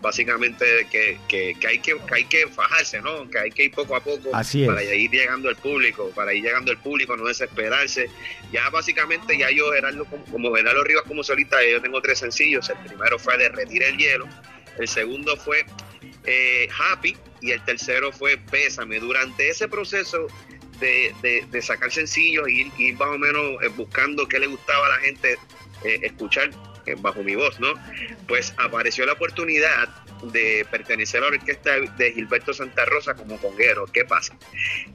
básicamente 0.00 0.86
que, 0.90 1.18
que, 1.28 1.56
que 1.58 1.66
hay 1.66 1.78
que, 1.80 1.96
que 2.06 2.14
hay 2.14 2.24
que 2.24 2.46
fajarse, 2.46 3.00
¿no? 3.00 3.28
Que 3.28 3.38
hay 3.38 3.50
que 3.50 3.64
ir 3.64 3.72
poco 3.72 3.96
a 3.96 4.00
poco 4.00 4.30
Así 4.32 4.66
para 4.66 4.84
ir 4.84 5.10
llegando 5.10 5.48
al 5.48 5.56
público, 5.56 6.10
para 6.14 6.32
ir 6.32 6.44
llegando 6.44 6.70
al 6.70 6.78
público, 6.78 7.16
no 7.16 7.26
desesperarse. 7.26 8.08
Ya 8.52 8.70
básicamente 8.70 9.36
ya 9.36 9.50
yo 9.50 9.72
Gerardo 9.72 10.04
como, 10.04 10.24
como 10.26 10.54
Gerardo 10.54 10.84
Rivas 10.84 11.04
como 11.08 11.24
solista, 11.24 11.56
yo 11.64 11.82
tengo 11.82 12.00
tres 12.00 12.20
sencillos. 12.20 12.70
El 12.70 12.76
primero 12.86 13.18
fue 13.18 13.36
Derretir 13.36 13.82
el 13.82 13.96
hielo, 13.96 14.28
el 14.78 14.86
segundo 14.86 15.36
fue 15.36 15.66
Happy 16.78 17.16
y 17.40 17.50
el 17.50 17.62
tercero 17.64 18.10
fue 18.10 18.38
Bésame. 18.50 18.98
Durante 19.00 19.48
ese 19.48 19.68
proceso 19.68 20.28
de, 20.80 21.14
de- 21.22 21.46
de 21.50 21.62
sacar 21.62 21.90
sencillos 21.90 22.48
y 22.48 22.62
ir, 22.62 22.72
ir 22.78 22.94
más 22.98 23.08
o 23.08 23.18
menos 23.18 23.42
eh, 23.62 23.68
buscando 23.76 24.26
qué 24.28 24.38
le 24.38 24.46
gustaba 24.46 24.86
a 24.86 24.88
la 24.90 24.98
gente 24.98 25.38
eh, 25.84 26.00
escuchar 26.02 26.50
eh, 26.86 26.96
bajo 26.98 27.22
mi 27.22 27.34
voz, 27.34 27.58
¿no? 27.60 27.72
Pues 28.28 28.54
apareció 28.58 29.06
la 29.06 29.12
oportunidad 29.14 29.88
de 30.32 30.66
pertenecer 30.70 31.22
a 31.22 31.30
la 31.30 31.36
orquesta 31.36 31.72
de 31.80 32.12
Gilberto 32.12 32.52
Santa 32.54 32.84
Rosa 32.86 33.14
como 33.14 33.38
conguero. 33.38 33.86
¿Qué 33.86 34.04
pasa? 34.04 34.36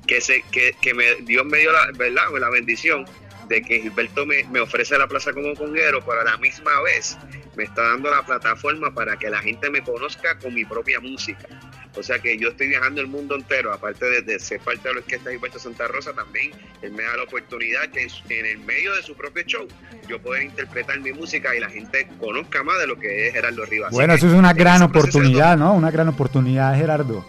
Que, 0.08 0.22
se, 0.22 0.42
que, 0.52 0.76
que 0.82 0.94
me, 0.94 1.16
Dios 1.22 1.46
me 1.46 1.60
dio 1.60 1.72
la, 1.72 1.92
¿verdad? 1.96 2.24
la 2.40 2.50
bendición 2.50 3.06
de 3.48 3.62
que 3.64 3.82
Gilberto 3.82 4.26
me, 4.26 4.44
me 4.46 4.60
ofrece 4.60 4.98
la 4.98 5.08
plaza 5.08 5.34
como 5.34 5.54
conguero, 5.56 6.04
pero 6.06 6.22
a 6.22 6.24
la 6.24 6.38
misma 6.38 6.80
vez 6.82 7.18
me 7.56 7.64
está 7.64 7.82
dando 7.84 8.12
la 8.12 8.24
plataforma 8.24 8.94
para 8.94 9.18
que 9.18 9.30
la 9.30 9.42
gente 9.42 9.70
me 9.72 9.84
conozca 9.84 10.38
con 10.38 10.54
mi 10.54 10.66
propia 10.66 11.00
música. 11.00 11.48
O 11.96 12.04
sea 12.04 12.20
que 12.20 12.38
yo 12.38 12.50
estoy 12.50 12.68
viajando 12.68 13.02
el 13.02 13.08
mundo 13.08 13.36
entero, 13.36 13.74
aparte 13.74 14.06
de, 14.06 14.22
de 14.22 14.40
ser 14.40 14.60
parte 14.60 14.88
de 14.88 14.94
la 14.94 15.00
orquesta 15.00 15.32
Gilberto 15.32 15.60
Santa 15.60 15.88
Rosa, 15.88 16.14
también 16.14 16.52
él 16.82 16.92
me 16.92 17.04
da 17.04 17.18
la 17.18 17.24
oportunidad 17.24 17.90
que 17.90 18.08
en, 18.30 18.46
el 18.46 18.60
medio 18.60 18.96
de 18.96 19.02
su 19.02 19.16
propio 19.16 19.44
show 19.44 19.68
yo 20.08 20.22
pueda 20.22 20.44
interpretar 20.44 21.00
mi 21.00 21.12
música 21.12 21.56
y 21.56 21.60
la 21.60 21.70
gente 21.70 22.08
conozca 22.20 22.64
más 22.64 22.80
de 22.80 22.88
lo 22.88 23.00
que 23.00 23.28
es 23.28 23.34
Gerardo 23.34 23.66
Rivas. 23.66 23.92
Bueno, 23.92 24.14
eso 24.14 24.28
es 24.28 24.34
una 24.34 24.54
gran 24.54 24.82
oportunidad, 24.84 25.58
¿no? 25.58 25.74
Una 25.74 25.92
gran 25.92 26.08
oportunidad, 26.08 26.76
Gerardo. 26.76 27.26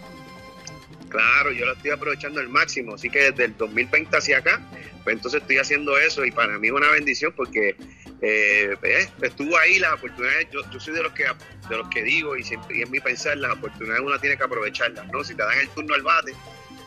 Claro, 1.11 1.51
yo 1.51 1.67
lo 1.67 1.73
estoy 1.73 1.91
aprovechando 1.91 2.41
al 2.41 2.49
máximo, 2.49 2.95
así 2.95 3.11
que 3.11 3.31
desde 3.33 3.47
el 3.47 3.57
2020 3.57 4.17
hacia 4.17 4.39
acá, 4.39 4.63
pues 5.03 5.17
entonces 5.17 5.41
estoy 5.43 5.59
haciendo 5.59 5.99
eso 5.99 6.25
y 6.25 6.31
para 6.31 6.57
mí 6.59 6.69
es 6.69 6.73
una 6.73 6.89
bendición 6.93 7.33
porque 7.37 7.75
eh, 8.23 8.77
eh, 8.83 9.09
estuvo 9.21 9.59
ahí 9.59 9.81
las 9.81 9.95
oportunidades, 9.95 10.47
yo, 10.53 10.63
soy 10.79 10.95
de 10.95 11.03
los 11.03 11.13
que 11.13 11.25
de 11.25 11.77
los 11.77 11.89
que 11.89 12.05
digo 12.05 12.37
y 12.37 12.45
siempre 12.45 12.79
y 12.79 12.83
en 12.83 12.91
mi 12.91 13.01
pensar 13.01 13.37
las 13.39 13.57
oportunidades 13.57 14.03
uno 14.05 14.21
tiene 14.21 14.37
que 14.37 14.45
aprovecharlas, 14.45 15.07
¿no? 15.09 15.25
Si 15.25 15.35
te 15.35 15.43
dan 15.43 15.59
el 15.59 15.69
turno 15.71 15.95
al 15.95 16.03
bate, 16.03 16.33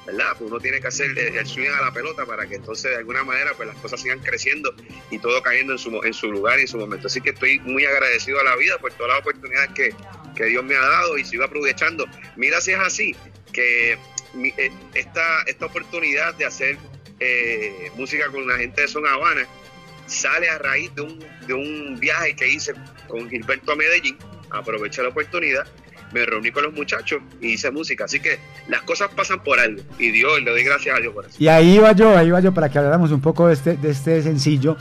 ¿verdad? 0.06 0.36
Pues 0.38 0.50
uno 0.50 0.60
tiene 0.60 0.80
que 0.80 0.88
hacer 0.88 1.18
el, 1.18 1.46
swing 1.46 1.70
a 1.70 1.82
la 1.82 1.92
pelota 1.92 2.26
para 2.26 2.48
que 2.48 2.56
entonces 2.56 2.92
de 2.92 2.98
alguna 2.98 3.26
manera 3.26 3.52
pues 3.56 3.68
las 3.68 3.78
cosas 3.78 4.02
sigan 4.02 4.20
creciendo 4.20 4.74
y 5.12 5.20
todo 5.20 5.42
cayendo 5.42 5.74
en 5.74 5.80
su, 5.80 6.02
en 6.02 6.14
su 6.14 6.32
lugar 6.32 6.60
y 6.60 6.62
en 6.62 6.68
su 6.70 6.78
momento. 6.78 7.08
Así 7.08 7.20
que 7.20 7.32
estoy 7.32 7.60
muy 7.60 7.86
agradecido 7.86 8.40
a 8.40 8.44
la 8.44 8.56
vida 8.56 8.78
por 8.78 8.94
todas 8.94 9.14
las 9.14 9.20
oportunidades 9.20 9.72
que, 9.72 9.94
que 10.36 10.46
Dios 10.46 10.64
me 10.64 10.76
ha 10.76 10.82
dado 10.82 11.18
y 11.18 11.26
sigo 11.26 11.44
aprovechando. 11.44 12.06
Mira 12.38 12.62
si 12.62 12.72
es 12.72 12.80
así, 12.80 13.16
que 13.52 13.98
eh, 14.36 14.72
esta, 14.94 15.44
esta 15.48 15.66
oportunidad 15.66 16.34
de 16.36 16.46
hacer 16.46 16.78
eh, 17.20 17.92
música 17.96 18.30
con 18.30 18.48
la 18.48 18.58
gente 18.58 18.82
de 18.82 18.88
Son 18.88 19.06
Habana 19.06 19.48
sale 20.08 20.50
a 20.50 20.58
raíz 20.58 20.94
de 20.96 21.02
un, 21.02 21.20
de 21.48 21.54
un 21.54 21.98
viaje 22.00 22.36
que 22.36 22.48
hice 22.48 22.74
con 23.08 23.30
Gilberto 23.30 23.72
a 23.72 23.76
Medellín, 23.76 24.18
aproveché 24.50 25.02
la 25.02 25.10
oportunidad, 25.10 25.66
me 26.12 26.26
reuní 26.26 26.52
con 26.52 26.64
los 26.64 26.74
muchachos 26.74 27.22
y 27.42 27.54
hice 27.54 27.72
música, 27.72 28.06
así 28.06 28.20
que 28.20 28.40
las 28.68 28.82
cosas 28.84 29.10
pasan 29.16 29.42
por 29.44 29.60
algo 29.60 29.82
y 29.98 30.12
Dios, 30.12 30.42
le 30.42 30.52
doy 30.52 30.64
gracias 30.64 30.98
a 30.98 31.02
Dios 31.02 31.14
por 31.14 31.26
eso. 31.26 31.36
Y 31.40 31.48
ahí 31.48 31.76
iba 31.76 31.92
yo, 31.94 32.16
ahí 32.16 32.28
iba 32.28 32.40
yo 32.40 32.54
para 32.54 32.70
que 32.70 32.78
habláramos 32.78 33.12
un 33.12 33.22
poco 33.22 33.48
de 33.48 33.54
este, 33.54 33.78
de 33.78 33.92
este 33.92 34.22
sencillo, 34.22 34.78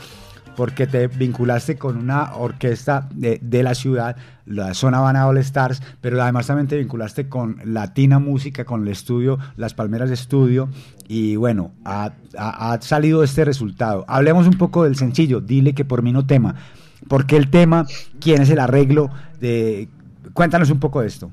porque 0.55 0.87
te 0.87 1.07
vinculaste 1.07 1.77
con 1.77 1.97
una 1.97 2.35
orquesta 2.35 3.07
de, 3.13 3.39
de 3.41 3.63
la 3.63 3.75
ciudad, 3.75 4.15
la 4.45 4.73
Zona 4.73 4.99
Habana 4.99 5.27
All 5.27 5.37
Stars, 5.39 5.81
pero 6.01 6.21
además 6.21 6.47
también 6.47 6.67
te 6.67 6.77
vinculaste 6.77 7.27
con 7.29 7.59
Latina 7.65 8.19
Música, 8.19 8.65
con 8.65 8.83
el 8.83 8.89
estudio, 8.89 9.39
Las 9.55 9.73
Palmeras 9.73 10.11
Estudio, 10.11 10.69
y 11.07 11.35
bueno, 11.35 11.73
ha, 11.85 12.13
ha- 12.37 12.79
salido 12.81 13.23
este 13.23 13.45
resultado. 13.45 14.05
Hablemos 14.07 14.47
un 14.47 14.57
poco 14.57 14.83
del 14.83 14.95
sencillo, 14.95 15.39
dile 15.41 15.73
que 15.73 15.85
por 15.85 16.01
mí 16.03 16.11
no 16.11 16.25
tema. 16.25 16.55
¿Por 17.07 17.25
qué 17.25 17.35
el 17.37 17.49
tema? 17.49 17.85
¿Quién 18.21 18.41
es 18.41 18.49
el 18.49 18.59
arreglo? 18.59 19.09
De... 19.39 19.87
Cuéntanos 20.33 20.69
un 20.69 20.79
poco 20.79 21.01
de 21.01 21.07
esto. 21.07 21.31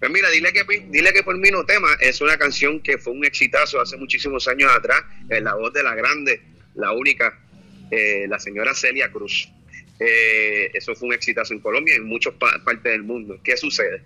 Pues 0.00 0.12
mira, 0.12 0.28
dile 0.30 0.52
que, 0.52 0.62
dile 0.90 1.12
que 1.12 1.22
por 1.24 1.36
mí 1.38 1.48
no 1.50 1.64
tema 1.64 1.88
es 2.00 2.20
una 2.20 2.36
canción 2.36 2.80
que 2.80 2.98
fue 2.98 3.12
un 3.12 3.24
exitazo 3.24 3.80
hace 3.80 3.96
muchísimos 3.96 4.46
años 4.46 4.70
atrás, 4.76 5.00
en 5.28 5.42
la 5.42 5.54
voz 5.54 5.72
de 5.72 5.82
la 5.82 5.94
grande, 5.96 6.40
la 6.76 6.92
única, 6.92 7.36
eh, 7.90 8.26
la 8.28 8.38
señora 8.38 8.74
Celia 8.74 9.10
Cruz. 9.10 9.48
Eh, 10.00 10.70
eso 10.74 10.94
fue 10.94 11.08
un 11.08 11.14
exitazo 11.14 11.52
en 11.54 11.60
Colombia 11.60 11.94
y 11.94 11.96
en 11.98 12.04
muchas 12.04 12.34
pa- 12.34 12.62
partes 12.64 12.92
del 12.92 13.02
mundo. 13.02 13.40
¿Qué 13.42 13.56
sucede? 13.56 14.02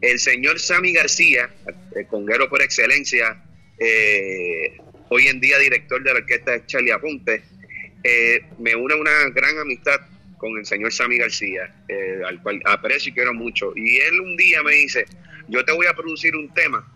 El 0.00 0.18
señor 0.18 0.58
Sammy 0.60 0.92
García, 0.92 1.50
el 1.94 2.06
conguero 2.06 2.48
por 2.48 2.62
excelencia, 2.62 3.42
eh, 3.78 4.76
hoy 5.08 5.26
en 5.28 5.40
día 5.40 5.58
director 5.58 6.02
de 6.02 6.12
la 6.12 6.18
orquesta 6.20 6.52
de 6.52 6.66
Charlie 6.66 6.92
Aponte, 6.92 7.42
me 8.58 8.76
une 8.76 8.94
una 8.94 9.28
gran 9.30 9.58
amistad 9.58 10.00
con 10.38 10.56
el 10.58 10.64
señor 10.66 10.92
Sammy 10.92 11.16
García, 11.18 11.74
al 12.26 12.40
cual 12.42 12.60
aprecio 12.64 13.10
y 13.10 13.14
quiero 13.14 13.34
mucho. 13.34 13.72
Y 13.74 13.96
él 13.98 14.20
un 14.20 14.36
día 14.36 14.62
me 14.62 14.72
dice, 14.72 15.06
yo 15.48 15.64
te 15.64 15.72
voy 15.72 15.86
a 15.86 15.94
producir 15.94 16.36
un 16.36 16.52
tema 16.54 16.86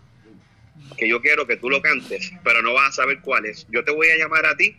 que 0.97 1.09
yo 1.09 1.21
quiero 1.21 1.45
que 1.47 1.57
tú 1.57 1.69
lo 1.69 1.81
cantes, 1.81 2.31
pero 2.45 2.61
no 2.61 2.73
vas 2.73 2.89
a 2.89 3.01
saber 3.01 3.19
cuál 3.21 3.45
es. 3.45 3.67
Yo 3.71 3.83
te 3.83 3.91
voy 3.91 4.07
a 4.09 4.17
llamar 4.17 4.45
a 4.45 4.55
ti 4.55 4.75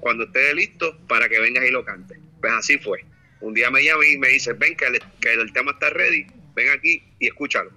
cuando 0.00 0.24
estés 0.24 0.54
listo 0.54 0.96
para 1.08 1.28
que 1.28 1.38
vengas 1.40 1.64
y 1.64 1.70
lo 1.70 1.84
cantes. 1.84 2.18
Pues 2.40 2.52
así 2.52 2.78
fue. 2.78 3.04
Un 3.40 3.54
día 3.54 3.70
me 3.70 3.82
llama 3.84 4.06
y 4.06 4.16
me 4.18 4.28
dice, 4.28 4.52
ven 4.52 4.76
que 4.76 4.86
el, 4.86 5.00
que 5.20 5.32
el 5.32 5.52
tema 5.52 5.72
está 5.72 5.90
ready, 5.90 6.26
ven 6.54 6.70
aquí 6.70 7.02
y 7.18 7.28
escúchalo. 7.28 7.70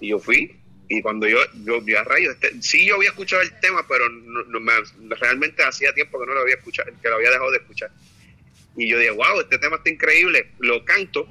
Y 0.00 0.08
yo 0.08 0.18
fui, 0.18 0.56
y 0.88 1.00
cuando 1.02 1.26
yo, 1.28 1.38
yo 1.64 1.80
vi 1.80 1.94
a 1.94 2.04
rayos, 2.04 2.34
este, 2.34 2.60
sí 2.62 2.86
yo 2.86 2.96
había 2.96 3.10
escuchado 3.10 3.42
el 3.42 3.58
tema, 3.60 3.86
pero 3.88 4.08
no- 4.08 4.44
no 4.44 4.60
me- 4.60 4.72
realmente 5.16 5.62
hacía 5.62 5.92
tiempo 5.94 6.20
que 6.20 6.26
no 6.26 6.34
lo 6.34 6.40
había 6.40 6.56
escuchado, 6.56 6.90
que 7.00 7.08
lo 7.08 7.16
había 7.16 7.30
dejado 7.30 7.50
de 7.52 7.58
escuchar. 7.58 7.90
Y 8.76 8.88
yo 8.88 8.98
dije, 8.98 9.10
wow, 9.10 9.40
este 9.40 9.58
tema 9.58 9.76
está 9.76 9.90
increíble, 9.90 10.50
lo 10.58 10.84
canto. 10.84 11.26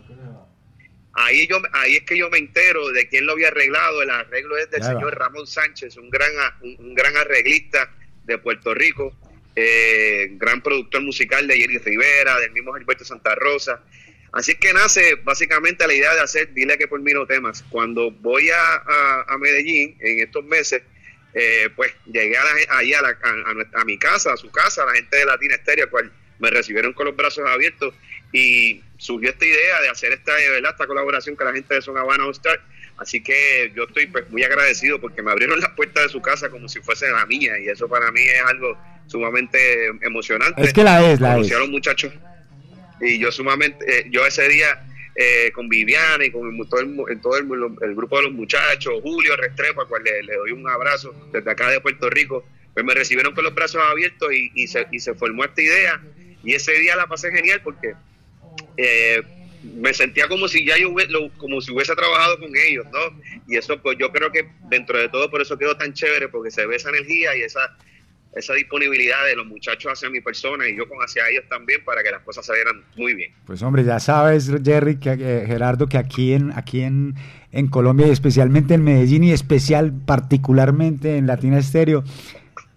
Ahí, 1.13 1.47
yo, 1.47 1.61
ahí 1.73 1.95
es 1.97 2.03
que 2.03 2.17
yo 2.17 2.29
me 2.29 2.37
entero 2.37 2.89
de 2.89 3.07
quién 3.09 3.25
lo 3.25 3.33
había 3.33 3.47
arreglado. 3.49 4.01
El 4.01 4.09
arreglo 4.11 4.57
es 4.57 4.69
del 4.71 4.81
señor 4.93 5.17
Ramón 5.17 5.47
Sánchez, 5.47 5.97
un 5.97 6.09
gran, 6.09 6.31
un 6.61 6.93
gran 6.93 7.15
arreglista 7.17 7.93
de 8.25 8.37
Puerto 8.37 8.73
Rico, 8.73 9.15
eh, 9.61 10.29
gran 10.37 10.61
productor 10.61 11.01
musical 11.01 11.47
de 11.47 11.57
Jerry 11.57 11.77
Rivera, 11.79 12.39
del 12.39 12.51
mismo 12.51 12.73
Gilberto 12.73 13.03
Santa 13.03 13.35
Rosa. 13.35 13.81
Así 14.31 14.55
que 14.55 14.71
nace 14.73 15.15
básicamente 15.23 15.85
la 15.87 15.93
idea 15.93 16.13
de 16.13 16.21
hacer 16.21 16.53
Dile 16.53 16.77
que 16.77 16.87
por 16.87 17.01
mí 17.01 17.11
no 17.13 17.25
temas. 17.25 17.63
Cuando 17.69 18.11
voy 18.11 18.49
a, 18.51 18.75
a- 18.75 19.25
a 19.27 19.37
Medellín 19.37 19.97
en 19.99 20.19
estos 20.21 20.43
meses, 20.45 20.81
eh, 21.33 21.69
pues 21.75 21.91
llegué 22.05 22.37
a 22.37 22.43
la, 22.43 22.51
ahí 22.77 22.93
a, 22.93 23.01
la- 23.01 23.17
a- 23.73 23.85
mi 23.85 23.97
casa, 23.97 24.33
a 24.33 24.37
su 24.37 24.49
casa, 24.51 24.83
a 24.83 24.85
la 24.85 24.93
gente 24.93 25.17
de 25.17 25.25
Latina 25.25 25.55
Estéreo, 25.55 25.89
cual 25.89 26.11
me 26.39 26.49
recibieron 26.51 26.93
con 26.93 27.05
los 27.07 27.15
brazos 27.17 27.43
abiertos 27.49 27.93
y 28.31 28.81
surgió 28.97 29.29
esta 29.31 29.45
idea 29.45 29.81
de 29.81 29.89
hacer 29.89 30.13
esta, 30.13 30.35
de 30.35 30.49
verdad, 30.49 30.71
esta 30.71 30.87
colaboración 30.87 31.35
con 31.35 31.47
la 31.47 31.53
gente 31.53 31.73
de 31.73 31.81
Son 31.81 31.97
Habana 31.97 32.23
All 32.25 32.31
Star. 32.31 32.61
Así 32.97 33.21
que 33.23 33.71
yo 33.75 33.83
estoy 33.85 34.07
pues 34.07 34.29
muy 34.29 34.43
agradecido 34.43 34.99
porque 35.01 35.21
me 35.23 35.31
abrieron 35.31 35.59
las 35.59 35.71
puertas 35.71 36.03
de 36.03 36.09
su 36.09 36.21
casa 36.21 36.49
como 36.49 36.67
si 36.69 36.79
fuese 36.81 37.09
la 37.09 37.25
mía 37.25 37.57
y 37.59 37.67
eso 37.69 37.87
para 37.89 38.11
mí 38.11 38.21
es 38.21 38.41
algo 38.45 38.77
sumamente 39.09 39.57
emocionante. 40.01 40.61
Es 40.61 40.71
que 40.73 40.83
la 40.83 41.11
es, 41.11 41.19
la 41.19 41.33
Conocí 41.33 41.49
es. 41.49 41.55
a 41.55 41.59
los 41.59 41.69
muchachos 41.69 42.13
y 43.01 43.17
yo 43.17 43.31
sumamente, 43.31 43.85
eh, 43.87 44.07
yo 44.09 44.25
ese 44.25 44.47
día 44.49 44.85
eh, 45.15 45.51
con 45.53 45.69
Viviana 45.69 46.23
y 46.23 46.31
con 46.31 46.57
todo, 46.69 46.81
el, 46.81 47.21
todo 47.21 47.37
el, 47.37 47.47
el 47.81 47.95
grupo 47.95 48.17
de 48.17 48.23
los 48.23 48.33
muchachos, 48.33 48.93
Julio 49.01 49.35
Restrepo, 49.35 49.81
al 49.81 49.87
cual 49.87 50.03
le, 50.03 50.23
le 50.23 50.35
doy 50.35 50.51
un 50.51 50.67
abrazo 50.69 51.13
desde 51.31 51.49
acá 51.49 51.69
de 51.69 51.81
Puerto 51.81 52.09
Rico, 52.09 52.45
pues 52.73 52.85
me 52.85 52.93
recibieron 52.93 53.33
con 53.33 53.43
los 53.43 53.53
brazos 53.55 53.81
abiertos 53.89 54.31
y, 54.31 54.51
y 54.53 54.67
se, 54.67 54.85
y 54.91 54.99
se 54.99 55.13
formó 55.15 55.43
esta 55.43 55.61
idea 55.61 56.01
Y 56.43 56.53
ese 56.53 56.73
día 56.73 56.95
la 56.95 57.07
pasé 57.07 57.31
genial 57.31 57.61
porque 57.63 57.93
eh, 58.77 59.21
me 59.75 59.93
sentía 59.93 60.27
como 60.27 60.47
si 60.47 60.65
ya 60.65 60.77
yo 60.77 60.93
como 61.37 61.59
si 61.61 61.71
hubiese 61.71 61.95
trabajado 61.95 62.39
con 62.39 62.55
ellos, 62.55 62.85
¿no? 62.91 63.21
Y 63.47 63.57
eso 63.57 63.81
pues 63.81 63.97
yo 63.99 64.11
creo 64.11 64.31
que 64.31 64.47
dentro 64.69 64.97
de 64.97 65.09
todo 65.09 65.29
por 65.29 65.41
eso 65.41 65.57
quedó 65.57 65.75
tan 65.75 65.93
chévere 65.93 66.29
porque 66.29 66.51
se 66.51 66.65
ve 66.65 66.77
esa 66.77 66.89
energía 66.89 67.35
y 67.35 67.41
esa 67.41 67.75
esa 68.33 68.53
disponibilidad 68.53 69.25
de 69.25 69.35
los 69.35 69.47
muchachos 69.47 69.91
hacia 69.91 70.09
mi 70.09 70.21
persona 70.21 70.67
y 70.67 70.77
yo 70.77 70.87
con 70.87 70.99
hacia 70.99 71.23
ellos 71.29 71.45
también 71.49 71.83
para 71.83 72.03
que 72.03 72.11
las 72.11 72.21
cosas 72.21 72.45
se 72.45 72.53
vieran 72.53 72.83
muy 72.95 73.13
bien. 73.13 73.31
Pues 73.45 73.61
hombre, 73.63 73.83
ya 73.83 73.99
sabes, 73.99 74.51
Jerry, 74.63 74.97
que, 74.97 75.13
eh, 75.13 75.43
Gerardo, 75.47 75.87
que 75.87 75.97
aquí 75.97 76.33
en 76.33 76.51
aquí 76.55 76.81
en, 76.81 77.15
en 77.51 77.67
Colombia 77.67 78.07
y 78.07 78.11
especialmente 78.11 78.75
en 78.75 78.83
Medellín 78.83 79.23
y 79.23 79.31
especial 79.31 79.93
particularmente 80.05 81.17
en 81.17 81.27
Latina 81.27 81.57
Estéreo, 81.57 82.03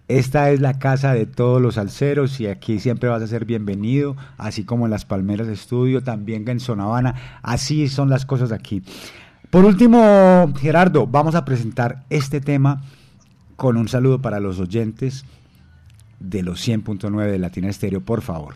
esta 0.07 0.51
es 0.51 0.59
la 0.59 0.79
casa 0.79 1.13
de 1.13 1.25
todos 1.25 1.61
los 1.61 1.75
salseros 1.75 2.39
y 2.39 2.47
aquí 2.47 2.79
siempre 2.79 3.09
vas 3.09 3.21
a 3.21 3.27
ser 3.27 3.45
bienvenido, 3.45 4.17
así 4.37 4.65
como 4.65 4.85
en 4.85 4.91
Las 4.91 5.05
Palmeras 5.05 5.47
Estudio, 5.47 6.03
también 6.03 6.47
en 6.49 6.59
Zona 6.59 6.83
Habana, 6.83 7.39
así 7.41 7.87
son 7.87 8.09
las 8.09 8.25
cosas 8.25 8.51
aquí. 8.51 8.83
Por 9.49 9.65
último, 9.65 10.51
Gerardo, 10.59 11.05
vamos 11.07 11.35
a 11.35 11.45
presentar 11.45 12.03
este 12.09 12.41
tema 12.41 12.81
con 13.55 13.77
un 13.77 13.87
saludo 13.87 14.21
para 14.21 14.39
los 14.39 14.59
oyentes 14.59 15.25
de 16.23 16.41
los 16.41 16.65
100.9 16.65 17.29
de 17.29 17.37
Latina 17.37 17.69
Estéreo, 17.69 17.99
por 18.01 18.21
favor. 18.21 18.55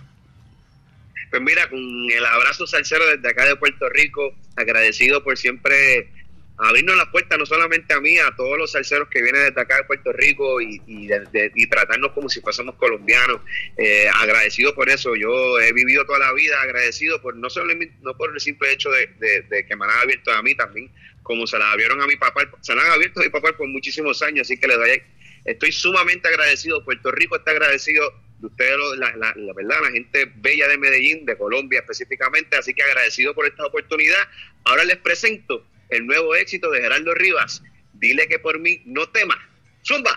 Pues 1.30 1.42
mira, 1.42 1.70
con 1.70 1.80
el 1.80 2.26
abrazo 2.26 2.66
salsero 2.66 3.06
desde 3.06 3.30
acá 3.30 3.46
de 3.46 3.58
Puerto 3.58 3.90
Rico, 3.90 4.34
agradecido 4.56 5.22
por 5.22 5.38
siempre 5.38 6.10
abrirnos 6.58 6.96
las 6.96 7.10
puertas, 7.10 7.38
no 7.38 7.46
solamente 7.46 7.94
a 7.94 8.00
mí, 8.00 8.18
a 8.18 8.34
todos 8.36 8.58
los 8.58 8.72
salseros 8.72 9.10
que 9.10 9.22
vienen 9.22 9.44
desde 9.44 9.62
acá 9.62 9.76
de 9.78 9.84
Puerto 9.84 10.14
Rico 10.14 10.62
y, 10.62 10.82
y, 10.88 11.68
tratarnos 11.68 12.14
como 12.14 12.30
si 12.30 12.40
fuésemos 12.40 12.76
colombianos. 12.76 13.42
Eh, 13.78 14.08
agradecido 14.16 14.74
por 14.74 14.90
eso. 14.90 15.16
Yo 15.16 15.60
he 15.60 15.74
vivido 15.74 16.06
toda 16.06 16.20
la 16.20 16.34
vida 16.34 16.60
agradecido 16.62 17.22
por 17.22 17.36
no 17.36 17.50
solo 17.50 17.74
no 18.02 18.16
por 18.16 18.34
el 18.34 18.40
simple 18.40 18.72
hecho 18.72 18.90
de, 18.90 19.66
que 19.68 19.76
me 19.76 19.86
han 19.86 19.92
abierto 19.92 20.32
a 20.32 20.42
mí 20.42 20.56
también, 20.56 20.90
como 21.22 21.46
se 21.46 21.60
la 21.60 21.70
abrieron 21.72 22.02
a 22.02 22.08
mi 22.08 22.16
papá, 22.16 22.50
se 22.62 22.74
la 22.74 22.82
han 22.82 22.92
abierto 22.92 23.20
a 23.20 23.24
mi 23.24 23.30
papá 23.30 23.52
por 23.52 23.68
muchísimos 23.68 24.22
años, 24.24 24.48
así 24.48 24.58
que 24.58 24.68
le 24.68 24.78
doy, 24.78 25.02
estoy 25.48 25.72
sumamente 25.72 26.28
agradecido. 26.28 26.84
Puerto 26.86 27.10
Rico 27.12 27.36
está 27.38 27.52
agradecido 27.52 28.04
de 28.40 28.46
ustedes, 28.48 28.78
lo- 28.78 28.96
la, 28.96 29.16
la- 29.16 29.34
la 29.36 29.54
verdad, 29.54 29.78
la 29.82 29.90
gente 29.92 30.32
bella 30.36 30.68
de 30.68 30.78
Medellín, 30.78 31.26
de 31.26 31.36
Colombia 31.36 31.80
específicamente, 31.80 32.56
así 32.56 32.72
que 32.76 32.84
agradecido 32.84 33.34
por 33.34 33.48
esta 33.48 33.66
oportunidad. 33.66 34.20
Ahora 34.66 34.84
les 34.84 34.98
presento 34.98 35.66
el 35.90 36.06
nuevo 36.06 36.36
éxito 36.36 36.70
de 36.70 36.82
Gerardo 36.82 37.14
Rivas. 37.16 37.64
Dile 37.94 38.28
que 38.28 38.38
por 38.38 38.60
mí 38.60 38.84
no 38.86 39.10
tema. 39.10 39.36
Zumba. 39.84 40.16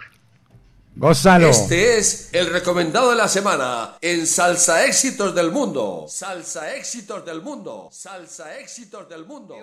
Gózalo. 0.96 1.48
Este 1.48 1.96
es 1.98 2.28
el 2.34 2.50
recomendado 2.50 3.10
de 3.10 3.16
la 3.16 3.28
semana 3.28 3.96
en 4.02 4.26
Salsa 4.26 4.84
Éxitos 4.84 5.34
del 5.34 5.50
Mundo. 5.50 6.04
Salsa 6.08 6.76
Éxitos 6.76 7.24
del 7.24 7.40
Mundo. 7.40 7.88
Salsa 7.92 8.58
Éxitos 8.58 9.08
del 9.08 9.24
Mundo. 9.24 9.56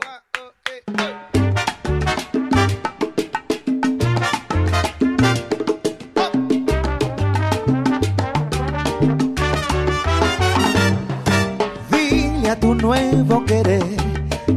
Nuevo 12.87 13.43
querer 13.43 13.83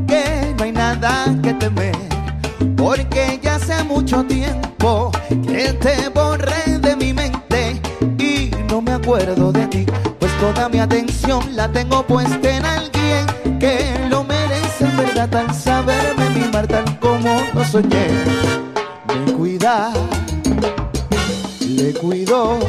que 0.06 0.54
no 0.56 0.62
hay 0.62 0.70
nada 0.70 1.36
que 1.42 1.52
temer, 1.54 1.96
porque 2.76 3.40
ya 3.42 3.56
hace 3.56 3.82
mucho 3.82 4.22
tiempo 4.22 5.10
que 5.48 5.72
te 5.72 6.08
borré 6.10 6.78
de 6.78 6.94
mi 6.94 7.12
mente 7.12 7.80
y 8.18 8.52
no 8.68 8.80
me 8.80 8.92
acuerdo 8.92 9.50
de 9.50 9.66
ti, 9.66 9.84
pues 10.20 10.30
toda 10.38 10.68
mi 10.68 10.78
atención 10.78 11.40
la 11.56 11.66
tengo 11.72 12.06
puesta 12.06 12.48
en 12.56 12.64
alguien 12.64 13.26
que 13.58 13.76
lo 14.08 14.22
merece 14.22 14.84
en 14.84 14.96
verdad 14.96 15.34
al 15.34 15.52
saberme 15.52 16.30
mimar 16.30 16.68
tal 16.68 17.00
como 17.00 17.42
lo 17.52 17.64
soñé. 17.64 18.06
Me 19.08 19.32
cuida, 19.32 19.92
le 21.66 21.92
cuido. 21.94 22.60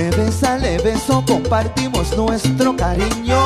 Me 0.00 0.08
besa, 0.12 0.56
le 0.56 0.78
beso, 0.78 1.22
compartimos 1.26 2.16
nuestro 2.16 2.74
cariño. 2.74 3.36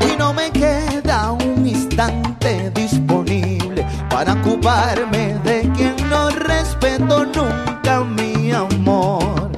Y 0.00 0.16
no 0.16 0.32
me 0.32 0.50
queda 0.50 1.32
un 1.32 1.66
instante 1.66 2.70
disponible 2.70 3.86
para 4.08 4.32
ocuparme 4.32 5.34
de 5.44 5.70
quien 5.76 5.94
no 6.08 6.30
respeto 6.30 7.26
nunca 7.26 8.00
mi 8.00 8.50
amor. 8.50 9.50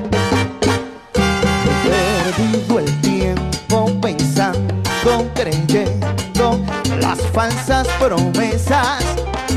He 1.15 2.33
perdido 2.33 2.81
el 2.81 3.01
tiempo 3.03 4.01
pensando, 4.01 5.31
creyendo 5.37 6.59
las 7.01 7.21
falsas 7.33 7.87
promesas 8.01 9.05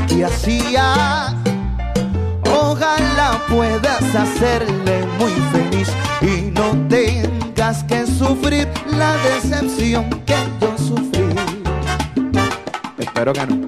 que 0.06 0.24
hacía. 0.24 1.39
Hacerle 4.12 5.06
muy 5.18 5.32
feliz 5.52 5.88
y 6.20 6.50
no 6.50 6.72
tengas 6.88 7.82
que 7.84 8.06
sufrir 8.06 8.68
la 8.98 9.16
decepción 9.18 10.10
que 10.26 10.34
yo 10.60 10.76
sufrí. 10.76 11.24
Espero 12.98 13.32
que 13.32 13.46
no. 13.46 13.66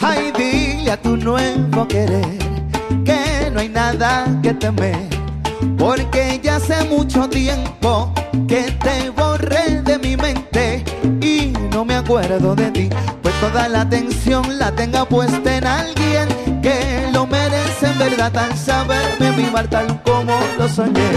Ay, 0.00 0.32
dile 0.36 0.90
a 0.90 1.00
tu 1.00 1.16
nuevo 1.16 1.86
querer 1.86 2.38
que 3.04 3.50
no 3.52 3.60
hay 3.60 3.68
nada 3.68 4.26
que 4.42 4.54
temer, 4.54 5.08
porque 5.78 6.40
ya 6.42 6.56
hace 6.56 6.82
mucho 6.84 7.28
tiempo 7.28 8.12
de 12.38 12.70
ti, 12.70 12.90
pues 13.22 13.34
toda 13.40 13.66
la 13.66 13.80
atención 13.80 14.58
la 14.58 14.70
tenga 14.70 15.06
puesta 15.06 15.56
en 15.56 15.66
alguien 15.66 16.28
que 16.60 17.08
lo 17.10 17.26
merece 17.26 17.86
en 17.86 17.98
verdad 17.98 18.36
al 18.36 18.54
saberme 18.58 19.32
mimar 19.32 19.68
tal 19.68 20.02
como 20.02 20.38
lo 20.58 20.68
soñé. 20.68 21.08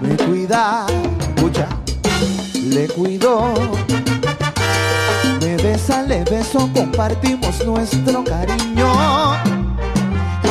Me 0.00 0.16
cuida, 0.16 0.86
escucha, 1.20 1.68
le 2.54 2.88
cuido. 2.88 3.52
Me 5.42 5.56
besa, 5.58 6.02
le 6.02 6.24
beso, 6.24 6.70
compartimos 6.72 7.62
nuestro 7.66 8.24
cariño. 8.24 8.92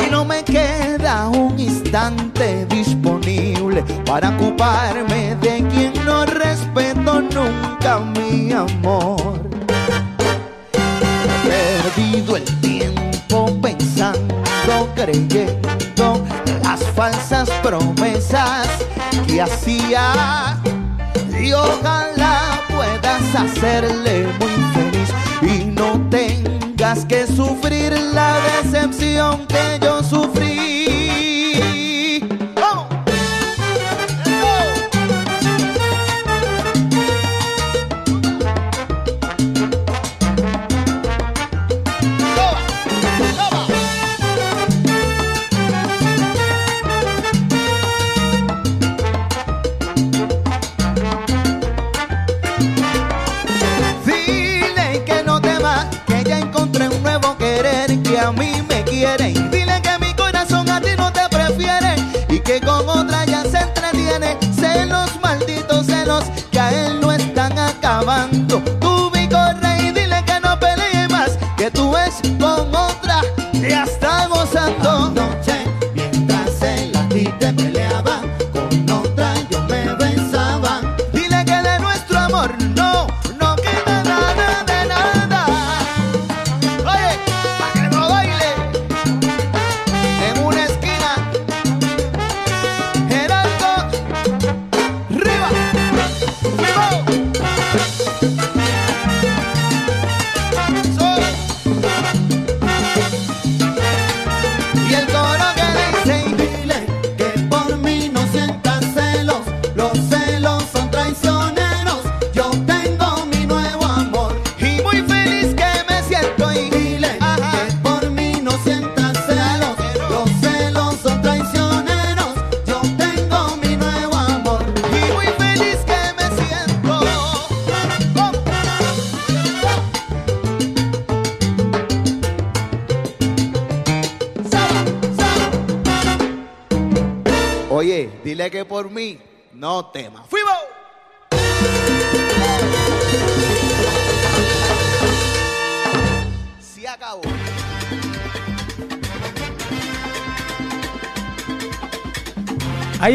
Y 0.06 0.08
no 0.08 0.24
me 0.24 0.44
queda 0.44 1.28
un 1.28 1.58
instante 1.58 2.64
disponible 2.66 3.82
para 4.06 4.28
ocuparme 4.28 5.34
de 5.40 5.66
quien 5.68 5.92
no 6.04 6.24
respeto 6.26 7.20
nunca 7.22 7.98
mi 7.98 8.52
amor. 8.52 9.43
Creyendo 15.04 16.24
las 16.62 16.82
falsas 16.94 17.50
promesas 17.62 18.66
que 19.26 19.42
hacía. 19.42 20.58
Y 21.38 21.52
ojalá 21.52 22.62
puedas 22.68 23.34
hacerle 23.34 24.26
muy 24.40 24.56
feliz 24.72 25.10
y 25.42 25.64
no 25.66 26.00
tengas 26.08 27.04
que 27.04 27.26
sufrir 27.26 27.92
la 28.14 28.38
decepción 28.62 29.46
que 29.46 29.78
yo 29.82 29.93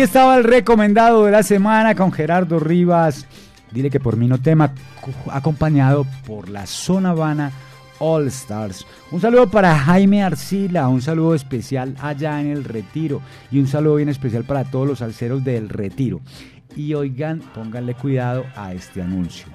Estaba 0.02 0.38
el 0.38 0.44
recomendado 0.44 1.26
de 1.26 1.32
la 1.32 1.44
semana 1.44 1.94
con 1.94 2.12
Gerardo 2.12 2.60
Rivas. 2.60 3.28
Dile 3.72 3.90
que 3.90 4.00
por 4.00 4.16
mí 4.18 4.28
no 4.28 4.40
tema, 4.40 4.74
co- 5.02 5.32
acompañado 5.32 6.06
por 6.26 6.50
la 6.50 6.66
Zona 6.66 7.10
Habana 7.12 7.52
All 8.00 8.28
Stars. 8.28 8.88
Un 9.12 9.22
saludo 9.22 9.50
para 9.50 9.78
Jaime 9.78 10.24
Arcila, 10.24 10.88
un 10.88 11.02
saludo 11.02 11.36
especial 11.36 11.96
allá 12.02 12.40
en 12.42 12.48
el 12.48 12.64
Retiro 12.64 13.22
y 13.52 13.60
un 13.60 13.68
saludo 13.68 13.96
bien 13.96 14.10
especial 14.10 14.46
para 14.46 14.64
todos 14.64 14.88
los 14.88 15.02
alceros 15.02 15.44
del 15.44 15.70
Retiro. 15.70 16.22
Y 16.76 16.94
oigan, 16.94 17.42
pónganle 17.54 17.94
cuidado 17.94 18.46
a 18.56 18.74
este 18.74 19.02
anuncio. 19.02 19.48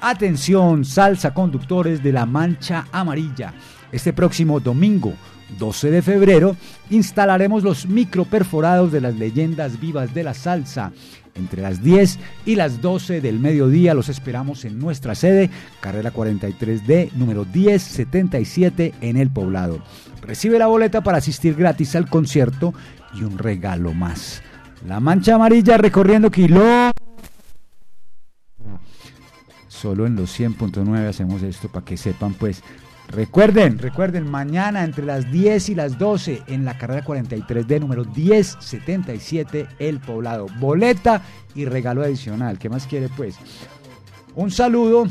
Atención, 0.00 0.84
salsa 0.84 1.34
conductores 1.34 2.02
de 2.02 2.12
la 2.12 2.24
Mancha 2.24 2.86
Amarilla. 2.92 3.52
Este 3.92 4.12
próximo 4.12 4.60
domingo, 4.60 5.12
12 5.58 5.90
de 5.90 6.02
febrero, 6.02 6.56
instalaremos 6.90 7.62
los 7.62 7.86
microperforados 7.86 8.92
de 8.92 9.00
las 9.00 9.14
leyendas 9.14 9.80
vivas 9.80 10.12
de 10.14 10.24
la 10.24 10.34
salsa. 10.34 10.92
Entre 11.34 11.62
las 11.62 11.82
10 11.82 12.18
y 12.46 12.56
las 12.56 12.82
12 12.82 13.20
del 13.20 13.38
mediodía 13.38 13.94
los 13.94 14.08
esperamos 14.08 14.64
en 14.64 14.78
nuestra 14.78 15.14
sede, 15.14 15.50
carrera 15.80 16.12
43D, 16.12 17.12
número 17.12 17.44
1077 17.44 18.94
en 19.00 19.16
El 19.16 19.30
Poblado. 19.30 19.80
Recibe 20.20 20.58
la 20.58 20.66
boleta 20.66 21.00
para 21.00 21.18
asistir 21.18 21.54
gratis 21.54 21.94
al 21.94 22.10
concierto 22.10 22.74
y 23.14 23.22
un 23.22 23.38
regalo 23.38 23.94
más. 23.94 24.42
La 24.86 25.00
mancha 25.00 25.36
amarilla 25.36 25.76
recorriendo 25.76 26.30
kilómetros. 26.30 26.92
Solo 29.68 30.06
en 30.06 30.16
los 30.16 30.38
100.9 30.38 31.08
hacemos 31.08 31.42
esto 31.42 31.68
para 31.68 31.84
que 31.84 31.96
sepan 31.96 32.34
pues. 32.34 32.62
Recuerden, 33.08 33.78
recuerden, 33.78 34.30
mañana 34.30 34.84
entre 34.84 35.04
las 35.04 35.30
10 35.32 35.70
y 35.70 35.74
las 35.74 35.98
12 35.98 36.42
en 36.46 36.64
la 36.64 36.76
carrera 36.76 37.04
43D 37.04 37.80
número 37.80 38.04
1077 38.04 39.66
El 39.78 39.98
Poblado. 39.98 40.46
Boleta 40.58 41.22
y 41.54 41.64
regalo 41.64 42.02
adicional. 42.02 42.58
¿Qué 42.58 42.68
más 42.68 42.86
quiere 42.86 43.08
pues? 43.08 43.36
Un 44.34 44.50
saludo. 44.50 45.06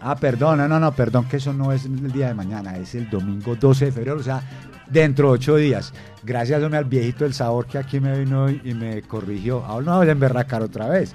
Ah, 0.00 0.16
perdón, 0.16 0.58
no, 0.58 0.68
no, 0.68 0.80
no, 0.80 0.92
perdón, 0.92 1.26
que 1.26 1.36
eso 1.36 1.52
no 1.52 1.72
es 1.72 1.84
el 1.84 2.12
día 2.12 2.28
de 2.28 2.34
mañana, 2.34 2.76
es 2.76 2.94
el 2.94 3.08
domingo 3.08 3.56
12 3.56 3.86
de 3.86 3.92
febrero, 3.92 4.18
o 4.18 4.22
sea, 4.22 4.42
dentro 4.86 5.28
de 5.28 5.34
ocho 5.34 5.56
días. 5.56 5.92
Gracias 6.22 6.62
hombre, 6.62 6.78
al 6.78 6.84
viejito 6.84 7.24
del 7.24 7.34
sabor 7.34 7.66
que 7.66 7.78
aquí 7.78 8.00
me 8.00 8.18
vino 8.18 8.50
y, 8.50 8.74
me 8.74 9.02
corrigió. 9.02 9.64
Ahora 9.64 9.86
no 9.86 9.98
voy 9.98 10.08
a 10.08 10.12
emberracar 10.12 10.62
otra 10.62 10.88
vez. 10.88 11.14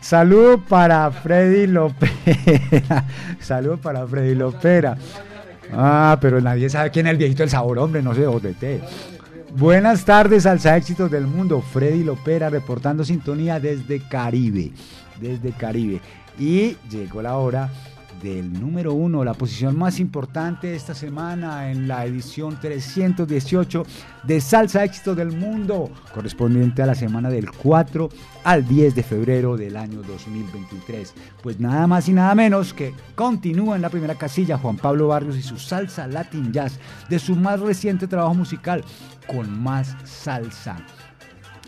Saludo 0.00 0.58
para 0.58 1.10
Freddy 1.10 1.66
Lopera. 1.66 3.04
Saludo 3.40 3.76
para 3.76 4.06
Freddy 4.06 4.34
Lopera. 4.34 4.96
Ah, 5.72 6.18
pero 6.20 6.40
nadie 6.40 6.68
sabe 6.68 6.90
quién 6.90 7.06
es 7.06 7.12
el 7.12 7.18
viejito 7.18 7.42
del 7.42 7.50
sabor, 7.50 7.78
hombre, 7.78 8.02
no 8.02 8.14
sé, 8.14 8.26
ODT. 8.26 8.82
Buenas 9.56 10.04
tardes, 10.04 10.46
Alza 10.46 10.76
Éxitos 10.76 11.10
del 11.10 11.26
Mundo. 11.26 11.60
Freddy 11.60 12.02
Lopera 12.02 12.50
reportando 12.50 13.04
sintonía 13.04 13.60
desde 13.60 14.00
Caribe. 14.00 14.72
Desde 15.20 15.52
Caribe. 15.52 16.00
Y 16.38 16.76
llegó 16.88 17.20
la 17.20 17.36
hora 17.36 17.70
del 18.22 18.52
número 18.52 18.92
uno, 18.92 19.24
la 19.24 19.34
posición 19.34 19.78
más 19.78 19.98
importante 19.98 20.74
esta 20.74 20.94
semana 20.94 21.70
en 21.70 21.88
la 21.88 22.04
edición 22.04 22.58
318 22.60 23.86
de 24.24 24.40
Salsa 24.40 24.84
Éxitos 24.84 25.16
del 25.16 25.32
Mundo, 25.32 25.90
correspondiente 26.12 26.82
a 26.82 26.86
la 26.86 26.94
semana 26.94 27.30
del 27.30 27.50
4 27.50 28.08
al 28.44 28.66
10 28.66 28.94
de 28.94 29.02
febrero 29.02 29.56
del 29.56 29.76
año 29.76 30.02
2023. 30.02 31.14
Pues 31.42 31.58
nada 31.58 31.86
más 31.86 32.08
y 32.08 32.12
nada 32.12 32.34
menos 32.34 32.74
que 32.74 32.94
continúa 33.14 33.76
en 33.76 33.82
la 33.82 33.90
primera 33.90 34.14
casilla 34.14 34.58
Juan 34.58 34.76
Pablo 34.76 35.08
Barrios 35.08 35.36
y 35.36 35.42
su 35.42 35.58
Salsa 35.58 36.06
Latin 36.06 36.52
Jazz 36.52 36.78
de 37.08 37.18
su 37.18 37.36
más 37.36 37.60
reciente 37.60 38.06
trabajo 38.06 38.34
musical, 38.34 38.84
con 39.26 39.62
más 39.62 39.96
salsa. 40.04 40.76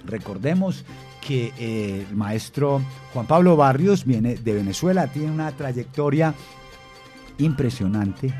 Recordemos 0.05 0.85
que 1.27 1.53
eh, 1.59 2.07
el 2.09 2.16
maestro 2.16 2.82
Juan 3.12 3.27
Pablo 3.27 3.57
Barrios 3.57 4.05
viene 4.05 4.35
de 4.35 4.53
Venezuela, 4.53 5.07
tiene 5.07 5.31
una 5.31 5.53
trayectoria 5.53 6.35
impresionante 7.39 8.35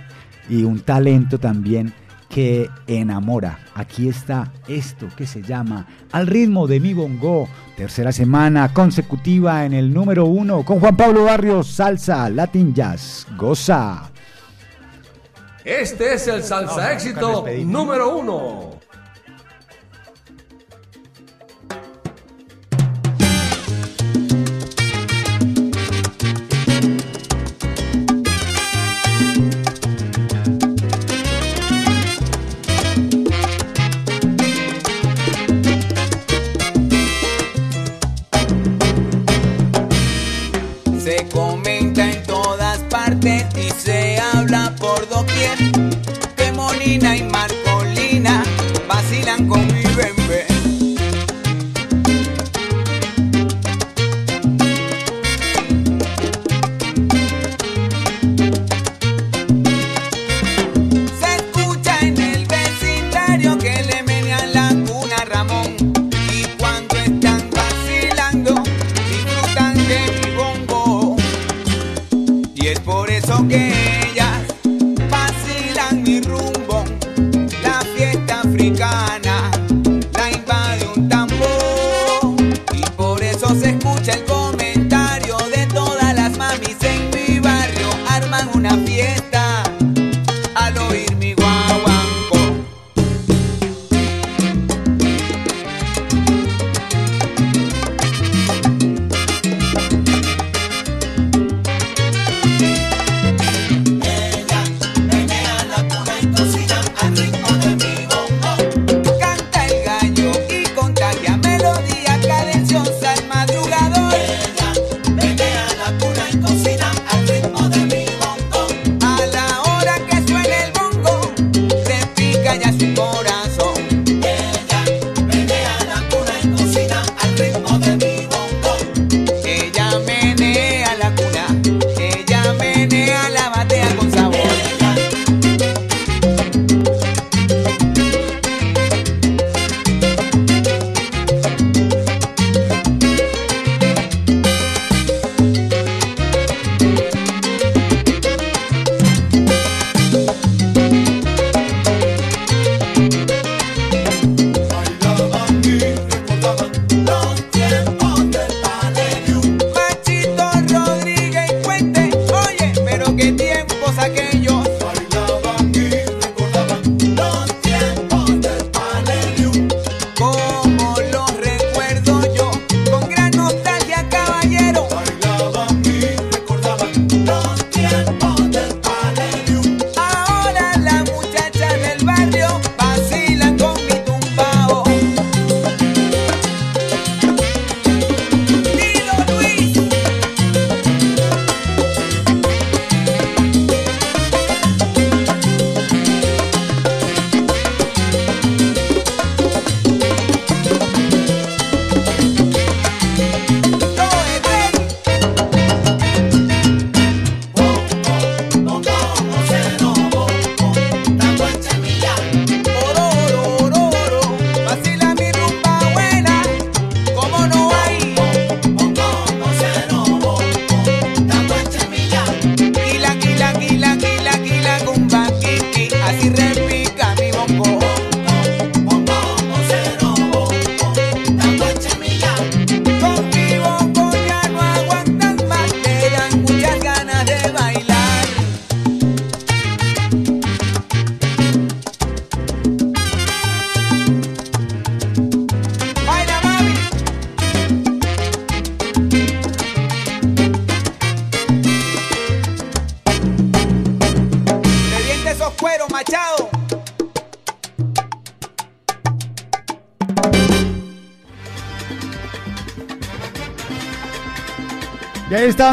y 0.49 0.65
un 0.65 0.81
talento 0.81 1.39
también 1.39 1.95
que 2.29 2.69
enamora. 2.87 3.59
Aquí 3.75 4.09
está 4.09 4.53
esto 4.67 5.09
que 5.17 5.27
se 5.27 5.43
llama 5.43 5.87
Al 6.13 6.27
ritmo 6.27 6.67
de 6.67 6.81
mi 6.81 6.95
bongo, 6.95 7.49
tercera 7.77 8.11
semana 8.11 8.73
consecutiva 8.73 9.65
en 9.65 9.75
el 9.75 9.93
número 9.93 10.25
uno 10.25 10.65
con 10.65 10.81
Juan 10.81 10.97
Pablo 10.97 11.25
Barrios, 11.25 11.69
salsa, 11.69 12.29
Latin 12.31 12.75
Jazz, 12.75 13.27
goza. 13.37 14.11
Este 15.65 16.15
es 16.15 16.27
el 16.27 16.43
salsa 16.43 16.93
éxito 16.93 17.45
número 17.65 18.17
uno. 18.17 18.82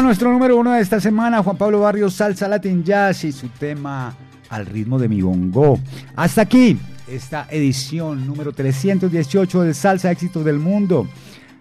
Nuestro 0.02 0.32
número 0.32 0.56
uno 0.56 0.72
de 0.72 0.80
esta 0.80 0.98
semana, 0.98 1.42
Juan 1.42 1.56
Pablo 1.56 1.80
Barrios, 1.80 2.14
Salsa 2.14 2.48
Latin 2.48 2.82
Jazz 2.82 3.22
y 3.24 3.32
su 3.32 3.48
tema 3.48 4.14
Al 4.48 4.66
ritmo 4.66 4.98
de 4.98 5.08
mi 5.08 5.20
bongo. 5.20 5.78
Hasta 6.16 6.42
aquí 6.42 6.78
esta 7.06 7.46
edición 7.50 8.26
número 8.26 8.52
318 8.52 9.62
de 9.62 9.74
Salsa 9.74 10.10
Éxitos 10.10 10.44
del 10.44 10.58
Mundo 10.58 11.06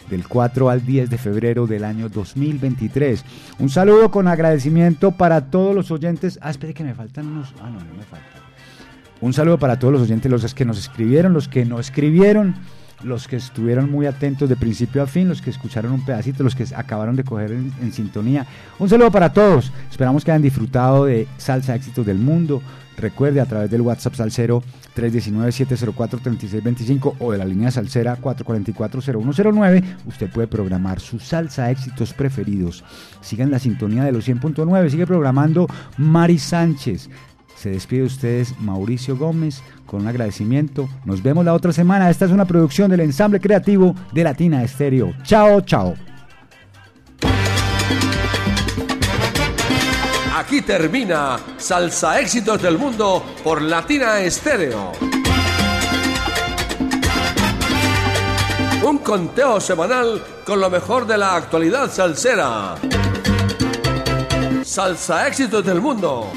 del 0.10 0.28
4 0.28 0.70
al 0.70 0.86
10 0.86 1.10
de 1.10 1.18
febrero 1.18 1.68
del 1.68 1.84
año 1.84 2.10
2023. 2.10 3.24
Un 3.60 3.70
saludo 3.70 4.10
con 4.10 4.28
agradecimiento 4.28 5.12
para 5.12 5.52
todos 5.52 5.76
los 5.76 5.92
oyentes. 5.92 6.40
Ah, 6.42 6.50
espere 6.50 6.74
que 6.74 6.84
me 6.84 6.96
faltan 6.96 7.28
unos... 7.28 7.54
Ah, 7.62 7.70
no, 7.70 7.80
no 7.80 7.94
me 7.96 8.04
faltan. 8.04 8.42
Un 9.22 9.34
saludo 9.34 9.60
para 9.60 9.78
todos 9.78 9.94
los 9.94 10.04
oyentes, 10.04 10.32
los 10.32 10.54
que 10.56 10.66
nos 10.66 10.80
escribieron, 10.80 11.34
los 11.34 11.50
que 11.50 11.66
no 11.66 11.80
escribieron 11.80 12.56
los 13.04 13.28
que 13.28 13.38
estuvieron 13.38 13.92
muy 13.92 14.06
atentos 14.06 14.50
de 14.50 14.56
principio 14.56 15.02
a 15.02 15.08
fin, 15.08 15.28
los 15.28 15.42
que 15.42 15.50
escucharon 15.50 15.92
un 15.92 16.06
pedacito, 16.06 16.44
los 16.44 16.56
que 16.56 16.66
acabaron 16.76 17.16
de 17.16 17.24
coger 17.24 17.52
en, 17.52 17.94
sintonía. 17.94 18.46
Un 18.78 18.90
saludo 18.90 19.12
para 19.12 19.32
todos. 19.32 19.72
Esperamos 19.90 20.24
que 20.24 20.32
hayan 20.32 20.42
disfrutado 20.42 21.06
de 21.06 21.28
Salsa 21.38 21.76
Éxitos 21.76 22.06
del 22.06 22.18
Mundo. 22.18 22.62
Recuerde 22.98 23.40
a 23.40 23.46
través 23.46 23.72
del 23.72 23.82
WhatsApp 23.82 24.16
Salcero 24.16 24.62
319-704-3625 24.96 27.16
o 27.20 27.32
de 27.32 27.38
la 27.38 27.46
línea 27.46 27.72
Salcera 27.72 28.18
444-0109, 28.20 29.84
usted 30.06 30.30
puede 30.30 30.48
programar 30.48 31.00
sus 31.00 31.24
salsa 31.24 31.72
éxitos 31.72 32.14
preferidos. 32.14 32.84
Sigan 33.22 33.52
la 33.52 33.60
sintonía 33.60 34.04
de 34.04 34.12
los 34.12 34.28
100.9, 34.28 34.90
sigue 34.90 35.08
programando 35.08 35.68
Mari 35.98 36.38
Sánchez. 36.38 37.10
Se 37.60 37.70
despide 37.72 38.00
de 38.00 38.06
ustedes 38.06 38.58
Mauricio 38.60 39.18
Gómez 39.18 39.62
con 39.86 40.02
un 40.02 40.08
agradecimiento. 40.08 40.88
Nos 41.04 41.22
vemos 41.22 41.44
la 41.44 41.54
otra 41.54 41.74
semana. 41.74 42.10
Esta 42.10 42.24
es 42.24 42.32
una 42.32 42.46
producción 42.46 42.90
del 42.90 43.02
ensamble 43.02 43.42
creativo 43.42 43.94
de 44.14 44.24
Latina 44.24 44.64
Estéreo. 44.64 45.14
Chao, 45.24 45.60
chao. 45.60 45.94
Aquí 50.38 50.62
termina 50.62 51.38
Salsa 51.58 52.22
Éxitos 52.22 52.62
del 52.62 52.78
Mundo 52.78 53.26
por 53.44 53.62
Latina 53.62 54.22
Estéreo. 54.22 54.94
Un 58.88 59.00
conteo 59.00 59.60
semanal 59.60 60.24
con 60.46 60.62
lo 60.62 60.70
mejor 60.70 61.06
de 61.06 61.18
la 61.18 61.36
actualidad 61.36 61.92
salsera. 61.92 62.76
Salsa 64.64 65.28
Éxitos 65.28 65.66
del 65.66 65.82
Mundo 65.82 66.32